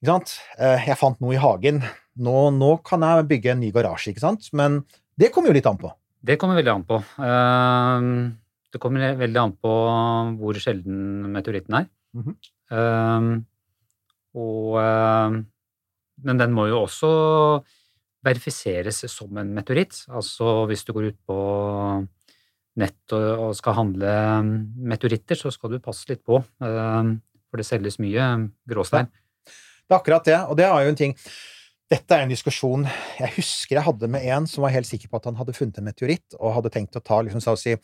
ikke 0.00 0.12
sant, 0.12 0.34
Eh, 0.56 0.88
jeg 0.88 0.96
fant 1.00 1.18
noe 1.20 1.34
i 1.36 1.40
hagen, 1.40 1.82
nå, 2.16 2.36
nå 2.56 2.70
kan 2.86 3.04
jeg 3.04 3.28
bygge 3.30 3.52
en 3.52 3.62
ny 3.64 3.70
garasje, 3.74 4.12
ikke 4.12 4.24
sant? 4.24 4.48
Men 4.56 4.80
det 5.20 5.32
kommer 5.34 5.52
jo 5.52 5.56
litt 5.56 5.68
an 5.68 5.80
på. 5.80 5.90
Det 6.26 6.38
kommer 6.40 6.58
veldig 6.58 6.72
an 6.72 6.84
på. 6.88 7.00
Eh, 7.22 8.06
Det 8.76 8.80
kommer 8.82 9.16
veldig 9.16 9.40
an 9.40 9.54
på 9.56 9.74
hvor 10.36 10.58
sjelden 10.60 11.30
meteoritten 11.32 11.78
er. 11.80 11.86
Mm 12.12 12.24
-hmm. 12.24 12.36
um, 12.76 13.46
og 14.36 14.76
ehm, 14.80 15.46
Men 16.24 16.38
den 16.38 16.52
må 16.52 16.66
jo 16.66 16.82
også 16.84 17.08
verifiseres 18.24 19.04
som 19.12 19.36
en 19.36 19.54
meteoritt. 19.54 20.06
Altså 20.08 20.66
hvis 20.66 20.84
du 20.84 20.92
går 20.92 21.10
ut 21.12 21.18
på 21.28 22.06
nett 22.76 23.12
og, 23.12 23.26
og 23.38 23.56
skal 23.56 23.76
handle 23.76 24.14
meteoritter, 24.76 25.36
så 25.36 25.52
skal 25.52 25.70
du 25.70 25.78
passe 25.78 26.08
litt 26.08 26.24
på. 26.24 26.42
ehm, 26.60 27.20
for 27.50 27.60
det 27.60 27.66
selges 27.68 28.00
mye 28.02 28.50
gråstein. 28.68 29.08
Det 29.46 29.94
er 29.94 30.00
akkurat 30.00 30.24
det, 30.24 30.38
og 30.50 30.56
det 30.58 30.66
er 30.66 30.82
jo 30.82 30.94
en 30.94 30.98
ting 30.98 31.14
Dette 31.86 32.16
er 32.16 32.24
en 32.24 32.32
diskusjon 32.32 32.82
jeg 33.20 33.30
husker 33.36 33.76
jeg 33.76 33.86
hadde 33.86 34.08
med 34.10 34.24
en 34.26 34.48
som 34.50 34.64
var 34.64 34.72
helt 34.74 34.88
sikker 34.88 35.06
på 35.06 35.20
at 35.20 35.28
han 35.28 35.36
hadde 35.38 35.54
funnet 35.54 35.76
en 35.78 35.86
meteoritt, 35.86 36.34
og 36.40 36.56
hadde 36.56 36.72
tenkt 36.74 36.98
å 36.98 37.04
ta 37.04 37.20
liksom, 37.22 37.38
så, 37.44 37.54
å 37.54 37.60
si, 37.60 37.76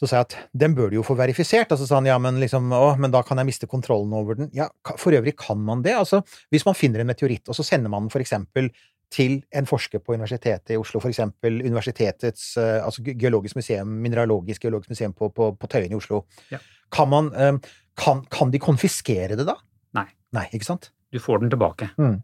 så 0.00 0.08
sa 0.08 0.20
jeg 0.22 0.28
at 0.30 0.36
den 0.56 0.72
bør 0.76 0.88
du 0.88 0.96
jo 0.96 1.04
få 1.04 1.12
verifisert. 1.18 1.72
Og 1.74 1.80
så 1.80 1.86
sa 1.88 1.98
han 1.98 2.08
ja, 2.08 2.16
men 2.22 2.38
liksom, 2.40 2.70
å, 2.72 2.94
men 3.00 3.12
da 3.12 3.20
kan 3.26 3.36
jeg 3.42 3.50
miste 3.50 3.68
kontrollen 3.68 4.14
over 4.16 4.38
den. 4.38 4.48
Ja, 4.56 4.70
for 4.96 5.12
øvrig 5.12 5.34
kan 5.40 5.60
man 5.66 5.82
det. 5.84 5.92
Altså, 5.98 6.22
hvis 6.54 6.64
man 6.64 6.78
finner 6.78 7.02
en 7.04 7.10
meteoritt, 7.12 7.44
og 7.52 7.58
så 7.58 7.66
sender 7.66 7.92
man 7.92 8.06
den 8.06 8.14
for 8.14 8.24
eksempel 8.24 8.70
til 9.12 9.40
en 9.58 9.66
forsker 9.66 9.98
på 10.06 10.14
Universitetet 10.14 10.72
i 10.72 10.78
Oslo, 10.78 11.00
for 11.02 11.10
eksempel 11.10 11.58
Universitetets 11.66 12.52
eh, 12.62 12.78
altså 12.78 13.02
geologisk 13.10 13.58
museum, 13.58 13.90
mineralogisk 14.04 14.62
geologisk 14.62 14.92
museum 14.94 15.12
på, 15.18 15.28
på, 15.34 15.50
på 15.58 15.70
Tøyen 15.72 15.90
i 15.92 15.98
Oslo, 15.98 16.22
Ja. 16.54 16.60
kan 16.94 17.10
man 17.10 17.32
eh, 17.34 17.56
kan, 17.98 18.22
kan 18.30 18.52
de 18.54 18.60
konfiskere 18.62 19.34
det 19.36 19.48
da? 19.50 19.56
Nei. 19.98 20.06
Nei, 20.32 20.46
ikke 20.54 20.68
sant? 20.68 20.92
Du 21.10 21.18
får 21.18 21.42
den 21.42 21.50
tilbake. 21.50 21.90
Mm. 21.98 22.20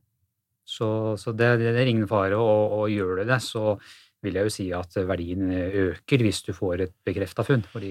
Så, 0.67 0.89
så 1.19 1.35
det, 1.35 1.57
det 1.59 1.75
er 1.75 1.91
ingen 1.91 2.07
fare, 2.11 2.39
og, 2.39 2.79
og 2.79 2.91
gjør 2.95 3.21
du 3.21 3.25
det, 3.33 3.41
så 3.43 3.77
vil 4.27 4.39
jeg 4.39 4.49
jo 4.49 4.53
si 4.53 4.69
at 4.77 4.99
verdien 5.09 5.49
øker 5.87 6.25
hvis 6.27 6.43
du 6.47 6.53
får 6.57 6.87
et 6.87 6.95
bekrefta 7.07 7.47
funn. 7.47 7.65
Har, 7.73 7.89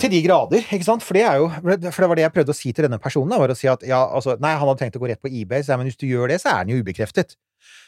Til 0.00 0.12
de 0.12 0.22
grader, 0.24 0.64
ikke 0.64 0.88
sant? 0.88 1.04
For 1.04 1.16
det 1.16 1.26
er 1.28 1.40
jo 1.42 1.50
For 1.54 2.04
det 2.04 2.10
var 2.10 2.20
det 2.20 2.26
jeg 2.26 2.36
prøvde 2.38 2.54
å 2.54 2.58
si 2.58 2.72
til 2.72 2.88
denne 2.88 3.00
personen, 3.02 3.36
var 3.40 3.52
å 3.52 3.58
si 3.58 3.70
at 3.70 3.84
ja, 3.86 4.02
altså 4.04 4.38
Nei, 4.40 4.54
han 4.56 4.68
hadde 4.68 4.80
tenkt 4.82 4.98
å 4.98 5.02
gå 5.02 5.10
rett 5.12 5.22
på 5.22 5.32
eBay, 5.32 5.62
så 5.62 5.74
jeg, 5.74 5.82
men 5.82 5.90
hvis 5.90 6.00
du 6.00 6.08
gjør 6.08 6.32
det, 6.32 6.40
så 6.42 6.54
er 6.54 6.64
den 6.64 6.76
jo 6.76 6.84
ubekreftet. 6.84 7.36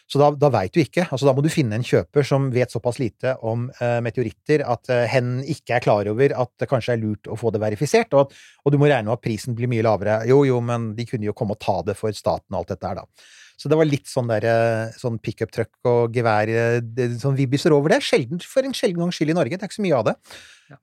Så 0.07 0.21
da, 0.23 0.29
da 0.39 0.51
veit 0.55 0.75
du 0.75 0.81
ikke. 0.81 1.07
Altså 1.11 1.27
Da 1.27 1.35
må 1.35 1.43
du 1.43 1.51
finne 1.53 1.79
en 1.79 1.87
kjøper 1.87 2.27
som 2.27 2.49
vet 2.55 2.73
såpass 2.73 3.01
lite 3.03 3.35
om 3.47 3.67
uh, 3.81 3.99
meteoritter 4.05 4.63
at 4.67 4.93
uh, 4.93 5.03
hen 5.11 5.41
ikke 5.43 5.77
er 5.77 5.85
klar 5.85 6.11
over 6.11 6.35
at 6.45 6.53
det 6.63 6.69
kanskje 6.71 6.95
er 6.95 7.03
lurt 7.03 7.31
å 7.31 7.39
få 7.39 7.51
det 7.55 7.63
verifisert, 7.63 8.15
og, 8.15 8.29
at, 8.31 8.45
og 8.65 8.75
du 8.75 8.79
må 8.81 8.91
regne 8.91 9.09
med 9.11 9.17
at 9.19 9.25
prisen 9.25 9.57
blir 9.59 9.71
mye 9.71 9.85
lavere. 9.87 10.21
Jo, 10.31 10.45
jo, 10.47 10.61
men 10.65 10.93
de 10.99 11.09
kunne 11.09 11.27
jo 11.27 11.35
komme 11.37 11.57
og 11.57 11.63
ta 11.63 11.81
det 11.87 11.99
for 11.99 12.15
staten 12.15 12.55
og 12.55 12.63
alt 12.63 12.77
dette 12.77 12.93
her, 12.93 13.03
da. 13.03 13.35
Så 13.57 13.71
det 13.73 13.79
var 13.81 13.89
litt 13.89 14.09
sånn 14.11 14.29
der, 14.29 14.45
eh, 14.45 14.97
sånn 15.01 15.17
pickup 15.23 15.53
truck 15.55 15.73
og 15.89 16.13
gevær, 16.17 16.49
eh, 16.49 17.17
sånn 17.17 17.39
vibbiser 17.39 17.73
over 17.73 17.95
det. 17.95 18.03
Sjelden, 18.05 18.43
for 18.45 18.63
en 18.63 18.77
sjelden 18.77 19.01
gangs 19.01 19.17
skyld 19.17 19.33
i 19.33 19.39
Norge. 19.39 19.57
Det 19.57 19.65
er 19.65 19.71
ikke 19.71 19.81
så 19.81 19.87
mye 19.87 19.97
av 19.97 20.05
det. 20.11 20.17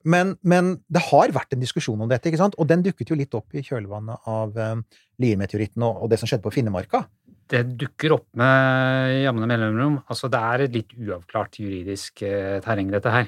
Men, 0.07 0.37
men 0.41 0.77
det 0.89 1.03
har 1.11 1.33
vært 1.35 1.53
en 1.53 1.61
diskusjon 1.61 2.01
om 2.01 2.09
dette, 2.09 2.31
ikke 2.31 2.39
sant? 2.39 2.55
og 2.57 2.69
den 2.69 2.85
dukket 2.85 3.11
jo 3.11 3.19
litt 3.19 3.35
opp 3.35 3.53
i 3.53 3.61
kjølvannet 3.65 4.29
av 4.31 4.55
um, 4.55 4.85
Lier-meteoritten 5.19 5.83
og, 5.83 6.05
og 6.05 6.09
det 6.09 6.21
som 6.21 6.29
skjedde 6.29 6.45
på 6.45 6.53
Finnemarka. 6.55 7.03
det 7.51 7.65
dukker 7.77 8.15
opp 8.15 8.29
med 8.39 9.11
jevne 9.25 9.49
mellomrom. 9.51 9.99
Altså, 10.07 10.31
det 10.31 10.39
er 10.39 10.63
et 10.63 10.77
litt 10.79 10.95
uavklart 10.95 11.59
juridisk 11.59 12.23
uh, 12.23 12.61
terreng, 12.63 12.89
dette 12.95 13.11
her. 13.11 13.27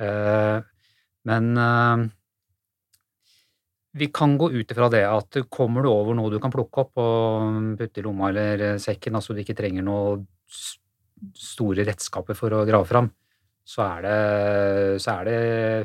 Eh, 0.00 0.58
men 1.28 1.50
eh, 1.60 2.04
vi 3.98 4.06
kan 4.14 4.36
gå 4.38 4.50
ut 4.54 4.70
ifra 4.70 4.88
det 4.92 5.02
at 5.08 5.40
kommer 5.50 5.82
du 5.82 5.88
over 5.90 6.14
noe 6.14 6.30
du 6.30 6.38
kan 6.42 6.52
plukke 6.54 6.84
opp 6.84 7.00
og 7.02 7.74
putte 7.80 7.98
i 8.00 8.04
lomma 8.06 8.28
eller 8.30 8.78
sekken, 8.78 9.16
altså 9.18 9.34
du 9.34 9.40
ikke 9.42 9.56
trenger 9.58 9.82
noe 9.86 10.20
store 11.36 11.84
redskaper 11.88 12.36
for 12.38 12.54
å 12.54 12.62
grave 12.68 12.86
fram, 12.88 13.10
så 13.70 13.82
er 13.84 14.06
det, 14.06 14.14
så 15.04 15.12
er 15.20 15.28
det 15.28 15.40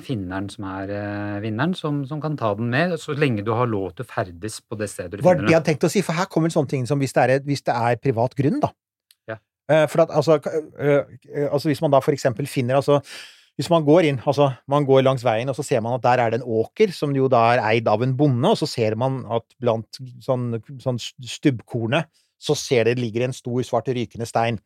finneren 0.06 0.48
som 0.50 0.64
er 0.72 0.94
eh, 0.96 1.36
vinneren, 1.44 1.76
som, 1.78 2.00
som 2.08 2.22
kan 2.24 2.38
ta 2.40 2.54
den 2.58 2.70
med, 2.72 2.96
så 3.02 3.14
lenge 3.18 3.44
du 3.46 3.52
har 3.54 3.68
lov 3.70 3.92
til 3.98 4.06
å 4.06 4.10
ferdes 4.10 4.62
på 4.64 4.78
det 4.80 4.88
stedet 4.90 5.20
du 5.20 5.26
Var 5.26 5.36
finner 5.36 5.44
det 5.44 5.44
jeg 5.44 5.52
den. 5.52 5.58
hadde 5.60 5.70
tenkt 5.74 5.88
å 5.90 5.92
si, 5.92 6.02
for 6.06 6.18
her 6.18 6.30
kommer 6.32 6.54
sånne 6.54 6.72
ting 6.72 6.88
som 6.90 7.02
hvis 7.04 7.14
det 7.18 7.26
er, 7.26 7.44
hvis 7.46 7.66
det 7.68 7.76
er 7.76 8.00
privat 8.02 8.38
grunn, 8.40 8.62
da. 8.64 8.72
Ja. 9.30 9.38
Eh, 9.70 9.86
for 9.92 10.06
at 10.06 10.16
altså, 10.16 10.40
eh, 10.80 11.50
altså 11.50 11.70
Hvis 11.74 11.82
man 11.84 11.94
da 11.94 12.00
for 12.06 12.16
eksempel 12.16 12.48
finner 12.50 12.80
altså 12.80 13.02
hvis 13.56 13.70
man 13.72 13.86
går 13.88 14.10
inn, 14.10 14.20
altså 14.28 14.50
man 14.72 14.86
går 14.88 15.06
langs 15.06 15.24
veien, 15.24 15.50
og 15.52 15.56
så 15.56 15.64
ser 15.64 15.84
man 15.84 15.96
at 15.96 16.04
der 16.04 16.22
er 16.22 16.34
det 16.34 16.42
en 16.42 16.50
åker, 16.60 16.92
som 16.96 17.14
jo 17.16 17.30
da 17.32 17.42
er 17.54 17.64
eid 17.70 17.88
av 17.88 18.04
en 18.04 18.16
bonde, 18.20 18.52
og 18.52 18.60
så 18.60 18.68
ser 18.68 18.98
man 19.00 19.22
at 19.32 19.46
blant 19.64 20.00
sånn, 20.24 20.58
sånn 20.84 21.00
stubbkornet, 21.00 22.10
så 22.42 22.56
ser 22.60 22.90
det 22.90 22.98
ligger 23.00 23.26
en 23.26 23.36
stor, 23.36 23.62
svart, 23.64 23.88
rykende 23.96 24.28
stein. 24.28 24.60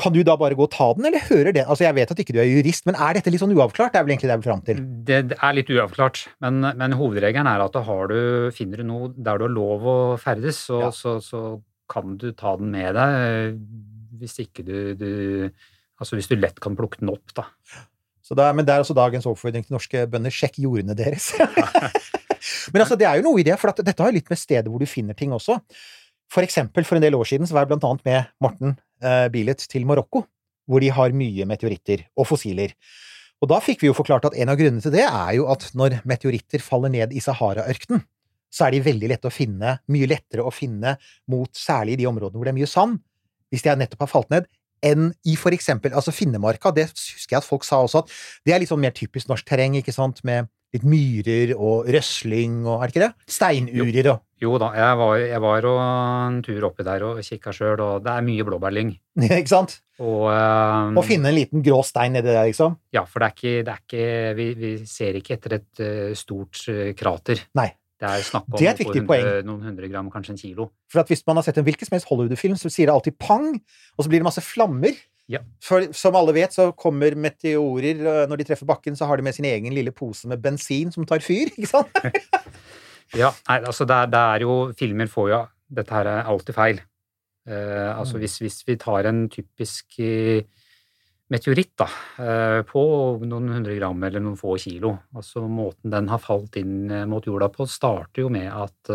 Kan 0.00 0.10
du 0.10 0.24
da 0.26 0.34
bare 0.34 0.56
gå 0.58 0.64
og 0.66 0.72
ta 0.74 0.88
den, 0.96 1.06
eller 1.06 1.22
hører 1.28 1.54
det 1.54 1.62
Altså, 1.68 1.84
jeg 1.84 1.94
vet 1.94 2.10
at 2.10 2.18
ikke 2.18 2.34
du 2.34 2.40
er 2.42 2.48
jurist, 2.50 2.82
men 2.88 2.98
er 2.98 3.14
dette 3.14 3.30
litt 3.30 3.38
sånn 3.44 3.54
uavklart? 3.54 3.94
Det 3.94 4.00
er 4.00 4.06
vel 4.08 4.14
egentlig 4.16 4.26
det 4.26 4.34
jeg 4.34 4.42
vil 4.42 4.48
fram 4.48 4.64
til. 4.66 4.80
Det, 5.06 5.18
er 5.38 5.54
litt 5.54 5.70
uavklart, 5.70 6.24
men, 6.42 6.58
men 6.80 6.96
hovedregelen 6.98 7.46
er 7.46 7.62
at 7.62 7.78
har 7.86 8.10
du, 8.10 8.18
finner 8.56 8.82
du 8.82 8.88
noe 8.88 9.12
der 9.14 9.38
du 9.38 9.46
har 9.46 9.54
lov 9.54 9.86
å 9.86 9.96
ferdes, 10.18 10.64
så, 10.66 10.88
Ja. 10.88 10.90
så, 10.90 11.20
så 11.22 11.44
kan 11.90 12.18
du 12.18 12.32
ta 12.34 12.56
den 12.58 12.74
med 12.74 12.96
deg 12.98 13.16
eh, 13.20 13.54
hvis 14.18 14.38
ikke 14.42 14.64
du, 14.66 14.76
du 14.98 15.10
Altså 16.00 16.18
hvis 16.18 16.30
du 16.30 16.36
lett 16.38 16.58
kan 16.62 16.76
plukke 16.78 17.00
den 17.02 17.12
opp, 17.12 17.34
da. 17.36 17.48
Er, 18.24 18.54
men 18.56 18.64
det 18.64 18.72
er 18.72 18.80
altså 18.80 18.96
dagens 18.96 19.26
oppfordring 19.28 19.66
til 19.66 19.74
norske 19.76 20.06
bønder. 20.08 20.32
Sjekk 20.32 20.56
jordene 20.62 20.96
deres. 20.96 21.34
men 22.72 22.80
altså, 22.80 22.96
det 22.96 23.06
er 23.08 23.20
jo 23.20 23.26
noe 23.26 23.42
i 23.42 23.44
det, 23.46 23.58
for 23.60 23.74
dette 23.76 24.00
har 24.00 24.10
jo 24.10 24.16
litt 24.16 24.32
med 24.32 24.40
stedet 24.40 24.70
hvor 24.72 24.80
du 24.80 24.88
finner 24.88 25.16
ting 25.18 25.34
også. 25.36 25.58
For 26.32 26.46
eksempel, 26.46 26.86
for 26.88 26.96
en 26.96 27.04
del 27.04 27.16
år 27.18 27.28
siden 27.28 27.46
så 27.46 27.56
var 27.56 27.66
jeg 27.66 27.74
blant 27.74 27.84
annet 27.86 28.08
med 28.08 28.30
Morten 28.42 28.78
eh, 29.04 29.26
Bilet 29.32 29.66
til 29.70 29.84
Marokko, 29.86 30.24
hvor 30.64 30.80
de 30.80 30.88
har 30.96 31.12
mye 31.16 31.46
meteoritter 31.46 32.06
og 32.16 32.30
fossiler. 32.30 32.72
Og 33.44 33.50
da 33.52 33.60
fikk 33.60 33.84
vi 33.84 33.90
jo 33.90 33.96
forklart 33.96 34.30
at 34.30 34.36
en 34.40 34.48
av 34.48 34.56
grunnene 34.56 34.80
til 34.80 34.94
det 34.94 35.04
er 35.04 35.32
jo 35.36 35.50
at 35.52 35.68
når 35.76 36.00
meteoritter 36.08 36.64
faller 36.64 36.92
ned 36.94 37.12
i 37.12 37.20
Sahara-ørkenen, 37.20 38.06
så 38.54 38.66
er 38.66 38.76
de 38.76 38.84
veldig 38.86 39.10
lette 39.10 39.28
å 39.28 39.34
finne, 39.34 39.78
mye 39.90 40.08
lettere 40.08 40.46
å 40.46 40.52
finne 40.54 40.94
mot 41.30 41.50
særlig 41.58 41.96
i 41.96 42.04
de 42.04 42.08
områdene 42.08 42.38
hvor 42.38 42.48
det 42.48 42.54
er 42.54 42.60
mye 42.62 42.70
sand, 42.70 43.00
hvis 43.52 43.66
de 43.66 43.74
nettopp 43.76 44.06
har 44.06 44.12
falt 44.14 44.30
ned, 44.32 44.46
enn 44.84 45.12
i 45.24 45.36
for 45.40 45.54
eksempel 45.56 45.94
altså 45.96 46.14
Finnemarka. 46.14 46.72
Det 46.74 46.88
husker 46.90 47.36
jeg 47.36 47.40
at 47.40 47.48
folk 47.48 47.64
sa 47.66 47.80
også, 47.84 48.04
at 48.04 48.12
det 48.46 48.54
er 48.54 48.62
litt 48.62 48.72
sånn 48.72 48.82
mer 48.84 48.94
typisk 48.96 49.30
norsk 49.30 49.48
terreng, 49.48 49.78
ikke 49.80 49.94
sant, 49.94 50.22
med 50.26 50.50
litt 50.74 50.84
myrer 50.88 51.54
og 51.54 51.88
røsling 51.94 52.64
og 52.66 52.82
Er 52.82 52.90
det 52.90 52.94
ikke 52.94 53.04
det? 53.04 53.12
Steinurer 53.30 54.10
og 54.14 54.22
Jo 54.42 54.56
da, 54.60 54.72
jeg 54.76 54.98
var, 54.98 55.12
jeg 55.22 55.40
var 55.44 55.66
og 55.70 55.78
en 55.80 56.40
tur 56.44 56.66
oppi 56.68 56.84
der 56.86 57.04
og 57.06 57.20
kikka 57.24 57.54
sjøl, 57.54 57.80
og 57.80 58.02
det 58.04 58.12
er 58.12 58.26
mye 58.26 58.44
blåbærlyng. 58.44 58.90
Ikke 59.24 59.52
sant? 59.52 59.78
Og, 60.02 60.26
um, 60.26 60.98
Å 60.98 61.04
finne 61.06 61.30
en 61.30 61.36
liten 61.38 61.62
grå 61.64 61.78
stein 61.86 62.12
nedi 62.16 62.28
der, 62.28 62.42
liksom. 62.50 62.74
Ja, 62.92 63.04
for 63.06 63.22
det 63.22 63.30
er 63.30 63.36
ikke, 63.38 63.54
det 63.64 63.72
er 63.72 63.80
ikke 63.84 64.34
vi, 64.36 64.48
vi 64.58 64.72
ser 64.90 65.16
ikke 65.20 65.38
etter 65.38 65.56
et 65.60 65.84
uh, 65.86 66.10
stort 66.18 66.60
uh, 66.68 66.90
krater. 66.98 67.46
Nei. 67.56 67.70
Det 68.04 68.10
er 68.20 68.26
snakk 68.28 68.44
om 68.50 68.58
Det 68.60 68.68
er 68.68 68.74
et 68.74 68.82
viktig 68.84 69.02
poeng. 69.08 69.24
noen 69.48 69.64
hundre 69.70 69.88
gram, 69.88 70.10
kanskje 70.12 70.34
en 70.36 70.40
kilo. 70.42 70.68
For 70.92 71.00
at 71.00 71.08
hvis 71.08 71.24
man 71.26 71.40
har 71.40 71.46
sett 71.46 71.58
en 71.60 71.64
hvilken 71.64 71.88
som 71.88 71.96
helst 71.96 72.08
Hollywood-film, 72.10 72.56
så 72.60 72.68
sier 72.72 72.90
det 72.90 72.94
alltid 72.94 73.16
pang, 73.22 73.50
og 73.96 74.04
så 74.04 74.10
blir 74.12 74.20
det 74.20 74.28
masse 74.28 74.44
flammer. 74.44 74.92
Ja. 75.32 75.40
For 75.64 75.86
som 75.96 76.16
alle 76.20 76.34
vet, 76.36 76.52
så 76.52 76.66
kommer 76.76 77.14
meteorer 77.16 77.96
eh, 78.04 78.26
Når 78.28 78.36
de 78.42 78.44
treffer 78.50 78.68
bakken, 78.68 78.92
så 78.92 79.06
har 79.08 79.16
de 79.16 79.24
med 79.24 79.32
sin 79.32 79.46
egen 79.48 79.72
lille 79.72 79.88
pose 79.96 80.28
med 80.28 80.42
bensin 80.44 80.90
som 80.92 81.06
tar 81.08 81.24
fyr, 81.24 81.48
ikke 81.56 81.70
sant? 81.70 81.88
Ja, 83.16 83.30
nei, 83.48 83.60
altså 83.64 83.86
det 83.88 83.94
er, 83.96 84.10
det 84.12 84.20
er 84.34 84.44
jo 84.44 84.54
Filmer 84.76 85.08
får 85.08 85.30
jo 85.30 85.38
Dette 85.80 85.94
her 85.96 86.08
er 86.10 86.28
alltid 86.28 86.54
feil. 86.56 86.82
Uh, 87.48 87.98
altså 87.98 88.16
Mm. 88.16 88.20
hvis, 88.24 88.36
hvis 88.40 88.58
vi 88.68 88.76
tar 88.80 89.06
en 89.08 89.24
typisk 89.32 89.96
eh, 90.00 90.44
meteoritt 91.32 91.72
da, 91.80 91.86
eh, 92.20 92.60
på 92.68 92.82
noen 93.24 93.48
hundre 93.56 93.76
gram 93.78 94.02
eller 94.04 94.20
noen 94.22 94.36
få 94.36 94.58
kilo, 94.60 94.92
altså 95.16 95.46
måten 95.48 95.92
den 95.94 96.10
har 96.12 96.20
falt 96.20 96.58
inn 96.60 96.90
eh, 96.90 97.06
mot 97.08 97.24
jorda 97.24 97.48
på, 97.52 97.66
starter 97.70 98.24
jo 98.26 98.32
med 98.32 98.50
at 98.52 98.92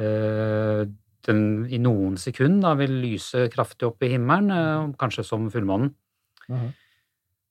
eh, 0.00 0.84
den 1.28 1.42
i 1.68 1.78
noen 1.82 2.16
sekund 2.16 2.62
da, 2.64 2.72
vil 2.80 2.94
lyse 3.02 3.50
kraftig 3.52 3.90
opp 3.90 4.00
i 4.06 4.14
himmelen, 4.14 4.94
kanskje 5.00 5.26
som 5.26 5.50
fullmånen. 5.52 5.92
Mhm. 6.48 6.70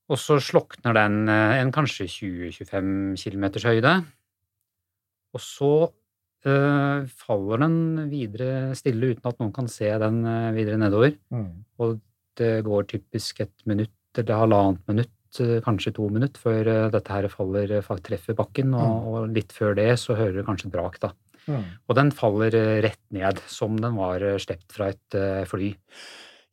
Og 0.09 0.17
så 0.17 0.39
slokner 0.41 0.95
den 0.97 1.29
en 1.29 1.69
kanskje 1.69 2.07
20-25 2.09 3.13
km 3.13 3.43
høyde. 3.61 3.91
Og 5.37 5.43
så 5.45 5.73
eh, 6.49 7.05
faller 7.13 7.61
den 7.61 8.09
videre 8.09 8.73
stille 8.73 9.11
uten 9.13 9.29
at 9.29 9.37
noen 9.37 9.53
kan 9.53 9.69
se 9.69 9.85
den 10.01 10.23
videre 10.57 10.81
nedover. 10.81 11.13
Og 11.77 12.01
det 12.39 12.51
går 12.65 12.87
typisk 12.89 13.41
et 13.45 13.65
minutt 13.69 13.93
eller 14.17 14.41
halvannet 14.41 14.85
minutt, 14.89 15.39
eh, 15.39 15.59
kanskje 15.65 15.93
to 15.95 16.07
minutter, 16.09 16.41
før 16.41 16.67
eh, 16.67 16.85
dette 16.93 17.13
her 17.13 17.27
faller, 17.31 17.71
eh, 17.77 17.91
treffer 18.05 18.37
bakken. 18.37 18.73
Og, 18.77 19.09
og 19.11 19.35
litt 19.35 19.53
før 19.55 19.75
det 19.77 19.91
så 20.01 20.17
hører 20.17 20.39
du 20.39 20.47
kanskje 20.47 20.71
brak, 20.73 20.99
da. 21.03 21.13
Og 21.49 21.95
den 21.97 22.11
faller 22.13 22.53
rett 22.85 23.01
ned, 23.15 23.39
som 23.49 23.77
den 23.81 23.95
var 23.97 24.21
sluppet 24.37 24.75
fra 24.75 24.91
et 24.91 25.15
fly. 25.49 25.71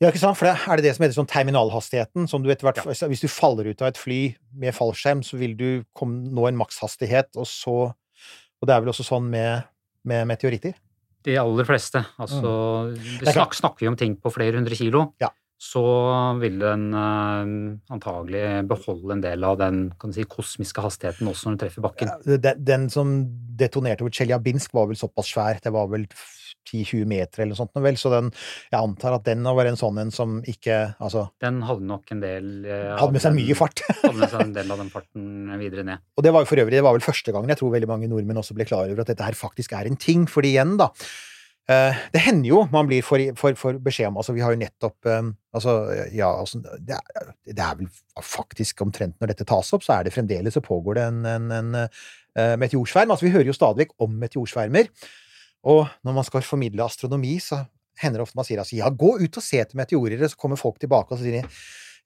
Ja, 0.00 0.08
ikke 0.08 0.20
sant? 0.22 0.38
For 0.38 0.48
det, 0.48 0.54
er 0.56 0.78
det 0.78 0.86
det 0.86 0.94
som 0.96 1.04
heter 1.04 1.16
sånn 1.18 1.28
terminalhastigheten? 1.28 2.24
Som 2.28 2.44
du 2.44 2.50
etter 2.52 2.68
hvert, 2.68 2.80
Hvis 2.84 3.20
du 3.24 3.28
faller 3.28 3.68
ut 3.68 3.82
av 3.84 3.90
et 3.90 4.00
fly 4.00 4.20
med 4.56 4.72
fallskjerm, 4.76 5.20
så 5.24 5.36
vil 5.40 5.52
du 5.56 5.68
komme, 5.96 6.28
nå 6.32 6.48
en 6.48 6.56
makshastighet, 6.56 7.32
og 7.36 7.48
så 7.48 7.76
Og 8.56 8.64
det 8.64 8.72
er 8.72 8.80
vel 8.80 8.88
også 8.88 9.04
sånn 9.04 9.26
med, 9.28 9.66
med 10.08 10.24
meteoritter? 10.28 10.72
De 11.26 11.34
aller 11.36 11.66
fleste. 11.68 12.00
Altså, 12.16 12.40
Mm. 12.40 12.94
Det 12.94 13.18
det 13.20 13.28
er 13.28 13.36
snak, 13.36 13.52
snakker 13.52 13.84
vi 13.84 13.88
om 13.90 13.96
ting 13.96 14.16
på 14.16 14.32
flere 14.32 14.56
hundre 14.56 14.76
kilo. 14.78 15.12
Ja. 15.20 15.28
Så 15.56 15.82
vil 16.40 16.58
den 16.60 16.90
eh, 16.92 17.50
antagelig 17.94 18.44
beholde 18.68 19.14
en 19.16 19.22
del 19.24 19.44
av 19.48 19.56
den 19.60 19.86
kan 19.96 20.12
du 20.12 20.18
si, 20.18 20.26
kosmiske 20.28 20.84
hastigheten 20.84 21.30
også 21.30 21.48
når 21.48 21.54
den 21.54 21.62
treffer 21.64 21.84
bakken. 21.86 22.10
Den, 22.26 22.64
den 22.64 22.88
som 22.92 23.14
detonerte 23.56 24.04
over 24.04 24.12
Tsjeljabinsk, 24.12 24.74
var 24.76 24.90
vel 24.90 25.00
såpass 25.00 25.32
svær. 25.32 25.62
Det 25.64 25.72
var 25.72 25.88
vel 25.92 26.04
10-20 26.66 27.06
meter 27.08 27.42
eller 27.42 27.54
noe 27.54 27.60
sånt, 27.60 27.78
vel. 27.82 27.98
Så 28.00 28.12
den, 28.12 28.28
jeg 28.72 28.78
antar 28.80 29.16
at 29.16 29.24
den 29.28 29.46
var 29.46 29.70
en 29.70 29.78
sånn 29.80 30.00
en 30.02 30.12
som 30.14 30.40
ikke 30.44 30.76
Altså, 31.02 31.28
Den 31.42 31.62
hadde 31.66 31.86
nok 31.88 32.12
en 32.12 32.20
del 32.22 32.50
eh, 32.66 32.92
hadde 32.98 33.16
med 33.16 33.24
seg 33.24 33.36
mye 33.36 33.56
fart. 33.58 33.84
hadde 34.02 34.18
med 34.18 34.32
seg 34.32 34.44
en 34.44 34.56
del 34.56 34.74
av 34.74 34.82
den 34.82 34.92
farten 34.92 35.54
videre 35.60 35.86
ned. 35.86 36.04
Og 36.18 36.26
det 36.26 36.34
var 36.34 36.44
jo 36.44 36.50
for 36.50 36.62
øvrig, 36.62 36.76
det 36.76 36.84
var 36.84 36.98
vel 36.98 37.06
første 37.06 37.32
gangen 37.34 37.52
jeg 37.52 37.62
tror 37.62 37.72
veldig 37.76 37.90
mange 37.90 38.10
nordmenn 38.12 38.42
også 38.42 38.56
ble 38.58 38.68
klar 38.68 38.90
over 38.90 39.06
at 39.06 39.14
dette 39.14 39.24
her 39.24 39.38
faktisk 39.38 39.72
er 39.78 39.88
en 39.88 39.96
ting. 40.00 40.28
Fordi 40.30 40.52
igjen, 40.52 40.76
da 40.80 40.90
Det 41.66 42.20
hender 42.22 42.46
jo 42.46 42.60
man 42.70 42.86
blir 42.86 43.02
for, 43.02 43.18
for, 43.34 43.56
for 43.58 43.78
beskjed 43.82 44.12
om 44.12 44.20
Altså, 44.20 44.36
vi 44.36 44.42
har 44.44 44.54
jo 44.54 44.60
nettopp 44.60 45.08
eh, 45.10 45.30
Altså, 45.56 45.72
ja, 46.14 46.28
altså 46.30 46.60
det, 46.62 46.94
er, 46.94 47.32
det 47.48 47.64
er 47.64 47.80
vel 47.80 47.88
faktisk 48.22 48.84
omtrent 48.84 49.16
når 49.18 49.32
dette 49.32 49.46
tas 49.48 49.72
opp, 49.74 49.82
så 49.82 49.96
er 49.96 50.06
det 50.06 50.12
fremdeles 50.14 50.54
så 50.54 50.62
pågår 50.62 50.98
det 51.00 51.06
en, 51.10 51.22
en, 51.26 51.46
en 51.56 51.78
eh, 51.80 52.54
meteorsverm. 52.60 53.10
Altså, 53.10 53.26
vi 53.26 53.32
hører 53.34 53.50
jo 53.50 53.56
stadig 53.56 53.86
vekk 53.86 53.96
om 54.06 54.18
meteorsvermer. 54.20 54.92
Og 55.66 55.88
når 56.06 56.18
man 56.20 56.28
skal 56.28 56.44
formidle 56.46 56.84
astronomi, 56.84 57.38
så 57.42 57.64
hender 58.00 58.20
det 58.20 58.26
ofte 58.26 58.38
man 58.38 58.46
sier 58.46 58.60
altså 58.62 58.78
ja, 58.78 58.92
gå 58.92 59.16
ut 59.22 59.40
og 59.40 59.44
se 59.44 59.60
etter 59.62 59.80
meteorer, 59.80 60.20
og 60.20 60.32
så 60.32 60.40
kommer 60.40 60.60
folk 60.60 60.78
tilbake 60.82 61.12
og 61.14 61.18
så 61.18 61.24
sier 61.24 61.40
de 61.40 61.44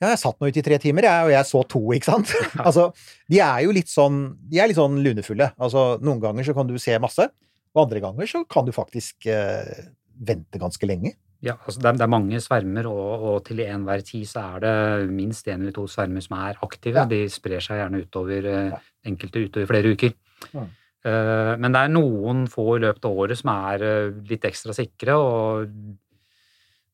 ja, 0.00 0.14
jeg 0.14 0.20
satt 0.22 0.38
nå 0.40 0.48
ute 0.48 0.62
i 0.62 0.64
tre 0.64 0.78
timer, 0.80 1.04
jeg, 1.04 1.24
og 1.26 1.30
jeg 1.34 1.44
så 1.50 1.60
to, 1.68 1.80
ikke 1.92 2.08
sant? 2.08 2.30
altså, 2.66 2.86
de 3.28 3.40
er 3.44 3.66
jo 3.66 3.74
litt 3.76 3.90
sånn 3.92 4.22
De 4.48 4.56
er 4.62 4.70
litt 4.70 4.78
sånn 4.78 4.96
lunefulle. 5.04 5.50
Altså, 5.60 5.82
noen 6.00 6.22
ganger 6.22 6.46
så 6.46 6.54
kan 6.56 6.70
du 6.70 6.78
se 6.80 6.94
masse, 7.02 7.26
og 7.74 7.84
andre 7.84 8.02
ganger 8.02 8.30
så 8.30 8.44
kan 8.50 8.66
du 8.66 8.72
faktisk 8.74 9.28
eh, 9.30 9.90
vente 10.20 10.60
ganske 10.60 10.88
lenge. 10.88 11.14
Ja, 11.40 11.54
altså 11.64 11.80
det, 11.80 11.86
er, 11.88 11.96
det 11.96 12.04
er 12.04 12.12
mange 12.12 12.40
svermer, 12.44 12.88
og, 12.90 13.22
og 13.30 13.36
til 13.46 13.62
enhver 13.64 14.02
tid 14.04 14.26
så 14.28 14.42
er 14.56 14.64
det 14.64 15.12
minst 15.14 15.46
én 15.48 15.62
eller 15.62 15.72
to 15.72 15.86
svermer 15.88 16.24
som 16.24 16.36
er 16.36 16.58
aktive. 16.66 17.00
Ja. 17.00 17.06
De 17.08 17.22
sprer 17.32 17.64
seg 17.64 17.80
gjerne 17.80 18.02
utover 18.04 18.50
ja. 18.50 18.82
enkelte 19.08 19.46
utover 19.46 19.70
flere 19.70 19.94
uker. 19.94 20.12
Ja. 20.52 20.66
Eh, 21.00 21.54
men 21.56 21.72
det 21.72 21.80
er 21.80 21.94
noen 21.94 22.44
få 22.50 22.74
i 22.76 22.82
løpet 22.84 23.08
av 23.08 23.22
året 23.24 23.40
som 23.40 23.54
er 23.54 23.86
eh, 23.86 24.18
litt 24.28 24.44
ekstra 24.50 24.76
sikre, 24.76 25.16
og 25.16 25.72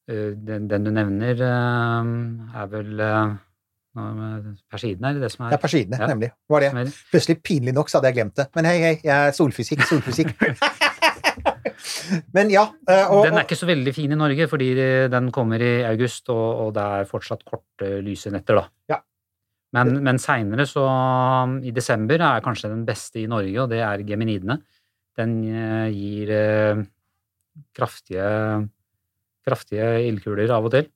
eh, 0.06 0.30
den, 0.38 0.68
den 0.70 0.86
du 0.86 0.92
nevner, 0.94 1.42
eh, 1.48 2.12
er 2.62 2.70
vel 2.76 3.02
uh, 3.96 4.52
Persiden, 4.70 5.04
er 5.08 5.16
det 5.16 5.22
det 5.26 5.30
som 5.32 5.46
er? 5.46 5.50
Det 5.54 5.58
er 5.58 5.62
Persidene, 5.64 5.98
Ja. 6.00 6.06
nemlig. 6.12 6.30
Var 6.52 6.60
det. 6.66 6.70
er- 6.74 6.92
Plutselig, 7.12 7.38
pinlig 7.42 7.74
nok, 7.74 7.88
så 7.88 7.98
hadde 7.98 8.12
jeg 8.12 8.18
glemt 8.20 8.34
det. 8.36 8.46
Men 8.54 8.64
hei, 8.68 8.76
hei, 8.82 8.94
jeg 9.04 9.14
er 9.30 9.32
solfysikk, 9.36 9.82
solfysikk. 9.88 10.34
Men 12.36 12.50
ja. 12.52 12.62
eh, 12.88 13.10
Og, 13.10 13.24
Den 13.26 13.36
er 13.36 13.44
ikke 13.44 13.58
så 13.58 13.66
veldig 13.68 13.92
fin 13.94 14.12
i 14.12 14.18
Norge, 14.18 14.46
fordi 14.48 14.70
den 15.12 15.30
kommer 15.34 15.60
i 15.62 15.72
august, 15.88 16.28
og, 16.32 16.66
og 16.66 16.72
det 16.76 16.82
er 17.00 17.08
fortsatt 17.10 17.44
korte, 17.48 17.90
lyse 18.04 18.30
netter, 18.32 18.60
da. 18.62 18.66
Ja. 18.94 19.00
Men, 19.76 19.96
men 20.06 20.18
seinere, 20.22 20.64
så 20.68 20.84
i 21.66 21.72
desember, 21.74 22.22
er 22.22 22.40
kanskje 22.44 22.70
den 22.72 22.84
beste 22.88 23.20
i 23.20 23.26
Norge, 23.28 23.58
og 23.64 23.68
det 23.72 23.82
er 23.84 24.04
geminidene. 24.08 24.60
Den 25.18 25.34
eh, 25.50 25.90
gir 25.92 26.32
eh, 26.36 26.84
kraftige, 27.76 28.26
kraftige 29.46 29.90
ildkuler 30.08 30.50
av 30.56 30.68
og 30.68 30.74
til. 30.76 30.88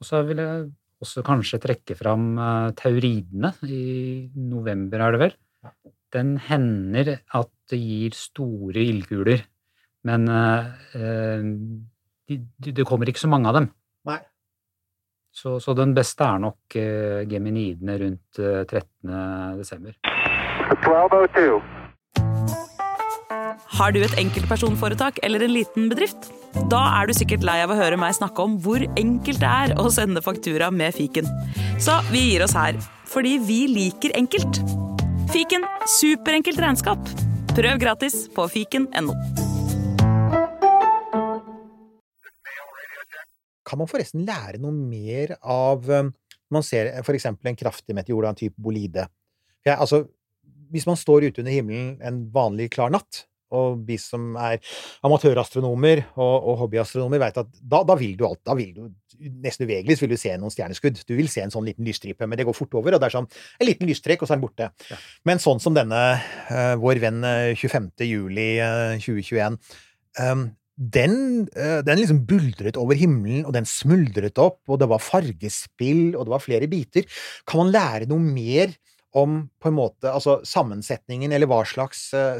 Og 0.00 0.08
så 0.08 0.22
vil 0.26 0.40
jeg 0.42 0.68
også 1.00 1.24
kanskje 1.26 1.60
trekke 1.62 1.96
fram 1.98 2.34
eh, 2.38 2.72
tauridene. 2.78 3.54
I 3.64 4.30
november, 4.36 5.06
er 5.06 5.16
det 5.16 5.22
vel. 5.24 5.36
Den 6.10 6.34
hender 6.42 7.16
at 7.38 7.50
det 7.70 7.78
gir 7.78 8.16
store 8.18 8.82
ildkuler, 8.82 9.44
men 10.08 10.26
eh, 10.32 10.70
eh, 10.98 11.44
de, 12.30 12.40
de, 12.58 12.74
det 12.74 12.86
kommer 12.88 13.10
ikke 13.10 13.22
så 13.22 13.30
mange 13.30 13.50
av 13.50 13.60
dem. 13.60 13.70
Nei. 14.10 14.18
Så, 15.30 15.58
så 15.62 15.76
den 15.78 15.92
beste 15.94 16.26
er 16.26 16.40
nok 16.42 16.74
geminidene 17.30 17.98
rundt 18.02 18.40
eh, 18.42 18.64
13. 18.66 19.60
desember. 19.60 19.94
1202. 20.70 21.60
Har 23.78 23.94
du 23.94 24.02
et 24.02 24.18
enkeltpersonforetak 24.20 25.22
eller 25.24 25.46
en 25.46 25.54
liten 25.54 25.88
bedrift? 25.92 26.32
Da 26.70 26.80
er 26.98 27.08
du 27.08 27.14
sikkert 27.16 27.44
lei 27.46 27.58
av 27.64 27.72
å 27.72 27.78
høre 27.78 27.98
meg 28.00 28.16
snakke 28.16 28.42
om 28.42 28.56
hvor 28.62 28.82
enkelt 28.98 29.42
det 29.42 29.50
er 29.50 29.74
å 29.78 29.90
sende 29.92 30.22
faktura 30.24 30.70
med 30.74 30.94
fiken. 30.96 31.28
Så 31.82 31.98
vi 32.10 32.30
gir 32.32 32.46
oss 32.46 32.56
her, 32.58 32.78
fordi 33.10 33.36
vi 33.42 33.60
liker 33.70 34.14
enkelt. 34.18 34.62
Fiken 35.30 35.66
superenkelt 36.00 36.58
regnskap. 36.62 37.12
Prøv 37.54 37.78
gratis 37.82 38.24
på 38.34 38.48
fiken.no. 38.50 39.14
kan 43.70 43.78
man 43.78 43.86
forresten 43.90 44.24
lære 44.26 44.58
noe 44.58 44.74
mer 44.74 45.36
av 45.40 45.86
når 45.86 46.10
Man 46.50 46.64
ser 46.66 46.88
for 47.06 47.14
eksempel 47.14 47.46
en 47.46 47.54
kraftig 47.54 47.94
meteor 47.94 48.24
av 48.24 48.32
en 48.32 48.38
type 48.40 48.58
bolide. 48.58 49.04
Jeg, 49.62 49.76
altså, 49.76 50.00
hvis 50.74 50.86
man 50.88 50.96
står 50.98 51.28
ute 51.28 51.44
under 51.44 51.54
himmelen 51.54 51.92
en 52.02 52.24
vanlig 52.34 52.72
klar 52.74 52.90
natt, 52.90 53.20
og 53.56 53.82
vi 53.86 53.98
som 54.00 54.34
er 54.40 54.58
amatørastronomer 55.06 56.04
og, 56.14 56.36
og 56.36 56.58
hobbyastronomer, 56.64 57.22
vet 57.22 57.40
at 57.42 57.50
da, 57.60 57.82
da 57.86 57.96
vil 58.00 58.16
du 58.18 58.26
alt 58.28 58.42
Da 58.46 58.56
vil 58.58 58.74
du 58.76 58.84
nesten 59.20 59.66
uvegelig 59.66 59.98
så 59.98 60.06
vil 60.06 60.14
du 60.14 60.20
se 60.20 60.32
noen 60.40 60.52
stjerneskudd. 60.54 61.02
Du 61.04 61.12
vil 61.18 61.28
se 61.28 61.42
en 61.44 61.52
sånn 61.52 61.66
liten 61.66 61.84
lysstripe, 61.84 62.24
men 62.28 62.38
det 62.40 62.46
går 62.48 62.56
fort 62.56 62.78
over, 62.78 62.94
og 62.96 63.02
det 63.02 63.10
er 63.10 63.16
sånn 63.18 63.28
en 63.28 63.68
liten 63.68 63.90
lysstrekk, 63.90 64.22
og 64.22 64.30
så 64.30 64.34
er 64.34 64.40
den 64.40 64.46
borte. 64.46 64.70
Ja. 64.88 65.00
Men 65.28 65.42
sånn 65.42 65.60
som 65.62 65.76
denne, 65.76 66.04
uh, 66.48 66.74
vår 66.80 67.02
venn 67.02 67.26
eh, 67.26 67.52
25. 67.58 67.90
juli 68.08 68.48
uh, 68.62 68.96
2021 69.02 69.58
um, 70.24 70.48
den, 70.80 71.48
eh, 71.56 71.80
den 71.84 72.00
liksom 72.00 72.22
buldret 72.24 72.78
over 72.80 72.96
himmelen, 72.96 73.44
og 73.44 73.52
den 73.52 73.68
smuldret 73.68 74.38
opp, 74.40 74.62
og 74.68 74.80
det 74.80 74.88
var 74.88 75.02
fargespill, 75.04 76.14
og 76.16 76.24
det 76.24 76.32
var 76.32 76.44
flere 76.44 76.70
biter. 76.72 77.04
Kan 77.44 77.66
man 77.66 77.74
lære 77.74 78.08
noe 78.08 78.22
mer 78.24 78.72
om 79.12 79.42
på 79.60 79.68
en 79.68 79.76
måte, 79.76 80.08
altså 80.08 80.38
sammensetningen, 80.46 81.34
eller 81.34 81.50
hva 81.50 81.60
slags 81.68 82.12
eh, 82.16 82.38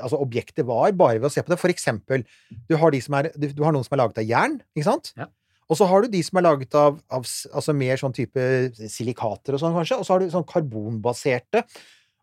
altså 0.00 0.20
objektet 0.20 0.66
var, 0.68 0.92
bare 0.98 1.20
ved 1.20 1.30
å 1.30 1.32
se 1.32 1.42
på 1.44 1.52
det? 1.52 1.60
For 1.60 1.72
eksempel, 1.72 2.26
du 2.68 2.76
har, 2.80 2.94
de 2.94 3.00
som 3.04 3.16
er, 3.20 3.30
du, 3.36 3.48
har 3.62 3.74
noen 3.74 3.86
som 3.86 3.96
er 3.96 4.02
laget 4.04 4.22
av 4.22 4.28
jern, 4.28 4.60
ikke 4.76 4.88
sant? 4.88 5.12
Ja. 5.18 5.30
Og 5.72 5.78
så 5.80 5.88
har 5.88 6.04
du 6.04 6.12
de 6.12 6.20
som 6.24 6.38
er 6.38 6.44
laget 6.44 6.76
av, 6.76 6.98
av 7.08 7.24
altså 7.24 7.74
mer 7.76 8.00
sånn 8.00 8.14
type 8.16 8.40
silikater 8.92 9.56
og 9.56 9.62
sånn, 9.62 9.76
kanskje, 9.76 10.00
og 10.00 10.06
så 10.06 10.14
har 10.14 10.24
du 10.24 10.32
sånn 10.32 10.48
karbonbaserte. 10.48 11.64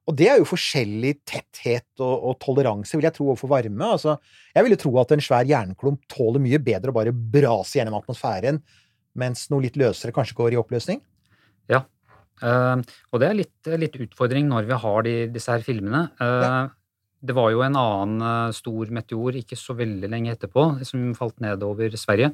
Og 0.10 0.18
det 0.18 0.28
er 0.32 0.42
jo 0.42 0.50
forskjellig 0.50 1.14
tetthet 1.30 2.02
og, 2.02 2.14
og 2.32 2.38
toleranse, 2.42 2.98
vil 2.98 3.06
jeg 3.06 3.16
tro, 3.16 3.30
overfor 3.30 3.52
varme. 3.54 3.88
Altså, 3.98 4.18
jeg 4.56 4.66
ville 4.66 4.80
tro 4.82 4.94
at 5.02 5.14
en 5.14 5.24
svær 5.24 5.50
jernklump 5.50 6.04
tåler 6.12 6.42
mye 6.44 6.62
bedre 6.62 6.94
å 6.94 6.98
bare 6.98 7.14
brase 7.14 7.80
gjennom 7.80 8.00
atmosfæren, 8.00 8.62
mens 9.22 9.48
noe 9.52 9.66
litt 9.66 9.80
løsere 9.80 10.14
kanskje 10.16 10.38
går 10.38 10.56
i 10.56 10.62
oppløsning. 10.62 11.02
Ja. 11.72 11.84
Uh, 12.42 12.82
og 13.14 13.22
det 13.22 13.28
er 13.30 13.38
litt, 13.38 13.72
litt 13.78 13.98
utfordring 14.08 14.48
når 14.50 14.70
vi 14.70 14.80
har 14.86 15.06
de, 15.06 15.16
disse 15.34 15.54
her 15.54 15.66
filmene. 15.66 16.08
Eh, 16.22 16.62
Det 17.22 17.36
var 17.38 17.52
jo 17.54 17.62
en 17.66 17.78
annen 17.78 18.24
eh, 18.26 18.54
stor 18.58 18.94
meteor 18.94 19.38
ikke 19.42 19.58
så 19.60 19.76
veldig 19.78 20.10
lenge 20.10 20.34
etterpå 20.34 20.72
som 20.88 21.12
falt 21.18 21.38
ned 21.44 21.62
over 21.66 21.94
Sverige. 22.00 22.32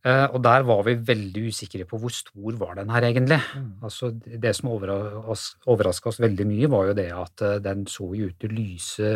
Eh, 0.00 0.26
og 0.32 0.40
der 0.40 0.64
var 0.64 0.84
vi 0.86 0.94
veldig 0.96 1.42
usikre 1.52 1.84
på 1.88 1.98
hvor 2.00 2.12
stor 2.14 2.56
var 2.60 2.78
den 2.78 2.92
her 2.92 3.04
egentlig. 3.10 3.40
Altså, 3.84 4.12
det 4.16 4.54
som 4.56 4.70
overraska 4.72 6.08
oss 6.08 6.20
veldig 6.22 6.46
mye, 6.48 6.70
var 6.72 6.88
jo 6.88 6.94
det 6.96 7.10
at 7.12 7.44
eh, 7.44 7.58
den 7.64 7.84
så 7.90 8.08
jo 8.16 8.30
ut 8.30 8.38
til 8.40 8.52
å 8.52 8.56
lyse 8.56 9.10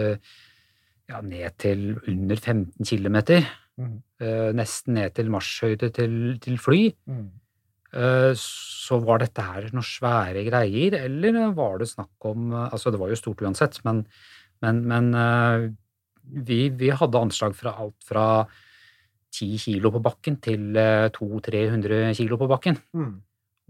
ja, 1.08 1.20
ned 1.24 1.56
til 1.60 1.94
under 2.00 2.36
15 2.36 2.84
km. 2.84 3.44
Mm. 3.74 3.94
nesten 4.54 4.94
ned 4.94 5.16
til 5.16 5.32
marsjhøyde 5.34 5.88
til, 5.96 6.12
til 6.38 6.60
fly. 6.62 6.84
Eh, 7.10 7.24
Så 7.94 8.98
var 9.04 9.22
dette 9.22 9.44
her 9.44 9.70
noen 9.72 9.86
svære 9.86 10.44
greier, 10.48 10.98
eller 11.06 11.38
var 11.56 11.78
det 11.80 11.88
snakk 11.92 12.28
om 12.28 12.52
eh, 12.52 12.68
Altså, 12.72 12.92
det 12.92 13.00
var 13.00 13.12
jo 13.12 13.20
stort 13.20 13.42
uansett, 13.44 13.78
men, 13.86 14.02
men, 14.64 14.82
men 14.90 15.10
eh, 15.14 15.68
vi, 16.48 16.68
vi 16.74 16.90
hadde 16.92 17.20
anslag 17.20 17.56
fra 17.56 17.76
alt 17.80 18.08
fra 18.08 18.26
10 19.34 19.62
kilo 19.62 19.90
på 19.94 20.02
bakken 20.04 20.38
til 20.42 20.76
eh, 20.78 21.08
200-300 21.14 22.12
kilo 22.18 22.38
på 22.40 22.50
bakken. 22.50 22.78
Mm. 22.94 23.14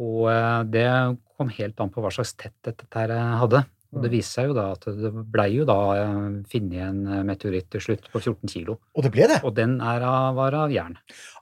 Og 0.04 0.26
eh, 0.32 0.60
det 0.72 0.88
kom 1.38 1.52
helt 1.54 1.80
an 1.80 1.92
på 1.94 2.02
hva 2.04 2.12
slags 2.14 2.34
tetthet 2.38 2.76
dette 2.82 3.00
her 3.00 3.14
eh, 3.14 3.38
hadde. 3.42 3.64
Og 3.94 4.02
det 4.02 4.11
Mm. 4.11 4.14
viste 4.16 4.35
seg 4.40 4.48
jo 4.48 4.54
da 4.57 4.64
at 4.74 4.85
det 4.85 5.11
blei 5.30 5.46
jo 5.54 5.64
da 5.64 5.76
eh, 5.94 6.42
funnet 6.50 6.80
en 6.83 6.98
eh, 7.07 7.22
meteoritt 7.22 7.68
til 7.70 7.80
slutt 7.80 8.09
på 8.12 8.20
14 8.20 8.48
kilo. 8.50 8.79
Og 8.96 9.02
det 9.06 9.12
ble 9.14 9.29
det! 9.31 9.38
Og 9.44 9.54
den 9.54 9.77
er 9.81 10.02
av, 10.02 10.35
var 10.35 10.52
av 10.58 10.71
jern. 10.75 10.96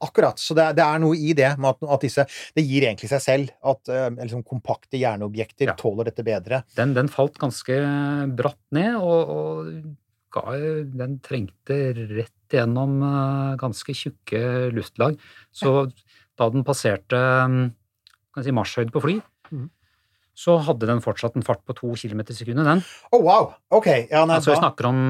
Akkurat. 0.05 0.39
Så 0.39 0.55
det, 0.59 0.67
det 0.77 0.85
er 0.85 0.99
noe 1.01 1.17
i 1.17 1.33
det 1.39 1.57
med 1.59 1.71
at, 1.73 1.83
at 1.97 2.01
disse 2.05 2.27
Det 2.55 2.65
gir 2.67 2.83
egentlig 2.89 3.09
seg 3.09 3.23
selv 3.25 3.51
at 3.73 3.89
eh, 3.89 4.11
liksom 4.21 4.45
kompakte 4.45 5.01
hjerneobjekter 5.01 5.73
Ja. 5.73 5.75
tåler 5.81 6.05
dette 6.11 6.23
bedre. 6.27 6.63
Den, 6.77 6.93
den 6.95 7.09
falt 7.09 7.39
ganske 7.41 7.81
bratt 8.37 8.61
ned, 8.71 8.97
og, 9.01 9.33
og 9.33 9.97
ga, 10.33 10.57
den 10.93 11.19
trengte 11.25 11.79
rett 12.19 12.33
gjennom 12.53 12.99
ganske 13.61 13.95
tjukke 13.97 14.71
luftlag. 14.77 15.17
Så 15.53 15.87
da 16.37 16.49
den 16.53 16.65
passerte 16.65 17.17
mm, 17.49 17.63
kan 18.33 18.43
jeg 18.43 18.51
si, 18.51 18.55
marsjhøyde 18.57 18.93
på 18.93 19.03
fly, 19.05 19.21
Mhm. 19.53 19.71
Så 20.33 20.57
hadde 20.65 20.89
den 20.89 21.03
fortsatt 21.05 21.35
en 21.37 21.45
fart 21.45 21.61
på 21.69 21.75
to 21.77 21.93
km 21.99 22.23
i 22.25 22.35
sekundet, 22.35 22.65
den. 22.65 22.81
Å, 23.13 23.19
wow! 23.21 23.51
Ok. 23.77 23.89
Ja, 24.09 24.25
nei, 24.25 24.39
Altså 24.39 24.55
vi 24.55 24.61
snakker 24.61 24.89
om 24.89 25.01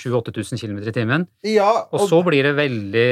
7000-8000 0.00 0.62
km 0.62 0.78
i 0.80 0.94
timen. 0.96 1.26
ja, 1.44 1.68
Og 1.92 2.00
og... 2.00 2.06
så 2.08 2.20
blir 2.24 2.48
det 2.48 2.54
veldig, 2.56 3.08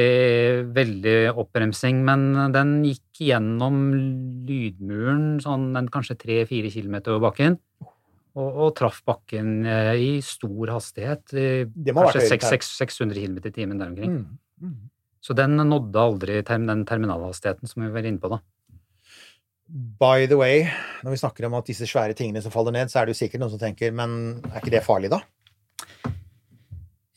veldig 0.73 1.17
oppbremsing, 1.43 2.01
men 2.09 2.55
den 2.57 2.79
gikk 2.89 3.25
gjennom 3.29 3.83
lydmuren 4.49 5.37
sånn 5.45 5.71
en 5.77 5.91
kanskje 5.93 6.17
3-4 6.25 6.73
km 6.73 6.97
over 7.13 7.27
bakken. 7.29 7.59
Og, 8.33 8.49
og 8.49 8.71
traff 8.79 9.03
bakken 9.05 9.67
eh, 9.69 9.93
i 10.01 10.13
stor 10.25 10.73
hastighet. 10.73 11.35
i 11.37 11.67
Kanskje 11.69 12.23
høyt 12.25 12.33
her. 12.33 12.49
600 12.57 13.13
600 13.13 13.21
km 13.21 13.37
i 13.45 13.53
timen 13.53 13.77
der 13.77 13.93
omkring. 13.93 14.15
Mm, 14.23 14.39
mm. 14.65 14.79
Så 15.23 15.37
den 15.37 15.61
nådde 15.61 16.01
aldri 16.01 16.41
term, 16.43 16.65
den 16.67 16.87
terminalhastigheten 16.89 17.69
som 17.69 17.85
vi 17.85 17.93
var 17.93 18.09
inne 18.09 18.23
på 18.23 18.33
da. 18.33 18.41
By 19.73 20.27
the 20.29 20.37
way, 20.37 20.67
når 21.03 21.15
vi 21.15 21.17
snakker 21.23 21.47
om 21.49 21.55
at 21.57 21.65
disse 21.71 21.87
svære 21.89 22.13
tingene 22.19 22.43
som 22.45 22.53
faller 22.53 22.75
ned, 22.75 22.91
så 22.93 23.01
er 23.01 23.07
det 23.09 23.15
jo 23.15 23.21
sikkert 23.25 23.41
noen 23.41 23.51
som 23.55 23.61
tenker 23.63 23.93
Men 23.97 24.43
er 24.51 24.59
ikke 24.61 24.71
det 24.75 24.83
farlig, 24.85 25.09
da? 25.15 25.23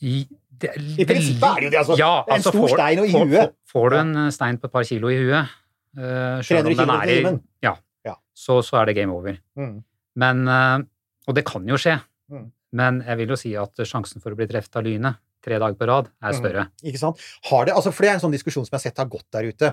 I, 0.06 0.26
det 0.60 0.70
er 0.72 0.80
I 1.02 1.06
prinsippet 1.08 1.46
er 1.48 1.60
det 1.60 1.66
jo 1.68 1.72
det, 1.74 1.80
altså. 1.82 1.96
Ja, 2.00 2.10
en 2.24 2.34
altså, 2.36 2.52
stor 2.52 2.62
får- 2.64 2.74
stein 2.76 2.98
og 3.02 3.06
i 3.08 3.12
får- 3.12 3.26
huet. 3.26 3.52
Får, 3.68 3.72
får 3.76 3.90
du 3.92 3.96
en 4.00 4.16
eh, 4.24 4.30
stein 4.30 4.58
på 4.62 4.68
et 4.70 4.72
par 4.72 4.84
kilo 4.88 5.08
i 5.12 5.18
huet, 5.20 5.54
uh, 5.98 6.40
selv 6.44 6.66
om 6.70 6.76
den 6.80 6.90
er 6.96 7.12
i. 7.12 7.18
Ja, 7.64 7.74
Ja. 8.06 8.14
Så, 8.34 8.60
så 8.64 8.76
er 8.80 8.86
det 8.86 8.96
game 8.96 9.12
over. 9.12 9.36
Mm. 9.56 9.82
Men, 10.16 10.48
uh, 10.48 10.78
og 11.26 11.34
det 11.34 11.44
kan 11.48 11.66
jo 11.68 11.76
skje, 11.76 11.98
Mm. 12.28 12.50
men 12.72 13.02
jeg 13.06 13.16
vil 13.18 13.28
jo 13.28 13.36
si 13.38 13.52
at 13.54 13.70
sjansen 13.86 14.20
for 14.20 14.32
å 14.32 14.36
bli 14.36 14.46
treffet 14.50 14.74
av 14.76 14.82
lynet 14.82 15.14
tre 15.46 15.60
dager 15.62 15.78
på 15.78 15.88
rad 15.88 16.10
er 16.10 16.34
Mm. 16.34 16.40
større. 16.42 16.66
Ikke 16.82 17.00
sant? 17.00 17.22
Har 17.50 17.64
det, 17.68 17.74
altså, 17.78 17.92
for 17.94 18.02
det 18.04 18.10
er 18.10 18.18
en 18.18 18.24
sånn 18.26 18.34
diskusjon 18.34 18.66
som 18.66 18.74
jeg 18.74 18.80
har 18.80 18.86
sett 18.90 19.00
har 19.02 19.10
gått 19.12 19.26
der 19.32 19.48
ute. 19.48 19.72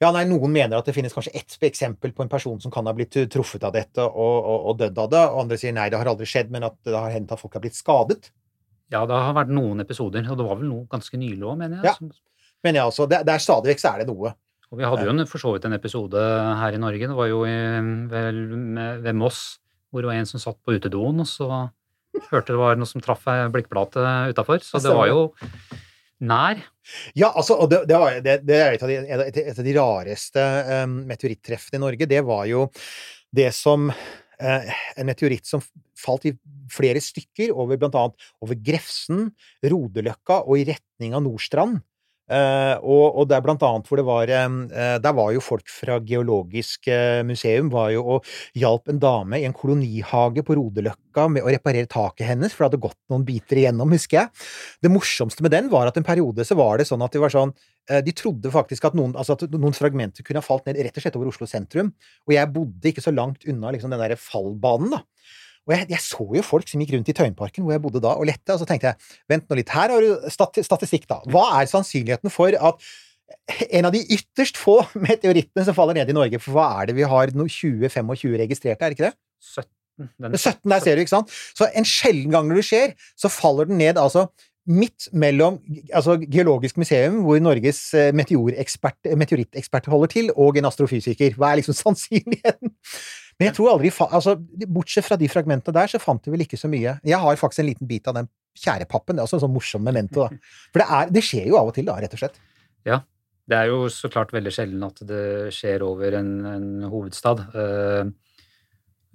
Ja, 0.00 0.10
nei, 0.16 0.24
Noen 0.24 0.48
mener 0.52 0.80
at 0.80 0.86
det 0.88 0.94
finnes 0.96 1.12
kanskje 1.12 1.34
ett 1.36 1.58
eksempel 1.68 2.14
på 2.16 2.24
en 2.24 2.32
person 2.32 2.58
som 2.60 2.72
kan 2.72 2.86
ha 2.88 2.94
blitt 2.96 3.16
uh, 3.20 3.26
truffet 3.28 3.62
av 3.68 3.74
dette 3.76 4.00
og, 4.00 4.36
og, 4.40 4.68
og 4.72 4.78
dødd 4.80 4.98
av 4.98 5.10
det, 5.12 5.24
og 5.28 5.40
andre 5.44 5.58
sier 5.60 5.74
nei, 5.76 5.90
det 5.92 6.00
har 6.00 6.08
aldri 6.08 6.24
skjedd, 6.24 6.50
men 6.50 6.64
at 6.64 6.78
det 6.88 6.96
har 6.96 7.12
hendt 7.12 7.32
at 7.36 7.40
folk 7.42 7.52
har 7.58 7.60
blitt 7.60 7.76
skadet. 7.76 8.30
Ja, 8.90 9.04
det 9.06 9.14
har 9.14 9.36
vært 9.36 9.52
noen 9.52 9.84
episoder, 9.84 10.24
og 10.24 10.38
det 10.40 10.46
var 10.48 10.56
vel 10.56 10.70
noe 10.72 10.86
ganske 10.90 11.20
nylig 11.20 11.44
òg, 11.44 11.58
mener 11.60 11.84
jeg. 11.84 11.92
Ja. 11.92 11.96
mener 12.00 12.16
Men 12.64 12.74
ja, 12.80 12.86
altså, 12.88 13.06
det, 13.08 13.20
det 13.28 13.34
er 13.34 13.44
stadig 13.44 13.74
vekk 13.74 13.82
så 13.82 13.92
er 13.92 14.02
det 14.02 14.08
noe. 14.10 14.32
Og 14.70 14.78
vi 14.78 14.86
hadde 14.86 15.04
jo 15.04 15.12
en, 15.12 15.26
for 15.26 15.42
så 15.42 15.52
vidt 15.54 15.64
en 15.66 15.74
episode 15.74 16.20
her 16.60 16.76
i 16.76 16.80
Norge, 16.80 17.08
det 17.10 17.16
var 17.18 17.28
jo 17.28 17.42
i, 17.44 17.54
vel, 18.10 18.40
med, 18.56 19.00
ved 19.02 19.16
Moss, 19.18 19.58
hvor 19.90 20.02
det 20.04 20.10
var 20.10 20.20
en 20.20 20.28
som 20.30 20.42
satt 20.42 20.58
på 20.64 20.76
utedoen, 20.78 21.20
og 21.20 21.28
så 21.28 21.48
hørte 22.30 22.54
det 22.54 22.60
var 22.60 22.78
noe 22.78 22.88
som 22.88 23.02
traff 23.04 23.26
ei 23.30 23.48
blikkplate 23.52 24.04
utafor. 24.32 24.62
Så 24.64 24.82
Det 24.82 24.94
var 24.94 25.10
jo 25.10 25.24
nær. 26.20 26.62
Ja, 27.16 27.30
altså, 27.30 27.56
og 27.62 27.70
det, 27.72 27.84
det, 27.88 27.98
var, 28.00 28.16
det, 28.24 28.38
det 28.46 28.56
er 28.60 28.76
et 28.76 28.84
av 28.84 28.90
de, 28.90 28.98
et, 29.00 29.42
et 29.44 29.60
av 29.60 29.66
de 29.66 29.76
rareste 29.76 30.46
um, 30.84 30.96
meteorittreffene 31.08 31.80
i 31.80 31.84
Norge. 31.84 32.08
Det 32.10 32.22
var 32.26 32.46
jo 32.50 32.66
det 33.36 33.50
som 33.54 33.90
uh, 33.90 34.72
En 34.98 35.08
meteoritt 35.08 35.46
som 35.48 35.62
falt 36.00 36.26
i 36.28 36.34
flere 36.72 37.02
stykker 37.02 37.52
over 37.52 37.78
blant 37.80 37.96
annet 37.98 38.30
over 38.42 38.58
Grefsen, 38.58 39.30
Rodeløkka 39.64 40.42
og 40.44 40.60
i 40.60 40.66
retning 40.70 41.16
av 41.16 41.24
Nordstrand. 41.24 41.80
Eh, 42.30 42.76
og, 42.86 43.16
og 43.18 43.32
er 43.34 43.42
blant 43.42 43.62
annet 43.66 43.88
hvor 43.90 43.98
det 43.98 44.04
var 44.06 44.30
uh, 44.30 44.98
Der 45.02 45.14
var 45.18 45.32
jo 45.34 45.40
folk 45.42 45.66
fra 45.66 45.96
Geologisk 46.06 46.86
uh, 46.86 47.24
museum 47.26 47.72
var 47.72 47.88
jo 47.90 48.04
og 48.14 48.28
hjalp 48.54 48.92
en 48.92 49.00
dame 49.02 49.40
i 49.40 49.46
en 49.48 49.56
kolonihage 49.56 50.44
på 50.46 50.54
Rodeløkka 50.54 51.26
med 51.34 51.42
å 51.42 51.50
reparere 51.50 51.90
taket 51.90 52.28
hennes, 52.28 52.54
for 52.54 52.62
det 52.62 52.70
hadde 52.70 52.82
gått 52.86 52.98
noen 53.10 53.26
biter 53.26 53.58
igjennom, 53.58 53.90
husker 53.94 54.20
jeg. 54.20 54.46
Det 54.82 54.92
morsomste 54.92 55.42
med 55.42 55.54
den 55.54 55.70
var 55.72 55.90
at 55.90 55.98
en 55.98 56.06
periode 56.06 56.46
så 56.46 56.54
var 56.58 56.78
det 56.78 56.86
sånn 56.86 57.02
at 57.02 57.14
de 57.14 57.22
var 57.22 57.34
sånn 57.34 57.52
De 58.06 58.12
trodde 58.14 58.52
faktisk 58.54 58.84
at 58.86 58.94
noen, 58.94 59.16
altså 59.18 59.34
at 59.34 59.56
noen 59.56 59.74
fragmenter 59.74 60.22
kunne 60.26 60.38
ha 60.38 60.46
falt 60.46 60.68
ned 60.68 60.78
rett 60.78 60.94
og 60.94 61.02
slett 61.02 61.16
over 61.18 61.30
Oslo 61.32 61.48
sentrum. 61.50 61.90
Og 62.28 62.34
jeg 62.36 62.52
bodde 62.54 62.92
ikke 62.92 63.02
så 63.02 63.10
langt 63.14 63.46
unna 63.50 63.72
liksom 63.74 63.90
den 63.90 64.02
der 64.04 64.14
fallbanen, 64.20 64.94
da. 64.94 65.02
Og 65.68 65.74
jeg, 65.76 65.86
jeg 65.92 66.02
så 66.02 66.24
jo 66.38 66.42
folk 66.46 66.70
som 66.70 66.82
gikk 66.82 66.94
rundt 66.96 67.10
i 67.12 67.14
Tøyenparken, 67.16 67.66
hvor 67.66 67.76
jeg 67.76 67.82
bodde 67.84 68.02
da, 68.02 68.14
og 68.16 68.26
lette, 68.28 68.54
og 68.54 68.62
så 68.62 68.66
tenkte 68.68 68.90
jeg 68.90 69.10
vent 69.30 69.46
nå 69.50 69.58
litt, 69.58 69.72
her 69.74 69.92
har 69.92 70.04
du 70.04 70.30
stati 70.32 70.64
statistikk, 70.66 71.06
da. 71.10 71.20
Hva 71.30 71.46
er 71.60 71.70
sannsynligheten 71.70 72.32
for 72.32 72.56
at 72.56 72.90
en 73.70 73.86
av 73.86 73.94
de 73.94 74.00
ytterst 74.16 74.58
få 74.58 74.80
meteorittene 75.08 75.66
som 75.66 75.76
faller 75.76 76.00
ned 76.00 76.10
i 76.10 76.16
Norge, 76.16 76.40
for 76.42 76.56
hva 76.56 76.70
er 76.80 76.90
det 76.90 76.98
vi 76.98 77.08
har 77.08 77.34
no 77.36 77.46
20-25 77.46 78.40
registrerte, 78.44 78.80
er 78.80 78.90
det 78.90 78.98
ikke 78.98 79.10
det? 79.10 79.16
17. 79.40 79.70
Den, 80.00 80.32
er 80.32 80.40
17 80.40 80.72
der 80.72 80.80
ser 80.80 80.96
du, 80.96 81.02
ikke 81.04 81.12
sant? 81.12 81.32
Så 81.56 81.68
en 81.76 81.86
sjelden 81.86 82.32
gang 82.32 82.46
når 82.48 82.62
det 82.62 82.68
skjer, 82.70 82.94
så 83.20 83.28
faller 83.32 83.68
den 83.68 83.80
ned 83.82 84.00
altså 84.00 84.30
midt 84.70 85.08
mellom 85.16 85.58
altså 85.96 86.16
Geologisk 86.30 86.78
museum, 86.80 87.22
hvor 87.24 87.40
Norges 87.42 87.80
meteoritteksperter 88.16 89.16
meteorittekspert 89.18 89.88
holder 89.92 90.12
til, 90.12 90.30
og 90.36 90.58
en 90.58 90.68
astrofysiker. 90.68 91.36
Hva 91.36 91.52
er 91.52 91.60
liksom 91.60 91.76
sannsynligheten? 91.84 92.72
Men 93.40 93.48
jeg 93.48 93.56
tror 93.56 93.70
aldri 93.72 93.90
altså, 94.04 94.34
Bortsett 94.68 95.06
fra 95.06 95.16
de 95.16 95.28
fragmentene 95.32 95.76
der, 95.78 95.88
så 95.88 96.00
fant 96.02 96.26
vi 96.26 96.34
vel 96.34 96.44
ikke 96.44 96.60
så 96.60 96.68
mye. 96.68 96.98
Jeg 97.06 97.20
har 97.22 97.40
faktisk 97.40 97.62
en 97.62 97.70
liten 97.70 97.88
bit 97.88 98.08
av 98.10 98.18
den 98.18 98.28
tjærepappen. 98.58 99.16
Det 99.16 99.22
er 99.22 99.28
også 99.28 99.38
en 99.38 99.46
sånn 99.46 99.54
morsom 99.54 99.86
memento. 99.86 100.26
Da. 100.26 100.50
For 100.74 100.82
det, 100.82 100.88
er, 100.98 101.14
det 101.16 101.24
skjer 101.24 101.48
jo 101.48 101.56
av 101.60 101.70
og 101.70 101.76
til, 101.78 101.88
da, 101.88 101.96
rett 102.02 102.16
og 102.16 102.20
slett. 102.20 102.36
Ja. 102.88 103.00
Det 103.50 103.58
er 103.58 103.70
jo 103.72 103.86
så 103.90 104.06
klart 104.12 104.30
veldig 104.30 104.52
sjelden 104.54 104.82
at 104.86 105.00
det 105.08 105.24
skjer 105.56 105.82
over 105.82 106.14
en, 106.20 106.34
en 106.46 106.66
hovedstad. 106.86 107.40
Uh, 107.50 108.12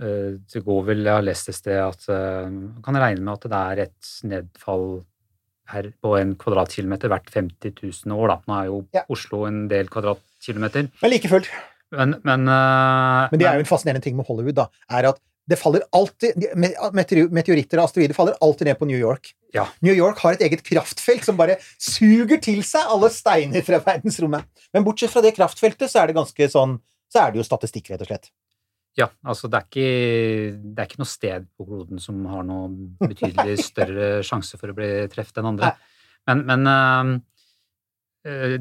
uh, 0.02 0.32
det 0.42 0.64
går 0.66 0.82
vel, 0.90 1.06
jeg 1.06 1.20
har 1.22 1.24
lest 1.24 1.52
et 1.54 1.56
sted 1.56 1.80
at 1.80 2.10
uh, 2.10 2.50
man 2.50 2.82
kan 2.84 3.00
regne 3.00 3.24
med 3.24 3.38
at 3.38 3.48
det 3.54 3.62
er 3.62 3.84
et 3.86 4.10
nedfall 4.28 4.90
her 5.72 5.88
på 6.04 6.12
en 6.20 6.34
kvadratkilometer 6.42 7.10
hvert 7.14 7.32
50 7.32 7.78
000 7.80 8.18
år. 8.18 8.34
Da. 8.34 8.38
Nå 8.50 8.58
er 8.58 8.68
jo 8.74 8.82
Ja. 8.98 9.06
Oslo 9.14 9.46
en 9.48 9.70
del 9.72 9.88
kvadratkilometer. 9.94 10.92
Men 11.02 11.14
like 11.14 11.32
fullt. 11.32 11.50
Men, 11.94 12.18
men, 12.26 12.48
uh, 12.50 13.30
Men 13.32 13.40
det 13.42 13.48
er 13.48 13.60
jo 13.60 13.66
en 13.66 13.70
fascinerende 13.70 14.04
ting 14.04 14.18
med 14.18 14.28
Hollywood, 14.28 14.58
da, 14.58 14.70
er 14.98 15.12
at 15.12 15.22
det 15.46 15.60
faller 15.62 15.84
alltid 15.94 16.40
Meteoritter 16.58 17.78
og 17.78 17.86
asteroider 17.86 18.18
faller 18.18 18.38
alltid 18.42 18.66
ned 18.66 18.80
på 18.80 18.88
New 18.90 18.98
York. 18.98 19.30
Ja. 19.54 19.68
New 19.86 19.94
York 19.94 20.18
har 20.24 20.36
et 20.36 20.42
eget 20.48 20.64
kraftfelt 20.66 21.28
som 21.28 21.38
bare 21.38 21.60
suger 21.78 22.42
til 22.42 22.64
seg 22.66 22.90
alle 22.90 23.12
steiner 23.14 23.62
fra 23.66 23.78
verdensrommet. 23.86 24.48
Men 24.74 24.88
bortsett 24.88 25.14
fra 25.14 25.22
det 25.22 25.36
kraftfeltet, 25.38 25.92
så 25.92 26.02
er 26.02 26.10
det 26.10 26.18
ganske 26.18 26.50
sånn 26.52 26.80
Så 27.14 27.22
er 27.22 27.32
det 27.32 27.40
jo 27.40 27.46
statistikk, 27.46 27.92
rett 27.94 28.02
og 28.02 28.10
slett. 28.10 28.32
Ja, 28.98 29.10
altså 29.28 29.48
det 29.52 29.60
er, 29.60 29.68
ikke, 29.68 30.58
det 30.58 30.82
er 30.82 30.88
ikke 30.90 31.02
noe 31.04 31.12
sted 31.12 31.46
på 31.56 31.68
kloden 31.68 32.02
som 32.02 32.24
har 32.32 32.46
noe 32.48 32.72
betydelig 33.04 33.60
større 33.70 34.08
sjanse 34.26 34.58
for 34.60 34.72
å 34.72 34.76
bli 34.76 34.90
truffet 35.14 35.40
enn 35.40 35.50
andre. 35.52 35.74
Men, 36.26 36.42
men 36.50 36.70
uh, 38.26 38.58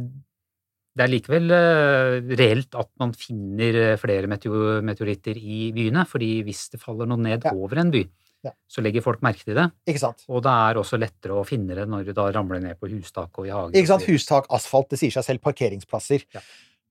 det 0.94 1.02
er 1.04 1.10
likevel 1.10 1.50
eh, 1.50 2.34
reelt 2.38 2.76
at 2.78 2.90
man 3.02 3.12
finner 3.18 3.78
eh, 3.80 3.96
flere 3.98 4.28
meteoritter 4.30 5.38
i 5.40 5.70
byene, 5.74 6.04
fordi 6.06 6.28
hvis 6.46 6.68
det 6.74 6.80
faller 6.82 7.08
noe 7.10 7.18
ned 7.18 7.44
Ja. 7.48 7.52
over 7.54 7.80
en 7.82 7.90
by, 7.90 8.04
Ja. 8.44 8.52
så 8.68 8.82
legger 8.84 9.02
folk 9.02 9.22
merke 9.22 9.42
til 9.44 9.54
det. 9.56 9.70
Ikke 9.88 9.98
sant? 10.02 10.22
Og 10.28 10.42
det 10.44 10.52
er 10.52 10.74
også 10.78 10.98
lettere 11.00 11.32
å 11.34 11.46
finne 11.48 11.74
det 11.74 11.88
når 11.88 12.04
du 12.06 12.12
da 12.12 12.28
ramler 12.30 12.60
ned 12.60 12.78
på 12.78 12.90
hustak 12.92 13.30
og 13.38 13.46
i 13.46 13.50
hagen. 13.50 13.72
Ikke 13.74 13.88
sant? 13.90 14.04
Hustak, 14.06 14.46
asfalt, 14.50 14.90
det 14.90 14.98
sier 15.00 15.10
seg 15.10 15.24
selv. 15.24 15.40
Parkeringsplasser. 15.42 16.24
Ja. 16.34 16.40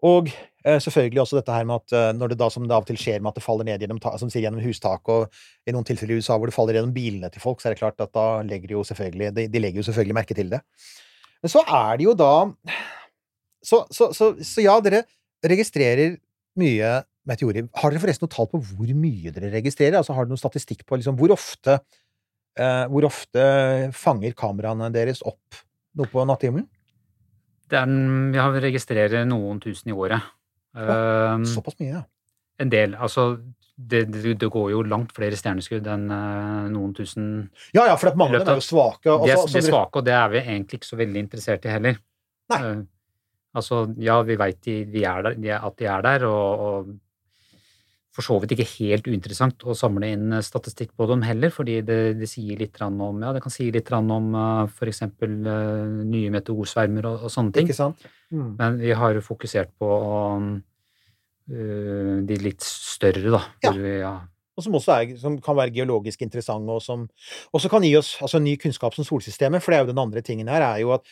Og 0.04 0.28
eh, 0.66 0.80
selvfølgelig 0.84 1.22
også 1.22 1.38
dette 1.40 1.54
her 1.56 1.64
med 1.64 1.76
at 1.80 1.94
eh, 1.96 2.10
når 2.18 2.34
det 2.34 2.38
da 2.42 2.50
som 2.52 2.66
det 2.68 2.76
av 2.76 2.84
og 2.84 2.88
til 2.90 2.98
skjer 3.00 3.22
med 3.22 3.30
at 3.32 3.36
det 3.40 3.44
faller 3.46 3.64
ned 3.70 3.80
gjennom, 3.86 4.02
som 4.20 4.28
sier, 4.34 4.44
gjennom 4.50 4.60
hustak, 4.66 5.08
og 5.08 5.30
i 5.66 5.72
noen 5.72 5.86
tilfeller 5.88 6.18
i 6.18 6.20
USA 6.20 6.36
hvor 6.36 6.50
det 6.52 6.58
faller 6.58 6.76
gjennom 6.76 6.92
bilene 6.92 7.30
til 7.32 7.40
folk, 7.40 7.62
så 7.62 7.70
er 7.70 7.78
det 7.78 7.80
klart 7.86 8.02
at 8.04 8.12
da 8.12 8.42
legger 8.44 8.68
de 8.68 8.74
jo 8.76 8.84
selvfølgelig 8.84 9.32
de, 9.38 9.48
de 9.48 9.60
legger 9.64 9.80
jo 9.80 9.88
selvfølgelig 9.88 10.18
merke 10.20 10.36
til 10.36 10.50
det. 10.52 10.60
Men 11.44 11.54
så 11.56 11.64
er 11.64 11.98
det 12.02 12.10
jo 12.10 12.18
da 12.20 12.34
Så, 13.64 13.86
så, 13.96 14.10
så, 14.14 14.34
så 14.44 14.62
ja, 14.66 14.76
dere 14.84 15.04
registrerer 15.44 16.18
mye 16.60 16.94
meteorer. 17.28 17.70
Har 17.80 17.92
dere 17.94 18.04
forresten 18.04 18.28
noe 18.28 18.34
tall 18.36 18.50
på 18.52 18.60
hvor 18.62 18.90
mye 19.00 19.32
dere 19.32 19.50
registrerer? 19.54 19.96
Altså 20.02 20.14
Har 20.18 20.26
dere 20.26 20.34
noen 20.36 20.42
statistikk 20.44 20.84
på 20.86 21.00
liksom, 21.00 21.16
hvor 21.20 21.32
ofte 21.36 21.78
eh, 22.60 22.84
Hvor 22.92 23.08
ofte 23.08 23.46
fanger 23.96 24.36
kameraene 24.38 24.92
deres 24.94 25.24
opp 25.26 25.62
noe 25.96 26.10
på 26.12 26.26
natthimmelen? 26.28 26.68
Vi 27.74 28.38
har 28.38 28.54
registrerer 28.62 29.24
noen 29.26 29.60
tusen 29.64 29.90
i 29.90 29.96
året. 29.98 30.22
Um, 30.78 31.46
Såpass 31.48 31.78
mye, 31.80 31.90
ja. 31.96 32.02
en 32.62 32.70
del. 32.70 32.94
Altså, 33.02 33.38
det, 33.78 34.04
det, 34.14 34.36
det 34.42 34.50
går 34.54 34.72
jo 34.76 34.82
langt 34.86 35.14
flere 35.16 35.38
stjerneskudd 35.38 35.88
enn 35.90 36.04
uh, 36.14 36.68
noen 36.74 36.92
tusen 36.98 37.28
Ja, 37.74 37.88
ja, 37.90 37.96
for 37.98 38.12
at 38.12 38.18
mange 38.20 38.38
av 38.38 38.44
dem 38.46 38.54
er 38.56 38.62
jo 38.62 38.66
svake. 38.68 39.10
og 39.10 39.26
De 39.26 39.32
er, 39.34 39.40
så- 39.42 39.48
så 39.50 39.58
de 39.58 39.64
er 39.64 39.70
svake, 39.72 40.02
og 40.02 40.06
det 40.06 40.14
er 40.18 40.30
vi 40.36 40.42
egentlig 40.44 40.82
ikke 40.82 40.90
så 40.92 41.00
veldig 41.00 41.24
interessert 41.24 41.66
i 41.66 41.74
heller. 41.74 41.98
Nei. 42.54 42.60
Eh, 42.62 42.84
altså, 43.54 43.86
ja, 44.02 44.20
vi 44.26 44.38
veit 44.40 44.68
at 44.68 45.80
de 45.80 45.88
er 45.90 46.06
der, 46.06 46.28
og, 46.30 46.68
og 46.68 46.94
for 48.14 48.26
så 48.26 48.36
vidt 48.42 48.54
ikke 48.54 48.68
helt 48.78 49.08
uinteressant 49.10 49.64
å 49.66 49.74
samle 49.78 50.12
inn 50.14 50.36
eh, 50.36 50.44
statistikk 50.46 50.92
på 50.98 51.08
dem 51.10 51.24
heller, 51.26 51.50
fordi 51.54 51.80
det, 51.86 52.00
det 52.20 52.30
sier 52.30 52.60
litt 52.62 52.78
om 52.86 53.24
Ja, 53.24 53.32
det 53.34 53.42
kan 53.44 53.54
si 53.54 53.72
litt 53.74 53.90
om 53.94 54.28
uh, 54.38 54.68
f.eks. 54.70 55.02
nye 55.24 56.34
meteorsvermer 56.36 57.10
og, 57.10 57.26
og 57.26 57.34
sånne 57.34 57.56
ting. 57.56 57.70
Ikke 57.70 57.80
sant? 57.80 58.06
Mm. 58.30 58.52
Men 58.60 58.78
vi 58.82 58.94
har 58.98 59.18
fokusert 59.26 59.74
på 59.82 59.90
um, 60.38 60.54
eh, 61.50 62.22
de 62.30 62.38
litt 62.42 62.62
større, 62.68 63.26
da. 63.34 63.42
Ja. 63.66 63.74
Vi, 63.74 63.98
ja, 64.04 64.14
Og 64.54 64.68
som 64.68 64.78
også 64.78 64.94
er, 65.00 65.18
som 65.18 65.40
kan 65.42 65.58
være 65.58 65.74
geologisk 65.74 66.22
interessante, 66.22 66.70
og 66.70 66.86
som 66.86 67.08
også 67.54 67.74
kan 67.74 67.86
gi 67.86 67.96
oss 67.98 68.16
altså, 68.22 68.42
ny 68.44 68.60
kunnskap 68.62 68.94
som 68.94 69.10
solsystemet. 69.10 69.66
For 69.66 69.74
det 69.74 69.80
er 69.80 69.88
jo 69.88 69.94
den 69.96 70.06
andre 70.06 70.22
tingen 70.22 70.54
her, 70.54 70.70
er 70.70 70.86
jo 70.86 70.94
at 71.00 71.10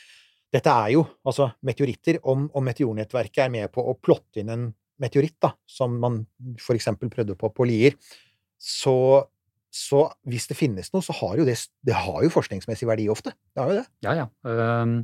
dette 0.51 0.71
er 0.71 0.93
jo 0.97 1.05
altså 1.27 1.49
meteoritter, 1.67 2.19
om, 2.27 2.49
om 2.57 2.65
meteornettverket 2.67 3.45
er 3.45 3.51
med 3.53 3.71
på 3.71 3.83
å 3.87 3.95
plotte 3.95 4.41
inn 4.41 4.51
en 4.51 4.69
meteoritt, 5.01 5.37
da, 5.41 5.53
som 5.65 5.95
man 6.01 6.21
for 6.61 6.77
eksempel 6.77 7.09
prøvde 7.13 7.37
på 7.39 7.49
på 7.55 7.65
Lier, 7.65 7.95
så, 8.61 9.23
så 9.73 10.03
hvis 10.29 10.45
det 10.51 10.59
finnes 10.59 10.91
noe, 10.93 11.01
så 11.05 11.15
har 11.23 11.39
jo 11.39 11.47
det, 11.47 11.57
det 11.87 11.95
har 11.97 12.21
jo 12.21 12.29
forskningsmessig 12.33 12.89
verdi 12.89 13.07
ofte. 13.09 13.33
Det 13.55 13.63
har 13.63 13.71
jo 13.71 13.79
det. 13.79 13.87
Ja, 14.05 14.13
ja. 14.19 14.27
Ehm, 14.45 14.99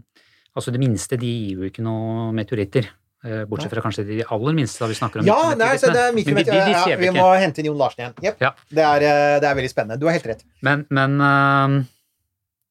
altså 0.54 0.74
det 0.76 0.84
minste, 0.84 1.18
de 1.18 1.32
gir 1.32 1.64
jo 1.64 1.72
ikke 1.72 1.86
noe 1.86 2.30
meteoritter. 2.38 2.92
Eh, 3.26 3.42
Bortsett 3.50 3.74
fra 3.74 3.82
kanskje 3.82 4.06
de 4.06 4.20
aller 4.22 4.54
minste, 4.60 4.84
da 4.84 4.92
vi 4.92 5.00
snakker 5.00 5.24
om 5.24 5.32
Ja, 5.32 5.56
nei, 5.58 5.74
så 5.82 5.90
det 5.90 6.04
er 6.04 6.14
de. 6.14 6.38
Ja, 6.46 6.84
svever 6.84 7.02
vi 7.02 7.10
må 7.16 7.32
hente 7.40 7.64
inn 7.64 7.72
Jon 7.72 7.80
Larsen 7.80 8.04
igjen. 8.04 8.18
Yep. 8.22 8.44
Ja. 8.44 8.54
Det, 8.70 8.84
er, 8.84 9.08
eh, 9.08 9.38
det 9.42 9.50
er 9.50 9.58
veldig 9.58 9.74
spennende. 9.74 9.98
Du 9.98 10.06
har 10.06 10.20
helt 10.20 10.30
rett. 10.36 10.46
Men, 10.62 10.86
men 10.94 11.18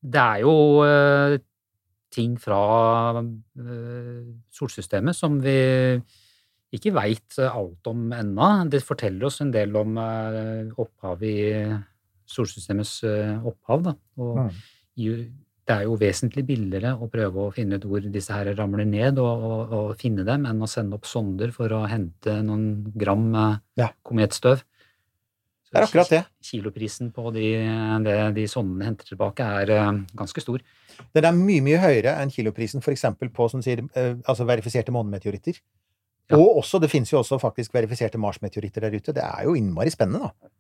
det 0.06 0.22
er 0.22 0.44
jo 0.44 0.54
eh, 0.86 1.40
ting 2.14 2.36
fra 2.40 2.60
eh, 3.22 4.22
solsystemet 4.54 5.16
som 5.16 5.38
vi 5.42 5.56
ikke 6.76 6.92
veit 6.96 7.38
alt 7.46 7.86
om 7.90 8.10
ennå. 8.14 8.48
Det 8.70 8.82
forteller 8.84 9.28
oss 9.28 9.40
en 9.44 9.52
del 9.54 9.74
om 9.78 9.96
eh, 10.02 10.70
opphavet 10.82 11.26
i 11.26 11.66
solsystemets 12.26 12.98
eh, 13.06 13.34
opphav, 13.46 13.84
da. 13.90 13.96
Og 14.18 14.38
Mm. 14.96 15.32
det 15.66 15.74
er 15.74 15.82
jo 15.84 15.96
vesentlig 15.98 16.44
billigere 16.46 16.92
å 16.96 17.08
prøve 17.10 17.42
å 17.48 17.52
finne 17.52 17.76
ut 17.76 17.84
hvor 17.84 18.00
disse 18.12 18.32
her 18.32 18.48
ramler 18.56 18.86
ned, 18.86 19.18
og, 19.18 19.42
og, 19.44 19.72
og 19.76 19.96
finne 20.00 20.24
dem, 20.24 20.46
enn 20.46 20.62
å 20.62 20.68
sende 20.70 20.94
opp 20.96 21.06
sonder 21.10 21.50
for 21.52 21.68
å 21.74 21.84
hente 21.90 22.38
noen 22.46 22.92
gram 22.96 23.28
eh, 23.34 23.58
Ja. 23.82 23.90
kometstøv. 24.06 24.62
Det 25.76 25.84
er 25.84 25.88
akkurat 25.90 26.12
det. 26.12 26.20
Kiloprisen 26.48 27.12
på 27.14 27.30
de, 27.34 27.46
det 28.06 28.16
de 28.36 28.46
sondene 28.50 28.88
henter 28.88 29.08
tilbake, 29.12 29.46
er 29.62 29.72
eh, 29.76 29.92
ganske 30.16 30.42
stor. 30.42 30.64
Den 31.14 31.28
er 31.28 31.36
mye, 31.36 31.60
mye 31.64 31.78
høyere 31.82 32.16
enn 32.22 32.32
kiloprisen 32.32 32.80
for 32.84 32.94
eksempel 32.94 33.28
på 33.34 33.48
som 33.52 33.60
sier, 33.64 33.82
eh, 33.94 34.14
altså 34.24 34.46
verifiserte 34.48 34.94
månemeteoritter. 34.94 35.58
Ja. 36.32 36.38
Og 36.40 36.62
også, 36.62 36.80
det 36.82 36.90
finnes 36.90 37.12
jo 37.12 37.20
også 37.20 37.38
faktisk 37.38 37.74
verifiserte 37.76 38.18
Mars-meteoritter 38.18 38.82
der 38.88 38.96
ute. 38.96 39.12
Det 39.14 39.22
er 39.22 39.44
jo 39.46 39.54
innmari 39.54 39.92
spennende, 39.94 40.26
da. 40.26 40.50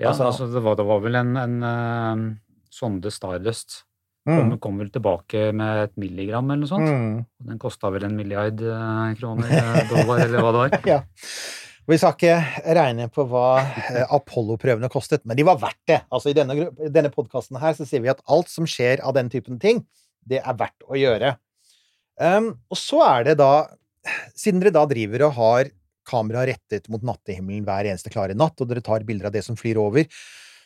Ja, 0.00 0.08
Altså- 0.08 0.24
altså, 0.26 0.48
det, 0.50 0.62
var, 0.64 0.74
det 0.80 0.86
var 0.88 1.00
vel 1.04 1.14
en, 1.20 1.36
en 1.36 1.62
uh, 1.62 2.22
sonde 2.72 3.10
Stardust. 3.14 3.84
Kom, 4.26 4.52
kom 4.62 4.76
vel 4.78 4.90
tilbake 4.94 5.48
med 5.52 5.80
et 5.88 5.96
milligram 5.98 6.46
eller 6.50 6.62
noe 6.62 6.70
sånt. 6.70 6.86
Mm. 6.86 7.24
Den 7.48 7.58
kosta 7.58 7.90
vel 7.90 8.04
en 8.06 8.14
milliard 8.14 8.60
kroner, 9.18 9.50
dollar, 9.90 10.20
eller 10.28 10.44
hva 10.44 10.52
det 10.54 10.60
var. 10.60 10.76
Ja. 10.92 11.00
Vi 11.90 11.98
skal 11.98 12.14
ikke 12.14 12.34
regne 12.78 13.08
på 13.10 13.24
hva 13.26 13.46
eh, 13.64 14.04
Apollo-prøvene 14.14 14.90
kostet, 14.92 15.24
men 15.26 15.38
de 15.38 15.46
var 15.46 15.58
verdt 15.58 15.80
det. 15.90 15.98
Altså 16.14 16.30
I 16.30 16.36
denne, 16.36 16.68
denne 16.94 17.10
podkasten 17.10 17.58
her 17.58 17.74
så 17.74 17.86
sier 17.88 18.04
vi 18.04 18.12
at 18.12 18.22
alt 18.30 18.52
som 18.52 18.68
skjer 18.70 19.02
av 19.02 19.16
den 19.16 19.30
typen 19.32 19.58
ting, 19.62 19.82
det 20.22 20.38
er 20.38 20.58
verdt 20.58 20.86
å 20.86 20.98
gjøre. 20.98 21.34
Um, 22.22 22.52
og 22.70 22.78
så 22.78 23.00
er 23.06 23.30
det 23.30 23.38
da 23.40 23.52
Siden 24.36 24.58
dere 24.60 24.74
da 24.74 24.82
driver 24.90 25.22
og 25.28 25.36
har 25.36 25.68
kamera 26.10 26.40
rettet 26.48 26.88
mot 26.90 27.04
nattehimmelen 27.06 27.62
hver 27.62 27.86
eneste 27.86 28.10
klare 28.10 28.34
natt, 28.34 28.58
og 28.58 28.66
dere 28.66 28.82
tar 28.82 29.04
bilder 29.06 29.28
av 29.28 29.36
det 29.36 29.44
som 29.46 29.54
flyr 29.54 29.78
over, 29.78 30.08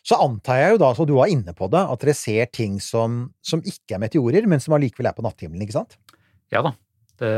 så 0.06 0.16
antar 0.24 0.60
jeg 0.62 0.70
jo 0.72 0.80
da, 0.80 0.88
så 0.96 1.04
du 1.04 1.12
var 1.18 1.28
inne 1.28 1.52
på 1.52 1.68
det, 1.68 1.82
at 1.82 2.00
dere 2.00 2.14
ser 2.16 2.48
ting 2.48 2.78
som, 2.80 3.26
som 3.44 3.60
ikke 3.60 3.98
er 3.98 4.00
meteorer, 4.06 4.48
men 4.48 4.62
som 4.64 4.72
allikevel 4.72 5.10
er 5.10 5.18
på 5.18 5.26
nattehimmelen, 5.26 5.66
ikke 5.66 5.76
sant? 5.76 5.98
Ja 6.54 6.64
da. 6.64 6.72
Det, 7.20 7.34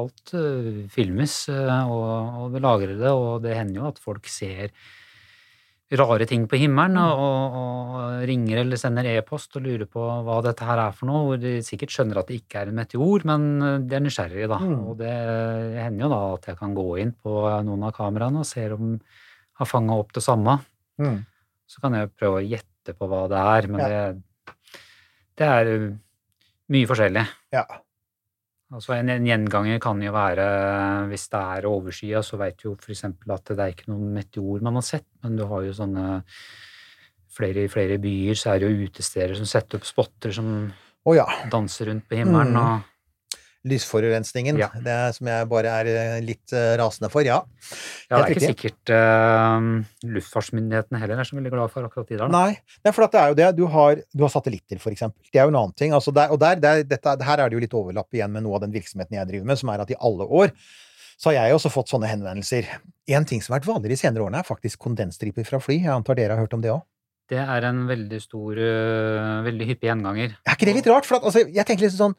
alt 0.00 0.32
eh, 0.38 0.84
filmes, 0.92 1.34
eh, 1.52 1.90
og, 1.90 2.38
og 2.44 2.54
vi 2.54 2.62
lagrer 2.64 2.94
det, 3.00 3.10
og 3.12 3.42
det 3.44 3.56
hender 3.58 3.82
jo 3.82 3.90
at 3.90 4.00
folk 4.02 4.28
ser 4.30 4.70
rare 5.96 6.26
ting 6.26 6.48
på 6.50 6.58
himmelen, 6.58 6.96
og, 6.98 7.20
og, 7.22 7.52
og 7.60 8.24
ringer 8.26 8.64
eller 8.64 8.80
sender 8.80 9.06
e-post 9.12 9.54
og 9.54 9.62
lurer 9.68 9.86
på 9.86 10.02
hva 10.26 10.40
dette 10.42 10.66
her 10.66 10.80
er 10.82 10.96
for 10.96 11.06
noe, 11.06 11.20
hvor 11.28 11.38
de 11.38 11.52
sikkert 11.62 11.92
skjønner 11.94 12.18
at 12.18 12.26
det 12.32 12.40
ikke 12.40 12.64
er 12.64 12.72
en 12.72 12.80
meteor, 12.80 13.26
men 13.30 13.46
eh, 13.62 13.76
de 13.86 13.98
er 13.98 14.02
nysgjerrige, 14.06 14.48
da. 14.50 14.58
Mm. 14.64 14.74
Og 14.90 14.98
det 15.02 15.12
hender 15.84 16.06
jo 16.06 16.10
da 16.16 16.20
at 16.34 16.50
jeg 16.50 16.60
kan 16.62 16.74
gå 16.76 16.88
inn 17.04 17.14
på 17.14 17.36
noen 17.68 17.86
av 17.86 17.94
kameraene 18.00 18.42
og 18.42 18.48
ser 18.48 18.74
om 18.78 18.96
jeg 18.96 19.60
har 19.62 19.70
fanga 19.70 19.94
opp 20.00 20.10
det 20.16 20.24
samme. 20.26 20.58
Mm. 21.00 21.20
Så 21.70 21.80
kan 21.82 21.94
jeg 21.96 22.10
prøve 22.18 22.42
å 22.42 22.44
gjette 22.44 22.92
på 22.96 23.06
hva 23.10 23.22
det 23.30 23.38
er, 23.40 23.68
men 23.72 23.80
Ja. 23.80 23.86
det, 23.92 24.54
det 25.38 25.46
er 25.52 25.70
mye 26.74 26.88
forskjellig. 26.90 27.22
Ja. 27.54 27.62
Altså 28.74 28.96
en, 28.96 29.10
en 29.12 29.26
gjenganger 29.28 29.78
kan 29.82 30.00
jo 30.02 30.10
være, 30.14 30.46
hvis 31.10 31.28
det 31.30 31.42
er 31.56 31.68
overskya, 31.70 32.22
så 32.26 32.38
veit 32.40 32.56
du 32.58 32.70
jo 32.70 32.72
f.eks. 32.74 33.04
at 33.06 33.52
det 33.52 33.60
er 33.62 33.74
ikke 33.74 33.92
noen 33.92 34.08
meteor 34.16 34.64
man 34.66 34.80
har 34.80 34.86
sett, 34.86 35.06
men 35.22 35.38
du 35.38 35.44
har 35.46 35.62
jo 35.68 35.76
sånne 35.76 36.06
flere, 37.36 37.66
I 37.66 37.70
flere 37.70 38.00
byer 38.02 38.38
så 38.38 38.54
er 38.54 38.62
det 38.64 38.72
jo 38.72 38.88
utesteder 38.88 39.36
som 39.38 39.46
setter 39.46 39.78
opp 39.78 39.86
spotter 39.86 40.34
som 40.34 40.50
oh, 41.06 41.14
ja. 41.14 41.26
danser 41.52 41.92
rundt 41.92 42.08
på 42.10 42.18
himmelen. 42.18 42.56
Mm. 42.56 42.62
og 42.64 42.95
Lysforurensningen, 43.66 44.58
Ja. 44.60 44.68
det 44.82 44.92
er, 44.92 45.12
som 45.16 45.28
jeg 45.30 45.48
bare 45.50 45.72
er 45.80 45.90
eh, 45.90 46.20
litt 46.24 46.54
eh, 46.54 46.76
rasende 46.78 47.10
for, 47.12 47.26
ja. 47.26 47.40
Ja, 48.06 48.20
det 48.20 48.22
er 48.22 48.34
ikke 48.36 48.52
sikkert 48.52 48.92
uh, 48.94 49.82
luftfartsmyndighetene 50.06 51.00
heller 51.02 51.18
er 51.18 51.26
så 51.26 51.34
veldig 51.38 51.50
glad 51.50 51.72
for 51.74 51.88
akkurat 51.88 52.06
de 52.06 52.14
der. 52.14 52.24
Da. 52.28 52.30
Nei, 52.30 52.78
Nei 52.86 52.94
for 52.94 53.06
at 53.08 53.14
det 53.16 53.22
er 53.22 53.32
jo 53.32 53.38
det. 53.40 53.48
Du 53.58 53.64
har, 53.72 54.02
du 54.14 54.22
har 54.22 54.32
satellitter, 54.32 54.78
for 54.82 54.94
eksempel. 54.94 55.18
Det 55.32 55.40
er 55.40 55.48
jo 55.48 55.54
en 55.54 55.60
annen 55.64 55.76
ting. 55.78 55.94
Altså 55.96 56.14
der, 56.14 56.30
og 56.30 56.38
der, 56.42 56.60
der, 56.62 56.84
dette, 56.86 57.16
her 57.26 57.42
er 57.42 57.50
det 57.50 57.58
jo 57.58 57.64
litt 57.66 57.74
overlapp 57.74 58.14
igjen 58.14 58.34
med 58.34 58.46
noe 58.46 58.60
av 58.60 58.66
den 58.66 58.74
virksomheten 58.76 59.18
jeg 59.18 59.30
driver 59.32 59.50
med, 59.50 59.60
som 59.62 59.72
er 59.74 59.82
at 59.82 59.90
i 59.94 59.98
alle 59.98 60.28
år 60.42 60.54
så 61.16 61.32
har 61.32 61.38
jeg 61.48 61.56
også 61.56 61.72
fått 61.72 61.90
sånne 61.90 62.10
henvendelser. 62.10 62.68
En 63.16 63.24
ting 63.26 63.40
som 63.40 63.54
har 63.54 63.62
vært 63.62 63.70
vanligere 63.70 63.96
de 63.96 64.00
senere 64.02 64.26
årene, 64.26 64.42
er 64.44 64.46
faktisk 64.46 64.82
kondensstriper 64.84 65.46
fra 65.48 65.60
fly. 65.64 65.78
Jeg 65.80 65.94
antar 65.94 66.18
dere 66.18 66.36
har 66.36 66.44
hørt 66.44 66.54
om 66.54 66.62
det 66.64 66.74
òg? 66.74 66.84
Det 67.26 67.40
er 67.42 67.64
en 67.66 67.86
veldig 67.88 68.18
stor, 68.22 68.58
veldig 69.46 69.66
hyppig 69.72 69.88
gjenganger. 69.88 70.36
Er 70.46 70.58
ikke 70.58 70.68
det 70.68 70.76
litt 70.76 70.90
rart? 70.92 71.08
For 71.08 71.18
at, 71.18 71.24
altså, 71.26 71.42
jeg 71.42 71.66
tenker 71.66 71.88
litt 71.88 71.96
sånn 71.96 72.14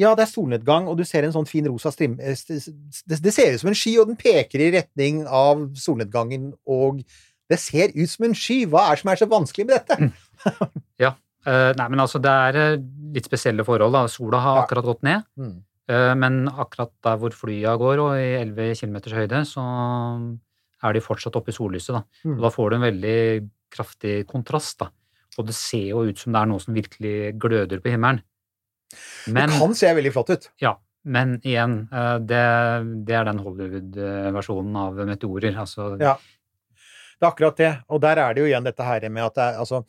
Ja, 0.00 0.14
det 0.16 0.24
er 0.24 0.30
solnedgang, 0.32 0.86
og 0.88 0.96
du 0.98 1.04
ser 1.04 1.24
en 1.26 1.32
sånn 1.34 1.46
fin 1.46 1.66
rosa 1.68 1.90
strim... 1.92 2.14
eh, 2.20 2.32
Det, 2.38 3.32
ser 3.32 3.52
ut 3.54 3.60
som 3.60 3.68
en 3.72 3.76
sky, 3.76 3.98
og 4.00 4.08
den 4.08 4.16
peker 4.16 4.60
i 4.64 4.70
retning 4.72 5.26
av 5.28 5.66
solnedgangen, 5.78 6.52
og 6.66 7.02
det 7.50 7.58
ser 7.60 7.92
ut 7.94 8.08
som 8.10 8.24
en 8.24 8.34
sky! 8.34 8.62
Hva 8.66 8.86
er 8.88 8.96
det 8.96 9.02
som 9.02 9.10
er 9.12 9.20
så 9.20 9.28
vanskelig 9.28 9.66
med 9.68 9.76
dette? 9.76 10.10
ja. 11.04 11.12
nei, 11.44 11.88
men 11.92 12.00
altså, 12.00 12.20
det 12.22 12.30
er 12.30 12.58
eh, 12.62 12.78
litt 13.14 13.28
spesielle 13.28 13.64
forhold. 13.66 13.92
da. 13.92 14.06
Sola 14.08 14.40
har 14.40 14.62
akkurat 14.64 14.84
gått 14.88 15.02
ned, 15.06 15.26
Mm. 15.38 15.58
eh, 15.92 16.14
men 16.16 16.48
akkurat 16.48 16.92
der 17.04 17.20
hvor 17.20 17.34
flya 17.36 17.76
går, 17.76 18.00
og 18.00 18.16
i 18.16 18.32
11 18.40 18.74
km 18.80 18.96
høyde, 19.12 19.42
så 19.48 19.62
er 20.82 20.92
de 20.96 21.00
fortsatt 21.04 21.36
oppe 21.38 21.52
i 21.52 21.56
sollyset. 21.56 21.94
Da. 21.94 22.02
Mm. 22.24 22.36
Og 22.38 22.42
da 22.48 22.50
får 22.50 22.70
du 22.70 22.76
en 22.80 22.86
veldig 22.88 23.18
kraftig 23.72 24.16
kontrast. 24.26 24.78
da. 24.80 24.88
Og 25.38 25.46
det 25.48 25.54
ser 25.56 25.86
jo 25.92 26.02
ut 26.08 26.18
som 26.18 26.32
det 26.34 26.40
er 26.42 26.48
noe 26.50 26.60
som 26.60 26.74
virkelig 26.74 27.38
gløder 27.40 27.80
på 27.80 27.92
himmelen. 27.92 28.22
Men, 29.26 29.50
det 29.50 29.58
kan 29.60 29.74
se 29.78 29.92
veldig 29.94 30.12
flott 30.14 30.30
ut. 30.34 30.48
ja, 30.62 30.76
men 31.04 31.34
igjen, 31.42 31.88
eh, 31.92 32.16
det, 32.22 32.42
det 33.06 33.16
er 33.18 33.26
den 33.26 33.40
Hollywood-versjonen 33.42 34.76
av 34.78 35.02
meteorer. 35.08 35.56
Altså, 35.64 35.96
Ja. 36.00 36.16
Det 37.22 37.28
er 37.28 37.30
akkurat 37.30 37.56
det. 37.56 37.70
Og 37.94 38.00
der 38.02 38.18
er 38.18 38.34
det 38.34 38.42
jo 38.42 38.46
igjen 38.48 38.64
dette 38.66 38.82
her 38.82 39.04
med 39.08 39.22
at 39.22 39.34
det 39.36 39.42
er, 39.44 39.58
altså, 39.62 39.84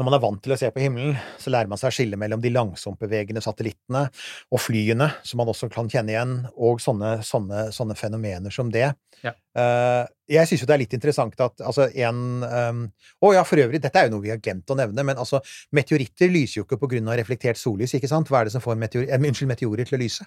når 0.00 0.06
man 0.08 0.16
er 0.16 0.22
vant 0.22 0.40
til 0.40 0.54
å 0.54 0.56
se 0.56 0.70
på 0.72 0.80
himmelen, 0.80 1.16
så 1.36 1.52
lærer 1.52 1.68
man 1.68 1.76
seg 1.76 1.90
å 1.90 1.92
skille 1.92 2.16
mellom 2.16 2.40
de 2.40 2.48
langsomtbevegende 2.54 3.42
satellittene 3.44 4.06
og 4.48 4.62
flyene, 4.64 5.10
som 5.28 5.42
man 5.42 5.50
også 5.52 5.68
kan 5.72 5.90
kjenne 5.92 6.14
igjen, 6.14 6.32
og 6.56 6.80
sånne, 6.80 7.18
sånne, 7.26 7.66
sånne 7.76 7.96
fenomener 8.00 8.54
som 8.54 8.70
det. 8.72 8.86
Ja. 9.20 9.34
Eh, 9.60 10.06
jeg 10.32 10.48
syns 10.48 10.64
jo 10.64 10.70
det 10.70 10.76
er 10.78 10.82
litt 10.86 10.96
interessant 10.96 11.36
at 11.44 11.60
altså 11.66 11.90
en 11.90 12.20
um, 12.40 12.84
Å 13.20 13.32
ja, 13.34 13.42
for 13.44 13.60
øvrig, 13.60 13.82
dette 13.84 14.00
er 14.00 14.06
jo 14.08 14.14
noe 14.14 14.24
vi 14.24 14.32
har 14.32 14.40
glemt 14.40 14.72
å 14.72 14.78
nevne, 14.78 15.04
men 15.04 15.20
altså, 15.20 15.42
meteoritter 15.76 16.32
lyser 16.32 16.62
jo 16.62 16.64
ikke 16.64 16.80
på 16.80 16.94
grunn 16.94 17.10
av 17.12 17.20
reflektert 17.20 17.60
sollys, 17.60 17.92
ikke 17.98 18.08
sant? 18.08 18.32
Hva 18.32 18.40
er 18.40 18.48
det 18.48 18.54
som 18.56 18.64
får 18.64 18.80
meteor, 18.80 19.04
eh, 19.04 19.20
unnskyld, 19.20 19.52
meteorer 19.52 19.90
til 19.90 19.98
å 19.98 20.00
lyse? 20.00 20.24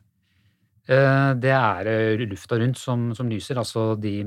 Eh, 0.85 1.33
Det 1.41 1.57
er 1.57 1.89
eh, 1.89 2.25
lufta 2.29 2.61
rundt 2.61 2.77
som, 2.77 3.09
som 3.17 3.31
lyser. 3.31 3.57
Altså 3.57 3.95
de 3.97 4.19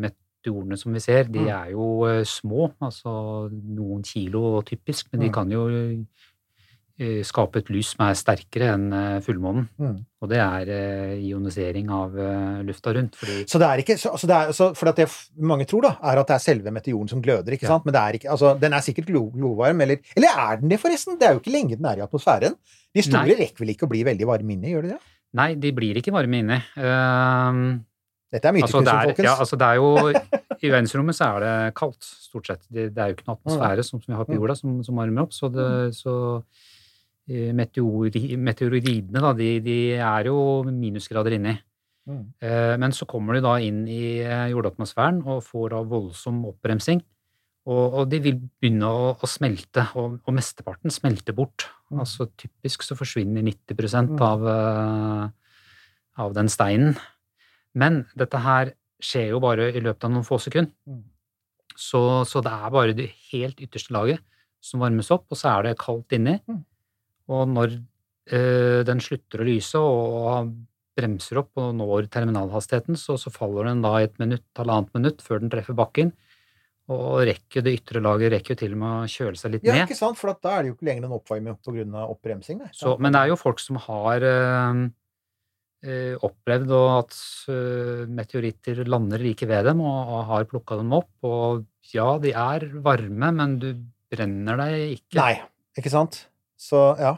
meteorene 0.47 0.78
som 0.78 0.92
vi 0.94 1.01
ser, 1.01 1.24
de 1.24 1.38
Mm. 1.40 1.49
er 1.49 1.70
jo 1.72 2.05
eh, 2.07 2.22
små, 2.24 2.72
altså 2.80 3.51
noen 3.51 4.03
kilo 4.05 4.62
typisk, 4.62 5.07
men 5.12 5.20
de 5.20 5.28
Mm. 5.28 5.32
kan 5.32 5.51
jo 5.51 6.07
eh, 6.99 7.22
skape 7.22 7.57
et 7.59 7.68
lys 7.68 7.90
som 7.94 8.07
er 8.07 8.14
sterkere 8.14 8.72
enn 8.72 8.92
eh, 8.92 9.20
fullmånen. 9.20 9.68
Mm. 9.78 9.99
Og 10.22 10.28
det 10.30 10.38
er 10.38 11.18
ionisering 11.20 11.90
av 11.90 12.14
lufta 12.64 12.94
rundt. 12.94 13.16
Så 13.47 13.59
det 13.59 13.66
er 13.68 13.82
ikke 13.82 13.99
så, 14.01 14.12
altså 14.16 14.26
det 14.26 14.36
er, 14.36 14.53
så, 14.57 14.74
For 14.74 14.88
at 14.88 14.97
det 14.97 15.09
mange 15.38 15.66
tror, 15.66 15.82
da, 15.82 15.90
er 16.03 16.18
at 16.18 16.26
det 16.26 16.34
er 16.36 16.38
selve 16.47 16.72
meteoren 16.72 17.09
som 17.09 17.20
gløder, 17.20 17.53
ikke 17.53 17.64
Ja. 17.64 17.68
sant? 17.76 17.84
Men 17.84 17.92
det 17.92 18.01
er 18.01 18.12
ikke 18.18 18.30
Altså, 18.32 18.59
den 18.59 18.72
er 18.72 18.80
sikkert 18.80 19.07
glo, 19.07 19.30
glovarm, 19.30 19.80
eller 19.82 19.99
Eller 20.16 20.28
er 20.38 20.57
den 20.57 20.68
det, 20.70 20.80
forresten? 20.80 21.18
Det 21.18 21.28
er 21.28 21.34
jo 21.34 21.40
ikke 21.40 21.53
lenge 21.53 21.76
den 21.76 21.84
er 21.84 21.99
i 21.99 22.07
atmosfæren. 22.07 22.57
De 22.94 23.03
store 23.03 23.26
Nei. 23.26 23.34
rekker 23.44 23.59
vel 23.61 23.68
ikke 23.76 23.84
å 23.86 23.90
bli 23.90 24.03
veldig 24.03 24.26
varme 24.26 24.53
inne, 24.57 24.70
gjør 24.72 24.82
de 24.82 24.88
det? 24.94 25.01
Nei, 25.34 25.55
de 25.55 25.70
blir 25.72 25.94
ikke 26.01 26.12
varme 26.12 26.38
inne. 26.40 26.62
Eh, 26.78 27.78
Dette 28.32 28.48
er 28.50 28.56
altså, 28.58 28.80
det 28.82 28.90
er, 28.92 29.04
folkens. 29.10 29.24
ja, 29.28 29.34
altså 29.38 29.56
det 29.60 29.66
er 29.70 29.76
jo 29.78 29.90
I 30.66 30.70
verdensrommet 30.72 31.14
så 31.14 31.28
er 31.36 31.44
det 31.44 31.74
kaldt, 31.78 32.02
stort 32.02 32.48
sett. 32.50 32.64
Det, 32.72 32.88
det 32.94 32.98
er 33.02 33.12
jo 33.12 33.14
ikke 33.18 33.26
noe 33.28 33.36
atmosfære 33.38 33.84
som, 33.86 34.00
som 34.02 34.10
vi 34.12 34.16
har 34.18 34.26
på 34.26 34.34
Mm. 34.34 34.40
jorda, 34.40 34.56
som, 34.58 34.72
som 34.84 34.98
varmer 34.98 35.22
opp. 35.22 35.32
Så, 35.36 35.48
det, 35.54 35.66
så 35.94 36.14
eh, 37.30 37.52
meteori, 37.54 38.34
meteoroidene, 38.36 39.22
da, 39.22 39.32
de, 39.38 39.50
de 39.62 39.76
er 39.94 40.26
jo 40.32 40.36
minusgrader 40.66 41.36
inni. 41.38 41.54
Mm. 42.06 42.24
Eh, 42.42 42.74
Men 42.82 42.92
så 42.94 43.06
kommer 43.06 43.34
de 43.38 43.44
da 43.46 43.56
inn 43.62 43.84
i 43.90 44.18
eh, 44.24 44.48
jordatmosfæren 44.52 45.22
og 45.26 45.44
får 45.46 45.70
da 45.76 45.80
voldsom 45.94 46.42
oppbremsing. 46.50 47.02
Og, 47.66 47.94
og 47.98 48.04
de 48.10 48.20
vil 48.22 48.36
begynne 48.62 48.86
å, 48.86 49.08
å 49.18 49.26
smelte, 49.26 49.88
og, 49.98 50.20
og 50.22 50.34
mesteparten 50.36 50.90
smelter 50.94 51.34
bort. 51.34 51.64
Mm. 51.90 51.98
Altså 52.02 52.26
typisk 52.38 52.82
så 52.86 52.94
forsvinner 52.98 53.42
90 53.42 53.74
Mm. 54.06 54.18
av, 54.22 54.46
av 56.18 56.34
den 56.36 56.48
steinen. 56.50 56.96
Men 57.76 58.04
dette 58.18 58.40
her 58.42 58.72
skjer 59.02 59.34
jo 59.34 59.42
bare 59.44 59.68
i 59.76 59.82
løpet 59.84 60.08
av 60.08 60.14
noen 60.14 60.26
få 60.26 60.38
sekunder. 60.42 60.72
Mm. 60.88 61.02
Så, 61.76 62.00
så 62.24 62.40
det 62.44 62.52
er 62.54 62.72
bare 62.72 62.96
det 62.96 63.10
helt 63.30 63.60
ytterste 63.60 63.92
laget 63.92 64.22
som 64.64 64.80
varmes 64.82 65.10
opp, 65.14 65.26
og 65.28 65.38
så 65.38 65.52
er 65.52 65.68
det 65.68 65.76
kaldt 65.82 66.16
inni. 66.16 66.38
Mm. 66.48 66.62
Og 67.36 67.50
når 67.52 67.76
øh, 67.76 68.80
den 68.88 69.02
slutter 69.04 69.42
å 69.42 69.46
lyse 69.46 69.82
og 69.82 70.54
bremser 70.96 71.42
opp 71.42 71.60
og 71.60 71.74
når 71.76 72.08
terminalhastigheten, 72.12 72.96
så, 72.96 73.18
så 73.20 73.32
faller 73.32 73.68
den 73.68 73.82
da 73.84 73.98
i 74.00 74.06
et 74.06 74.16
minutt, 74.22 74.46
halvannet 74.56 74.94
minutt 74.96 75.20
før 75.24 75.42
den 75.42 75.52
treffer 75.52 75.76
bakken. 75.76 76.14
Og 76.92 77.24
rekker 77.26 77.64
det 77.66 77.74
ytre 77.80 78.00
laget 78.00 78.30
rekker 78.32 78.54
jo 78.54 78.60
til 78.60 78.76
og 78.76 78.80
med 78.80 78.92
å 78.94 79.10
kjøle 79.10 79.40
seg 79.40 79.56
litt 79.56 79.64
Ja, 79.66 79.74
ned. 79.74 79.88
ikke 79.88 79.98
sant? 79.98 80.18
For 80.20 80.30
at 80.30 80.38
da 80.46 80.54
er 80.54 80.62
det 80.64 80.70
jo 80.70 80.76
ikke 80.76 80.86
lenger 80.88 81.08
en 81.08 81.16
oppvarming 81.18 81.96
av 81.98 82.12
oppbremsing. 82.14 82.62
Så, 82.78 82.94
men 83.02 83.12
det 83.12 83.24
er 83.24 83.32
jo 83.32 83.38
folk 83.40 83.60
som 83.60 83.80
har 83.88 84.24
eh, 84.24 84.84
opplevd 86.26 86.72
og 86.74 86.87
at 86.95 87.16
eh, 87.53 88.07
meteoritter 88.12 88.82
lander 88.89 89.22
like 89.22 89.49
ved 89.49 89.68
dem, 89.70 89.82
og, 89.84 90.16
har 90.30 90.49
plukka 90.51 90.78
dem 90.80 90.95
opp. 90.97 91.11
Og 91.26 91.66
ja, 91.93 92.09
de 92.22 92.32
er 92.32 92.66
varme, 92.84 93.30
men 93.39 93.59
du 93.62 93.70
brenner 94.12 94.59
deg 94.62 94.97
ikke. 94.99 95.18
Nei, 95.20 95.32
ikke 95.78 95.93
sant? 95.93 96.24
Så 96.57 96.89
ja. 97.01 97.16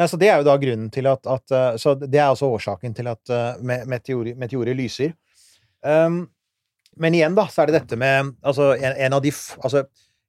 Nei, 0.00 0.08
så 0.08 0.16
det 0.20 0.30
er 0.32 0.40
jo 0.40 0.48
da 0.48 0.56
grunnen 0.60 0.88
til 0.92 1.08
at, 1.10 1.26
at 1.28 1.52
eh, 1.56 1.72
Så 1.80 1.94
det 2.00 2.16
er 2.16 2.30
altså 2.30 2.48
årsaken 2.54 2.94
til 2.96 3.10
at 3.10 3.32
eh, 3.32 3.80
meteorer, 3.88 4.36
meteorer 4.40 4.76
lyser. 4.76 5.16
Um, 5.84 6.22
men 7.00 7.16
igjen, 7.16 7.36
da, 7.36 7.46
så 7.48 7.62
er 7.62 7.70
det 7.70 7.78
dette 7.78 7.96
med 7.96 8.34
Altså, 8.44 8.74
en, 8.76 8.92
en 9.06 9.14
av 9.16 9.22
de 9.24 9.30
Altså, 9.32 9.86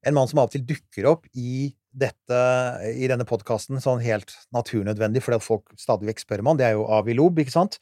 en 0.07 0.15
mann 0.15 0.29
som 0.31 0.39
av 0.39 0.47
og 0.47 0.53
til 0.53 0.63
dukker 0.63 1.09
opp 1.11 1.27
i 1.35 1.73
dette, 1.91 2.39
i 2.95 3.07
denne 3.11 3.27
podkasten 3.27 3.81
sånn 3.83 4.01
helt 4.03 4.33
naturnødvendig, 4.55 5.23
fordi 5.25 5.41
folk 5.43 5.73
stadig 5.79 6.07
vekk 6.11 6.23
spør 6.23 6.43
om 6.43 6.51
han, 6.53 6.61
det 6.61 6.69
er 6.69 6.77
jo 6.77 6.87
Avi 6.87 7.15
Lob, 7.17 7.39
ikke 7.41 7.53
sant? 7.53 7.79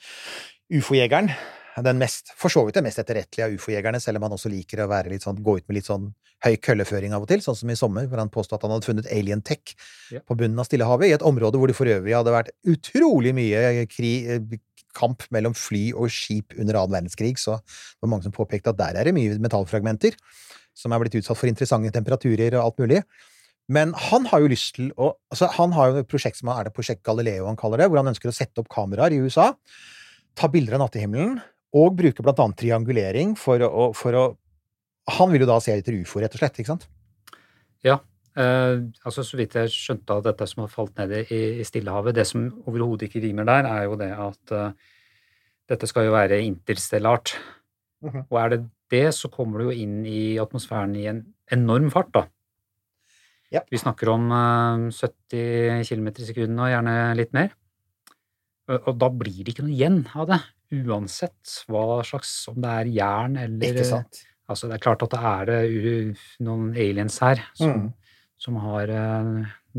Ufo-jegeren. 0.73 1.31
Den 1.79 1.99
mest, 2.01 2.33
for 2.35 2.51
så 2.51 2.65
vidt 2.65 2.75
den 2.75 2.83
mest 2.89 2.99
etterrettelige 2.99 3.45
av 3.45 3.53
ufo-jegerne, 3.55 4.01
selv 4.03 4.19
om 4.19 4.25
han 4.27 4.33
også 4.35 4.49
liker 4.51 4.81
å 4.83 4.89
sånn, 5.23 5.43
gå 5.45 5.59
ut 5.59 5.67
med 5.69 5.77
litt 5.77 5.87
sånn 5.87 6.09
høy 6.43 6.55
kølleføring 6.63 7.13
av 7.15 7.23
og 7.23 7.29
til, 7.31 7.43
sånn 7.43 7.55
som 7.55 7.71
i 7.71 7.77
sommer, 7.79 8.07
hvor 8.09 8.19
han 8.19 8.31
påstod 8.31 8.57
at 8.57 8.65
han 8.65 8.73
hadde 8.75 8.87
funnet 8.87 9.11
alien 9.11 9.41
tech 9.41 9.75
Ja. 10.11 10.19
på 10.25 10.35
bunnen 10.35 10.59
av 10.59 10.65
Stillehavet, 10.67 11.07
i 11.07 11.15
et 11.15 11.23
område 11.23 11.59
hvor 11.59 11.67
det 11.67 11.77
for 11.77 11.87
øvrig 11.87 12.15
hadde 12.15 12.33
vært 12.33 12.51
utrolig 12.65 13.33
mye 13.35 13.85
krig, 13.91 14.59
kamp 14.97 15.23
mellom 15.31 15.53
fly 15.53 15.91
og 15.93 16.09
skip 16.11 16.55
under 16.57 16.79
annen 16.79 16.95
verdenskrig, 16.97 17.37
så 17.37 17.59
det 17.61 18.01
var 18.01 18.09
mange 18.09 18.25
som 18.25 18.35
påpekte 18.35 18.73
at 18.73 18.79
der 18.79 18.99
er 18.99 19.07
det 19.07 19.13
mye 19.15 19.37
metallfragmenter 19.39 20.17
som 20.75 20.91
er 20.91 21.03
blitt 21.03 21.19
utsatt 21.19 21.37
for 21.37 21.51
interessante 21.51 21.91
temperaturer 21.93 22.55
og 22.57 22.63
alt 22.65 22.81
mulig. 22.81 23.03
Men 23.69 23.93
han 24.09 24.25
har 24.31 24.41
jo 24.41 24.49
lyst 24.49 24.73
til 24.79 24.89
å 24.97 25.11
altså 25.29 25.45
Han 25.59 25.75
har 25.77 25.91
jo 25.91 26.01
et 26.01 26.09
prosjekt 26.09 26.39
som 26.39 26.49
er 26.49 26.65
det 26.65 26.73
Prosjekt 26.73 27.03
Galileo 27.05 27.45
han 27.45 27.57
kaller 27.59 27.83
det, 27.83 27.89
hvor 27.91 28.01
han 28.01 28.09
ønsker 28.09 28.31
å 28.31 28.35
sette 28.35 28.63
opp 28.63 28.69
kameraer 28.73 29.13
i 29.13 29.19
USA, 29.21 29.51
ta 30.33 30.49
bilder 30.49 30.79
av 30.79 30.87
nattehimmelen, 30.87 31.37
og 31.77 31.97
bruke 31.99 32.25
blant 32.25 32.39
annet 32.41 32.57
triangulering 32.57 33.35
for 33.37 33.61
å, 33.61 33.91
for 33.93 34.17
å 34.17 34.23
Han 35.19 35.31
vil 35.31 35.45
jo 35.45 35.49
da 35.49 35.59
se 35.61 35.73
etter 35.73 35.95
ufo, 35.97 36.19
rett 36.21 36.33
og 36.33 36.41
slett, 36.41 36.57
ikke 36.61 36.73
sant? 36.73 36.89
Eh, 38.39 38.75
altså 39.03 39.23
Så 39.25 39.39
vidt 39.39 39.57
jeg 39.57 39.71
skjønte 39.73 40.15
av 40.15 40.25
dette 40.27 40.47
som 40.47 40.63
har 40.63 40.71
falt 40.71 40.95
ned 40.99 41.15
i, 41.25 41.41
i 41.59 41.65
Stillehavet, 41.67 42.15
det 42.15 42.27
som 42.29 42.47
overhodet 42.69 43.09
ikke 43.09 43.23
rimer 43.25 43.47
der, 43.49 43.67
er 43.67 43.87
jo 43.87 43.97
det 43.99 44.11
at 44.13 44.53
eh, 44.55 44.91
dette 45.69 45.89
skal 45.89 46.07
jo 46.07 46.15
være 46.15 46.41
interstellart. 46.45 47.35
Mhm. 48.05 48.27
Og 48.29 48.41
er 48.41 48.53
det 48.53 48.61
det, 48.89 49.07
så 49.13 49.29
kommer 49.29 49.59
du 49.59 49.69
jo 49.69 49.79
inn 49.83 50.01
i 50.07 50.39
atmosfæren 50.41 50.95
i 50.97 51.07
en 51.11 51.23
enorm 51.53 51.89
fart, 51.93 52.13
da. 52.15 52.23
Ja. 53.53 53.63
Vi 53.71 53.79
snakker 53.81 54.11
om 54.13 54.27
eh, 54.31 54.89
70 54.93 55.83
km 55.89 56.07
i 56.11 56.27
sekundet 56.27 56.61
og 56.65 56.69
gjerne 56.73 56.95
litt 57.17 57.33
mer. 57.33 57.53
Og, 58.69 58.91
da 59.01 59.07
blir 59.09 59.39
det 59.41 59.55
ikke 59.55 59.63
noe 59.65 59.73
igjen 59.73 60.03
av 60.13 60.27
det, 60.29 60.37
uansett 60.85 61.53
hva 61.71 62.03
slags 62.05 62.29
Om 62.51 62.59
det 62.61 62.69
er 62.69 62.89
jern 62.93 63.37
eller 63.41 63.71
Ikke 63.71 63.85
sant? 63.87 64.19
Altså, 64.49 64.67
det 64.69 64.75
er 64.77 64.83
klart 64.83 65.01
at 65.01 65.15
det 65.15 65.21
er 65.25 65.49
det 65.49 66.17
noen 66.45 66.67
aliens 66.77 67.17
her 67.25 67.41
som, 67.57 67.71
Mm. 67.73 67.87
som 68.37 68.59
har 68.61 68.89
eh, 68.93 69.31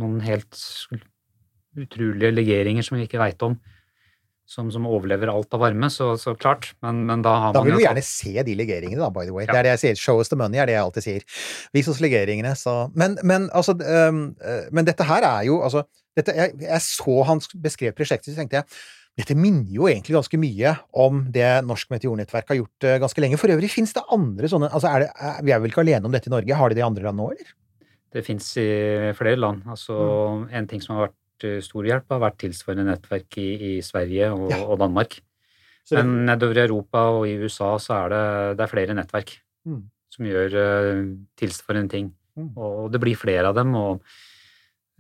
noen 0.03 0.19
helt 0.27 0.59
utrolige 1.79 2.33
legeringer 2.35 2.83
som 2.83 2.99
vi 2.99 3.07
ikke 3.07 3.23
veit 3.23 3.43
om, 3.47 3.55
som, 4.51 4.71
som 4.75 4.87
overlever 4.91 5.31
alt 5.31 5.55
av 5.55 5.63
varme, 5.63 5.87
så, 5.95 6.13
så 6.19 6.35
klart. 6.35 6.73
Men, 6.83 7.05
men 7.07 7.23
da 7.23 7.37
har 7.45 7.55
Da 7.55 7.63
man 7.63 7.69
vil 7.69 7.77
jo 7.77 7.83
du 7.83 7.87
gjerne 7.87 8.03
se 8.07 8.33
de 8.47 8.57
legeringene, 8.59 8.99
da, 8.99 9.11
by 9.15 9.29
the 9.29 9.35
way. 9.35 9.47
Ja. 9.47 9.55
Det 9.55 9.61
er 9.61 9.69
det 9.69 9.75
jeg 9.77 9.83
sier. 9.85 10.01
Show 10.01 10.23
us 10.23 10.33
the 10.33 10.39
money, 10.41 10.59
er 10.59 10.67
det 10.67 10.75
jeg 10.75 10.83
alltid 10.83 11.07
sier. 11.07 11.27
Vis 11.77 11.91
oss 11.93 12.01
legeringene, 12.03 12.55
så 12.59 12.75
Men, 12.99 13.15
men 13.23 13.47
altså 13.55 13.77
øh, 13.79 14.23
Men 14.75 14.89
dette 14.89 15.07
her 15.07 15.27
er 15.29 15.45
jo 15.47 15.61
altså 15.63 15.85
dette, 16.19 16.35
jeg, 16.35 16.57
jeg 16.65 16.83
så 16.83 17.21
han 17.29 17.39
beskrev 17.63 17.95
prosjektet, 17.95 18.33
så 18.35 18.43
tenkte 18.43 18.59
jeg 18.59 18.67
dette 19.21 19.35
minner 19.37 19.71
jo 19.75 19.87
egentlig 19.91 20.15
ganske 20.15 20.39
mye 20.41 20.73
om 21.03 21.25
det 21.35 21.47
Norsk 21.67 21.91
Meteornettverk 21.93 22.51
har 22.53 22.59
gjort 22.61 22.87
øh, 22.87 22.99
ganske 23.03 23.23
lenge. 23.23 23.39
For 23.41 23.53
øvrig 23.53 23.71
finnes 23.73 23.93
det 23.95 24.03
andre 24.15 24.51
sånne 24.51 24.71
altså 24.71 24.91
er 24.91 25.05
det, 25.05 25.09
er, 25.15 25.41
Vi 25.47 25.55
er 25.55 25.63
vel 25.63 25.73
ikke 25.73 25.83
alene 25.85 26.09
om 26.09 26.15
dette 26.15 26.31
i 26.31 26.35
Norge? 26.35 26.57
Har 26.57 26.71
de 26.71 26.79
det 26.79 26.83
i 26.83 26.87
andre 26.87 27.07
land 27.07 27.21
nå, 27.21 27.31
eller? 27.35 27.55
Det 28.11 28.25
fins 28.27 28.47
i 28.59 28.69
flere 29.19 29.39
land. 29.39 29.63
Altså, 29.71 29.99
Mm. 30.41 30.47
En 30.59 30.67
ting 30.71 30.83
som 30.83 30.97
har 30.97 31.09
vært 31.09 31.20
stor 31.65 31.85
hjelp, 31.89 32.07
har 32.11 32.21
vært 32.23 32.39
tilsvarende 32.43 32.87
nettverk 32.91 33.39
i, 33.39 33.49
i 33.77 33.81
Sverige 33.83 34.31
og, 34.35 34.51
Ja. 34.51 34.59
og 34.65 34.79
Danmark. 34.79 35.21
Så 35.85 35.97
Men 35.99 36.27
nedover 36.27 36.59
i 36.59 36.67
Europa 36.69 36.99
og 37.17 37.27
i 37.27 37.37
USA 37.41 37.77
så 37.79 37.95
er 38.05 38.09
det, 38.13 38.57
det 38.59 38.65
er 38.67 38.73
flere 38.75 38.95
nettverk 38.95 39.39
Mm. 39.67 39.83
som 40.11 40.25
gjør 40.25 40.55
uh, 40.57 41.17
tilsvarende 41.37 41.91
ting. 41.91 42.07
Mm. 42.37 42.53
Og 42.57 42.91
det 42.93 43.01
blir 43.03 43.15
flere 43.17 43.45
av 43.49 43.55
dem. 43.55 43.75
Og 43.77 44.01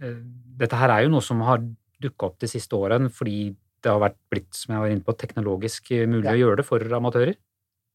uh, 0.02 0.18
dette 0.60 0.76
her 0.76 0.90
er 0.90 1.02
jo 1.06 1.12
noe 1.14 1.22
som 1.24 1.40
har 1.46 1.62
dukka 2.00 2.26
opp 2.26 2.38
de 2.40 2.46
siste 2.48 2.72
årene 2.76 3.08
fordi 3.12 3.54
det 3.82 3.88
har 3.88 4.00
vært 4.02 4.18
blitt, 4.30 4.52
som 4.52 4.74
jeg 4.74 4.80
var 4.82 4.90
inne 4.92 5.04
på, 5.06 5.14
teknologisk 5.16 5.90
eh, 5.92 6.04
mulig 6.06 6.26
Ja. 6.28 6.32
å 6.36 6.40
gjøre 6.42 6.56
det 6.60 6.66
for 6.66 6.80
amatører. 6.80 7.34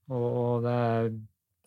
Og 0.09 0.63
det 0.65 0.71
er 0.73 1.11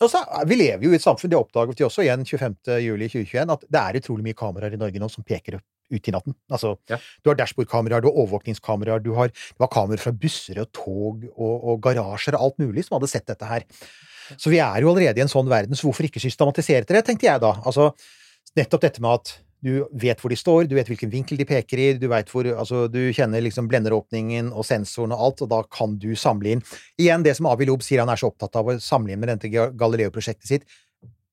Altså, 0.01 0.21
vi 0.47 0.55
lever 0.55 0.85
jo 0.85 0.91
i 0.93 0.95
et 0.95 1.03
samfunn, 1.03 1.31
det 1.31 1.39
oppdaget 1.39 1.79
vi 1.81 1.85
også 1.85 2.03
igjen 2.05 2.23
25. 2.25 2.77
juli 2.85 3.09
2021, 3.11 3.51
at 3.51 3.65
det 3.67 3.81
er 3.81 3.97
utrolig 3.99 4.23
mye 4.29 4.37
kameraer 4.39 4.75
i 4.75 4.79
Norge 4.79 5.01
nå 5.03 5.09
som 5.11 5.25
peker 5.27 5.57
ut 5.91 6.09
i 6.09 6.15
natten. 6.15 6.35
Altså, 6.51 6.77
Ja. 6.91 6.99
du 7.25 7.31
har 7.31 7.37
dashbordkameraer, 7.37 8.03
du 8.03 8.09
har 8.11 8.19
overvåkningskameraer, 8.25 9.03
du 9.03 9.15
har, 9.15 9.29
det 9.29 9.59
var 9.61 9.69
kameraer 9.73 9.99
fra 10.03 10.13
busser 10.13 10.61
og 10.61 10.71
tog 10.73 11.25
og, 11.37 11.65
og 11.65 11.81
garasjer 11.83 12.35
og 12.39 12.41
alt 12.49 12.59
mulig 12.59 12.85
som 12.85 12.99
hadde 12.99 13.11
sett 13.11 13.27
dette 13.27 13.49
her. 13.49 13.65
Så 14.37 14.51
vi 14.53 14.59
er 14.61 14.81
jo 14.83 14.91
allerede 14.93 15.17
i 15.19 15.25
en 15.25 15.31
sånn 15.33 15.49
verden, 15.49 15.75
så 15.75 15.89
hvorfor 15.89 16.05
ikke 16.05 16.21
systematisere 16.21 16.85
til 16.85 16.97
det, 16.99 17.05
tenkte 17.07 17.27
jeg 17.31 17.41
da. 17.41 17.55
Altså, 17.65 17.93
nettopp 18.57 18.83
dette 18.85 19.01
med 19.01 19.21
at 19.23 19.39
du 19.65 19.89
vet 19.91 20.21
hvor 20.23 20.31
de 20.31 20.37
står, 20.39 20.69
du 20.71 20.77
vet 20.77 20.87
hvilken 20.87 21.11
vinkel 21.11 21.39
de 21.41 21.45
peker 21.49 21.81
i, 21.83 21.87
du 21.99 22.07
vet 22.13 22.29
hvor, 22.31 22.47
altså, 22.47 22.85
du 22.93 23.09
kjenner 23.17 23.43
liksom 23.43 23.67
blenderåpningen 23.71 24.53
og 24.53 24.67
sensoren 24.69 25.11
og 25.17 25.25
alt, 25.25 25.43
og 25.43 25.51
da 25.51 25.63
kan 25.67 25.97
du 25.99 26.13
samle 26.15 26.53
inn 26.55 26.63
Igjen 27.01 27.25
det 27.27 27.35
som 27.39 27.49
Avi 27.51 27.67
Lob 27.67 27.83
sier 27.83 28.05
han 28.05 28.13
er 28.13 28.21
så 28.21 28.31
opptatt 28.31 28.55
av 28.61 28.71
å 28.71 28.77
samle 28.79 29.17
inn 29.17 29.19
med 29.25 29.33
dette 29.33 29.51
Galileo-prosjektet 29.51 30.47
sitt. 30.47 30.69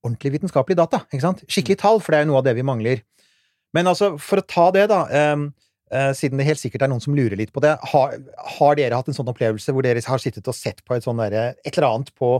Ordentlig 0.06 0.40
vitenskapelig 0.40 0.78
data, 0.78 1.04
ikke 1.12 1.22
sant? 1.22 1.44
Skikkelig 1.50 1.78
tall, 1.82 2.00
for 2.02 2.14
det 2.14 2.20
er 2.20 2.26
jo 2.26 2.32
noe 2.32 2.42
av 2.42 2.48
det 2.48 2.56
vi 2.58 2.66
mangler. 2.66 3.04
Men 3.76 3.92
altså, 3.92 4.16
for 4.22 4.42
å 4.42 4.48
ta 4.48 4.72
det, 4.76 4.88
da, 4.92 5.04
Um, 5.36 5.50
uh, 5.94 6.12
siden 6.18 6.40
det 6.40 6.48
helt 6.48 6.60
sikkert 6.60 6.86
er 6.86 6.90
noen 6.92 7.04
som 7.04 7.16
lurer 7.16 7.38
litt 7.40 7.54
på 7.56 7.62
det, 7.64 7.76
har, 7.92 8.16
har 8.58 8.78
dere 8.80 8.98
hatt 8.98 9.10
en 9.12 9.18
sånn 9.18 9.30
opplevelse 9.32 9.74
hvor 9.76 9.86
dere 9.86 10.02
har 10.02 10.22
sittet 10.22 10.48
og 10.50 10.58
sett 10.58 10.82
på 10.86 10.96
et 10.96 11.06
sånt 11.06 11.22
der, 11.22 11.56
et 11.62 11.76
eller 11.76 11.92
annet 11.92 12.14
på 12.18 12.38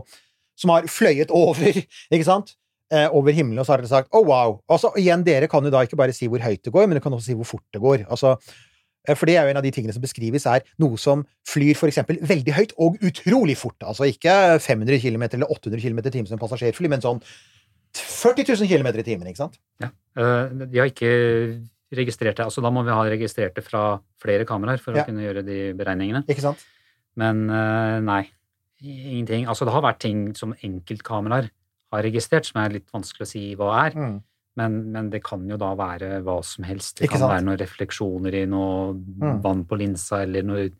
Som 0.56 0.72
har 0.72 0.86
fløyet 0.88 1.32
over, 1.36 1.76
ikke 2.14 2.26
sant? 2.26 2.54
Eh, 2.86 3.08
over 3.10 3.34
himmelen, 3.34 3.58
og 3.58 3.66
så 3.66 3.74
har 3.74 3.82
dere 3.82 3.90
sagt 3.90 4.12
'oh, 4.14 4.22
wow'. 4.24 4.60
Altså, 4.70 4.92
igjen, 4.96 5.24
dere 5.26 5.48
kan 5.50 5.64
jo 5.64 5.72
da 5.74 5.82
ikke 5.82 5.98
bare 5.98 6.14
si 6.14 6.28
hvor 6.30 6.38
høyt 6.38 6.62
det 6.62 6.72
går, 6.72 6.86
men 6.86 6.94
dere 6.94 7.02
kan 7.02 7.12
også 7.12 7.26
si 7.26 7.34
hvor 7.34 7.44
fort 7.44 7.64
det 7.74 7.80
går. 7.82 8.06
Altså, 8.06 8.36
eh, 9.08 9.16
for 9.16 9.26
det 9.26 9.36
er 9.36 9.42
jo 9.42 9.50
en 9.50 9.58
av 9.58 9.64
de 9.66 9.72
tingene 9.74 9.92
som 9.92 10.02
beskrives, 10.02 10.46
er 10.46 10.62
noe 10.78 10.96
som 10.96 11.26
flyr 11.48 11.74
for 11.74 11.90
eksempel 11.90 12.20
veldig 12.22 12.54
høyt 12.54 12.72
og 12.78 12.96
utrolig 13.02 13.56
fort. 13.58 13.76
Altså 13.82 14.06
ikke 14.06 14.60
500 14.62 15.00
km 15.02 15.22
eller 15.22 15.50
800 15.50 15.82
km 15.82 15.98
i 15.98 16.10
timen 16.14 16.30
som 16.30 16.38
passasjerfly, 16.38 16.88
men 16.88 17.02
sånn 17.02 17.20
40 17.98 18.44
000 18.60 18.68
km 18.70 18.86
i 19.00 19.02
timen, 19.06 19.26
ikke 19.30 19.42
sant? 19.44 19.58
Ja. 19.82 19.88
De 20.16 20.78
har 20.80 20.88
ikke 20.90 21.10
registrert 21.96 22.36
det. 22.36 22.44
altså 22.46 22.62
Da 22.64 22.70
må 22.74 22.82
vi 22.84 22.90
ha 22.94 23.02
registrert 23.08 23.54
det 23.54 23.64
fra 23.64 23.98
flere 24.22 24.44
kameraer 24.48 24.80
for 24.82 24.94
Ja. 24.96 25.02
å 25.02 25.06
kunne 25.06 25.22
gjøre 25.22 25.44
de 25.46 25.72
beregningene. 25.78 26.24
Ikke 26.26 26.42
sant? 26.44 26.64
Men 27.16 27.48
eh, 27.48 28.00
nei, 28.00 28.22
ingenting. 28.82 29.46
Altså 29.48 29.64
det 29.64 29.72
har 29.72 29.82
vært 29.86 30.00
ting 30.04 30.34
som 30.36 30.52
enkeltkameraer 30.54 31.50
har 31.92 32.02
registrert, 32.02 32.44
som 32.48 32.60
er 32.60 32.74
litt 32.74 32.88
vanskelig 32.92 33.24
å 33.24 33.30
si 33.30 33.44
hva 33.56 33.86
er. 33.86 33.94
Mm. 33.96 34.16
Men, 34.56 34.76
men 34.92 35.10
det 35.12 35.22
kan 35.22 35.46
jo 35.48 35.56
da 35.60 35.74
være 35.76 36.22
hva 36.24 36.38
som 36.44 36.64
helst. 36.64 36.96
Det 36.98 37.04
Ikke 37.06 37.18
kan 37.18 37.26
sant? 37.26 37.32
være 37.34 37.44
noen 37.44 37.60
refleksjoner 37.60 38.34
i 38.42 38.46
noe 38.46 38.94
Mm. 38.94 39.40
vann 39.44 39.64
på 39.64 39.76
linsa, 39.78 40.22
eller 40.24 40.42
noe 40.42 40.70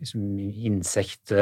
liksom 0.00 0.22
insekt 0.38 1.32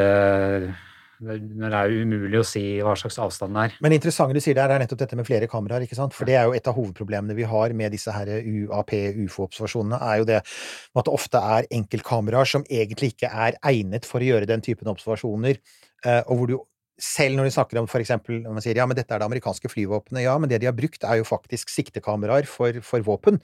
eh, 1.21 1.41
det, 1.41 1.59
det 1.61 1.71
er 1.71 1.93
jo 1.93 2.07
umulig 2.07 2.41
å 2.41 2.47
si 2.47 2.63
hva 2.85 2.95
slags 2.99 3.21
avstand 3.23 3.57
det 3.57 3.67
er. 3.67 3.77
Men 3.81 3.93
det 3.93 4.01
interessante 4.01 4.37
du 4.37 4.43
sier 4.45 4.59
der, 4.59 4.75
er 4.75 4.85
nettopp 4.85 5.03
dette 5.03 5.19
med 5.19 5.29
flere 5.29 5.51
kameraer, 5.51 5.87
ikke 5.87 5.99
sant? 5.99 6.17
For 6.17 6.29
det 6.29 6.39
er 6.41 6.49
jo 6.49 6.57
et 6.57 6.71
av 6.71 6.79
hovedproblemene 6.79 7.37
vi 7.39 7.49
har 7.51 7.77
med 7.77 7.95
disse 7.97 8.15
her 8.15 8.33
UAP, 8.39 8.97
UFO-observasjonene, 9.27 10.01
er 10.01 10.23
jo 10.23 10.31
det 10.33 10.41
at 10.41 11.07
det 11.07 11.15
ofte 11.15 11.45
er 11.59 11.71
enkeltkameraer 11.81 12.51
som 12.57 12.67
egentlig 12.69 13.15
ikke 13.15 13.31
er 13.31 13.61
egnet 13.73 14.09
for 14.09 14.23
å 14.23 14.33
gjøre 14.33 14.49
den 14.51 14.65
typen 14.65 14.91
observasjoner, 14.93 15.61
eh, 16.05 16.23
og 16.27 16.41
hvor 16.41 16.51
du 16.51 16.59
selv 17.01 17.39
når 17.39 17.49
de 17.49 17.55
snakker 17.55 17.81
om 17.81 17.89
for 17.89 18.03
eksempel, 18.03 18.43
når 18.45 18.57
man 18.59 18.65
sier 18.65 18.77
ja, 18.77 18.87
men 18.89 18.99
dette 18.99 19.15
er 19.15 19.23
det 19.23 19.29
amerikanske 19.31 19.71
flyvåpenet, 19.73 20.25
ja, 20.27 20.37
men 20.39 20.51
det 20.53 20.61
de 20.61 20.69
har 20.69 20.77
brukt 20.77 21.05
er 21.07 21.21
jo 21.21 21.29
faktisk 21.29 21.73
siktekameraer 21.73 22.49
for, 22.49 22.77
for 22.85 23.07
våpen. 23.07 23.41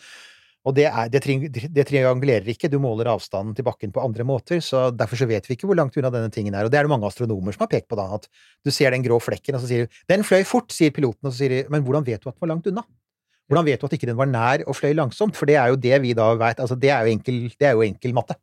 Og 0.66 0.74
det, 0.74 0.88
er, 0.90 1.10
det, 1.12 1.20
tri- 1.22 1.46
det 1.46 1.84
triangulerer 1.86 2.48
ikke, 2.50 2.66
du 2.72 2.80
måler 2.82 3.12
avstanden 3.12 3.54
til 3.54 3.66
bakken 3.66 3.92
på 3.94 4.02
andre 4.02 4.24
måter, 4.26 4.58
så 4.64 4.88
derfor 4.90 5.20
så 5.20 5.28
vet 5.30 5.46
vi 5.46 5.54
ikke 5.54 5.68
hvor 5.70 5.78
langt 5.78 5.94
unna 5.94 6.10
denne 6.10 6.32
tingen 6.34 6.56
er. 6.58 6.66
Og 6.66 6.72
det 6.74 6.80
er 6.80 6.88
det 6.88 6.90
mange 6.90 7.06
astronomer 7.06 7.54
som 7.54 7.62
har 7.62 7.70
pekt 7.70 7.86
på, 7.86 7.98
da, 7.98 8.08
at 8.18 8.26
du 8.66 8.72
ser 8.74 8.90
den 8.90 9.04
grå 9.06 9.20
flekken, 9.22 9.54
og 9.54 9.62
så 9.62 9.70
sier 9.70 9.86
du 9.86 10.00
'den 10.10 10.26
fløy 10.26 10.42
fort', 10.42 10.74
sier 10.74 10.90
piloten, 10.90 11.22
og 11.22 11.30
så 11.30 11.38
sier 11.44 11.54
de 11.54 11.60
'men 11.70 11.86
hvordan 11.86 12.06
vet 12.06 12.18
du 12.18 12.28
at 12.28 12.34
den 12.34 12.42
var 12.42 12.50
langt 12.54 12.66
unna'? 12.66 12.82
Hvordan 13.46 13.64
vet 13.64 13.80
du 13.80 13.86
at 13.86 13.92
ikke 13.94 14.10
den 14.10 14.18
var 14.18 14.26
nær 14.26 14.66
og 14.66 14.74
fløy 14.74 14.92
langsomt? 14.98 15.36
For 15.38 15.46
det 15.46 15.54
er 15.54 15.70
jo 15.70 15.76
det 15.78 16.02
vi 16.02 16.14
da 16.18 16.34
veit, 16.34 16.58
altså 16.58 16.74
det 16.74 16.90
er 16.90 17.06
enkel, 17.06 17.46
det 17.54 17.66
er 17.68 17.78
jo 17.78 17.86
enkel 17.86 18.12
matte. 18.12 18.34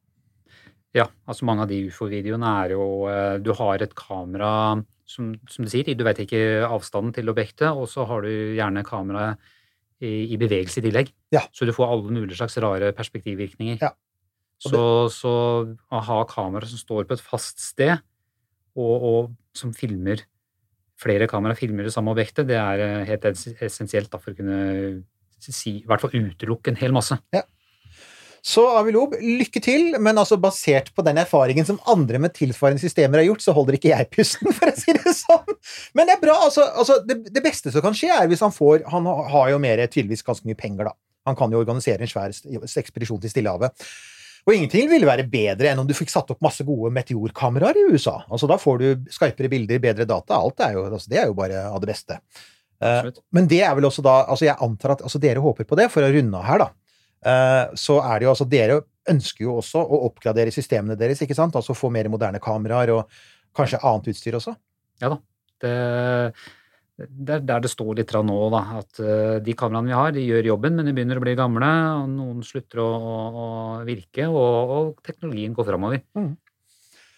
Ja, 0.95 1.09
altså 1.27 1.43
mange 1.43 1.65
av 1.65 1.67
de 1.67 1.81
ufo-videoene 1.89 2.49
er 2.63 2.75
jo 2.77 3.09
eh, 3.09 3.37
Du 3.43 3.51
har 3.57 3.81
et 3.81 3.95
kamera, 3.95 4.79
som, 5.03 5.33
som 5.49 5.65
du 5.65 5.69
sier, 5.69 5.91
du 5.91 6.05
vet 6.05 6.19
ikke 6.23 6.63
avstanden 6.63 7.11
til 7.11 7.27
objektet, 7.33 7.67
og 7.67 7.89
så 7.89 8.05
har 8.07 8.21
du 8.21 8.55
gjerne 8.55 8.85
kameraet 8.87 9.37
i, 10.03 10.33
i 10.33 10.39
bevegelse 10.39 10.81
i 10.81 10.85
tillegg. 10.87 11.13
Ja. 11.33 11.45
Så 11.55 11.67
du 11.67 11.73
får 11.75 11.91
alle 11.95 12.13
mulige 12.13 12.39
slags 12.39 12.57
rare 12.61 12.91
perspektivvirkninger. 12.95 13.79
Ja. 13.81 13.93
Så, 14.63 14.83
så 15.11 15.31
å 15.67 16.03
ha 16.07 16.19
kamera 16.29 16.67
som 16.69 16.79
står 16.79 17.07
på 17.09 17.17
et 17.17 17.23
fast 17.23 17.59
sted, 17.63 17.97
og, 18.79 19.07
og 19.09 19.57
som 19.57 19.73
filmer 19.75 20.23
flere 21.03 21.27
kamera 21.29 21.57
filmer 21.57 21.87
det 21.87 21.93
samme 21.93 22.13
objektet, 22.13 22.47
det 22.49 22.57
er 22.59 22.83
eh, 22.83 23.01
helt 23.09 23.25
essensielt 23.27 24.11
da, 24.13 24.19
for 24.21 24.33
å 24.33 24.37
kunne 24.37 24.59
si, 25.43 25.79
i 25.81 25.87
hvert 25.89 26.03
fall 26.03 26.13
utelukke 26.15 26.71
en 26.71 26.79
hel 26.79 26.95
masse. 26.95 27.17
Så 28.43 28.65
Avilob, 28.75 29.13
lykke 29.23 29.61
til, 29.63 29.93
men 30.03 30.17
altså 30.19 30.35
basert 30.41 30.89
på 30.91 31.03
den 31.07 31.21
erfaringen 31.21 31.63
som 31.67 31.77
andre 31.87 32.19
med 32.19 32.33
tilsvarende 32.35 32.81
systemer 32.83 33.21
har 33.21 33.29
gjort, 33.29 33.43
så 33.45 33.53
holder 33.55 33.77
ikke 33.77 33.93
jeg 33.93 34.09
pusten, 34.11 34.51
for 34.57 34.67
å 34.67 34.75
si 34.75 34.95
det 34.97 35.13
sånn. 35.15 35.55
Men 35.95 36.09
det 36.09 36.17
er 36.17 36.23
bra, 36.25 36.35
altså. 36.49 36.65
altså 36.75 36.99
det, 37.07 37.21
det 37.31 37.43
beste 37.45 37.71
som 37.71 37.85
kan 37.85 37.95
skje, 37.95 38.11
er 38.11 38.27
hvis 38.27 38.43
han 38.43 38.51
får 38.51 38.83
Han 38.91 39.07
har 39.07 39.53
jo 39.53 39.61
mer 39.63 39.79
tydeligvis 39.87 40.25
ganske 40.27 40.49
mye 40.49 40.59
penger, 40.59 40.91
da. 40.91 40.97
Han 41.29 41.39
kan 41.39 41.55
jo 41.55 41.61
organisere 41.63 42.03
en 42.03 42.11
svær 42.11 42.35
ekspedisjon 42.83 43.21
til 43.23 43.31
Stillehavet. 43.31 43.87
Og 44.43 44.57
ingenting 44.57 44.89
ville 44.91 45.07
være 45.07 45.23
bedre 45.31 45.69
enn 45.71 45.79
om 45.79 45.87
du 45.87 45.95
fikk 45.95 46.11
satt 46.11 46.33
opp 46.33 46.41
masse 46.43 46.65
gode 46.67 46.91
meteorkameraer 46.95 47.79
i 47.79 47.85
USA. 47.93 48.17
Altså 48.27 48.49
Da 48.51 48.59
får 48.59 48.81
du 48.81 48.87
skarpere 49.13 49.47
bilder, 49.51 49.79
bedre 49.83 50.07
data. 50.09 50.35
Alt 50.35 50.59
er 50.65 50.75
jo, 50.75 50.83
altså, 50.89 51.07
det 51.13 51.21
er 51.21 51.31
jo 51.31 51.37
bare 51.37 51.63
av 51.69 51.79
det 51.79 51.93
beste. 51.93 52.19
Uh, 52.83 53.07
men 53.31 53.47
det 53.47 53.61
er 53.63 53.71
vel 53.77 53.85
også 53.87 54.03
da 54.03 54.25
altså 54.25 54.43
Jeg 54.43 54.59
antar 54.65 54.97
at 54.97 55.03
altså 55.07 55.21
dere 55.21 55.39
håper 55.39 55.63
på 55.63 55.77
det, 55.79 55.87
for 55.93 56.03
å 56.03 56.11
runde 56.11 56.41
av 56.41 56.49
her, 56.49 56.65
da. 56.65 56.82
Eh, 57.23 57.75
så 57.79 57.99
er 58.03 58.19
det 58.19 58.27
jo 58.27 58.33
altså 58.33 58.47
Dere 58.49 58.81
ønsker 59.11 59.45
jo 59.45 59.57
også 59.59 59.83
å 59.83 60.01
oppgradere 60.07 60.51
systemene 60.55 60.97
deres, 60.99 61.21
ikke 61.23 61.37
sant? 61.37 61.55
Altså 61.59 61.75
få 61.75 61.91
mer 61.91 62.09
moderne 62.11 62.41
kameraer 62.43 62.93
og 62.95 63.23
kanskje 63.55 63.81
annet 63.83 64.11
utstyr 64.13 64.37
også. 64.39 64.55
Ja 65.03 65.11
da. 65.13 65.19
Det, 65.63 65.73
det 66.99 67.35
er 67.37 67.43
der 67.47 67.63
det 67.63 67.71
står 67.71 67.97
litt 67.99 68.13
nå, 68.13 68.37
da. 68.53 68.63
At 68.79 69.01
eh, 69.03 69.37
de 69.43 69.55
kameraene 69.59 69.91
vi 69.91 69.97
har, 69.97 70.15
de 70.15 70.25
gjør 70.27 70.51
jobben, 70.53 70.77
men 70.77 70.87
de 70.87 70.95
begynner 70.95 71.19
å 71.19 71.25
bli 71.25 71.35
gamle. 71.39 71.71
og 71.99 72.09
Noen 72.13 72.43
slutter 72.47 72.83
å, 72.83 72.89
å, 73.43 73.47
virke, 73.87 74.27
og, 74.29 74.73
og 74.77 75.05
teknologien 75.05 75.55
går 75.55 75.69
framover. 75.71 76.03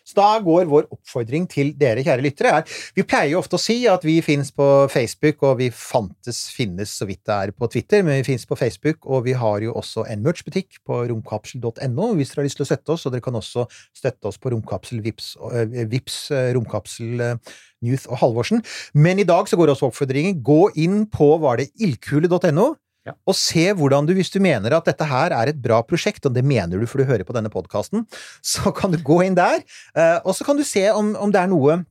Så 0.05 0.17
da 0.19 0.27
går 0.45 0.69
vår 0.69 0.87
oppfordring 0.93 1.47
til 1.49 1.73
dere, 1.79 2.03
kjære 2.05 2.23
lyttere, 2.23 2.59
er 2.59 2.75
Vi 2.95 3.03
pleier 3.03 3.33
jo 3.33 3.41
ofte 3.41 3.57
å 3.57 3.61
si 3.61 3.79
at 3.89 4.05
vi 4.05 4.19
finnes 4.25 4.51
på 4.53 4.67
Facebook, 4.93 5.41
og 5.43 5.57
vi 5.63 5.71
fantes, 5.73 6.45
finnes 6.53 6.93
så 6.93 7.07
vidt 7.09 7.23
det 7.25 7.35
er 7.35 7.53
på 7.55 7.69
Twitter, 7.73 8.05
men 8.05 8.19
vi 8.21 8.27
finnes 8.29 8.45
på 8.45 8.57
Facebook, 8.59 9.05
og 9.05 9.25
vi 9.25 9.33
har 9.33 9.65
jo 9.65 9.73
også 9.73 10.05
en 10.11 10.23
merch-butikk 10.25 10.81
på 10.85 11.01
romkapsel.no 11.09 12.11
hvis 12.15 12.31
dere 12.31 12.43
har 12.43 12.49
lyst 12.49 12.61
til 12.61 12.67
å 12.67 12.69
støtte 12.69 12.95
oss, 12.95 13.05
og 13.07 13.15
dere 13.15 13.25
kan 13.25 13.39
også 13.39 13.65
støtte 13.95 14.29
oss 14.29 14.37
på 14.41 14.53
Romkapsel, 14.53 15.01
Vips, 15.05 15.33
øh, 15.41 15.75
Vips 15.91 16.19
øh, 16.31 16.53
Romkapsel, 16.55 17.21
øh, 17.21 17.59
Newth 17.85 18.09
og 18.09 18.21
Halvorsen. 18.21 18.63
Men 18.93 19.19
i 19.19 19.27
dag 19.27 19.49
så 19.49 19.57
går 19.57 19.73
også 19.73 19.89
oppfordringen. 19.89 20.41
Gå 20.43 20.69
inn 20.81 21.05
på 21.11 21.35
var 21.41 21.61
det 21.61 21.71
ildkule.no. 21.81 22.73
Ja. 23.05 23.13
Og 23.29 23.37
se 23.37 23.67
hvordan 23.77 24.07
du, 24.07 24.15
hvis 24.17 24.31
du 24.33 24.39
mener 24.41 24.73
at 24.73 24.87
dette 24.89 25.05
her 25.05 25.33
er 25.37 25.51
et 25.51 25.59
bra 25.61 25.81
prosjekt, 25.85 26.25
og 26.25 26.33
det 26.33 26.45
mener 26.45 26.81
du 26.81 26.87
for 26.89 27.01
du 27.01 27.09
hører 27.09 27.25
på 27.27 27.35
denne 27.37 27.51
podkasten, 27.53 28.07
så 28.53 28.73
kan 28.75 28.93
du 28.93 29.01
gå 29.01 29.21
inn 29.25 29.37
der, 29.37 29.61
eh, 29.97 30.17
og 30.23 30.33
så 30.37 30.47
kan 30.47 30.57
du 30.57 30.65
se 30.65 30.87
om, 30.93 31.13
om 31.19 31.33
det 31.33 31.43
er 31.43 31.51
noe 31.51 31.83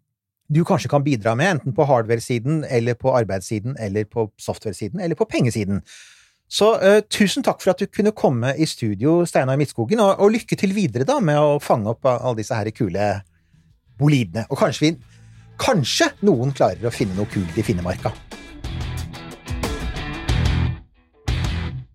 du 0.54 0.60
kanskje 0.66 0.90
kan 0.92 1.04
bidra 1.04 1.32
med, 1.38 1.56
enten 1.56 1.72
på 1.74 1.86
hardware-siden, 1.88 2.66
eller 2.68 2.98
på 3.00 3.14
arbeidssiden, 3.16 3.78
eller 3.80 4.04
på 4.04 4.26
software-siden, 4.36 5.00
eller 5.00 5.16
på 5.16 5.24
pengesiden. 5.24 5.80
Så 6.52 6.68
uh, 6.76 7.00
tusen 7.08 7.42
takk 7.42 7.62
for 7.62 7.72
at 7.72 7.80
du 7.80 7.88
kunne 7.88 8.12
komme 8.12 8.52
i 8.60 8.68
studio, 8.68 9.22
Steinar 9.26 9.56
Midtskogen, 9.56 10.02
og, 10.04 10.20
og 10.20 10.34
lykke 10.36 10.58
til 10.60 10.76
videre 10.76 11.08
da 11.08 11.16
med 11.24 11.40
å 11.40 11.56
fange 11.64 11.90
opp 11.96 12.04
alle 12.12 12.36
disse 12.42 12.54
her 12.54 12.68
kule 12.76 13.08
bolidene. 13.98 14.44
Og 14.50 14.60
kanskje 14.60 14.90
vi 14.90 14.94
Kanskje 15.54 16.08
noen 16.26 16.50
klarer 16.50 16.88
å 16.88 16.90
finne 16.90 17.14
noe 17.14 17.30
kult 17.30 17.54
i 17.54 17.62
Finnemarka. 17.62 18.10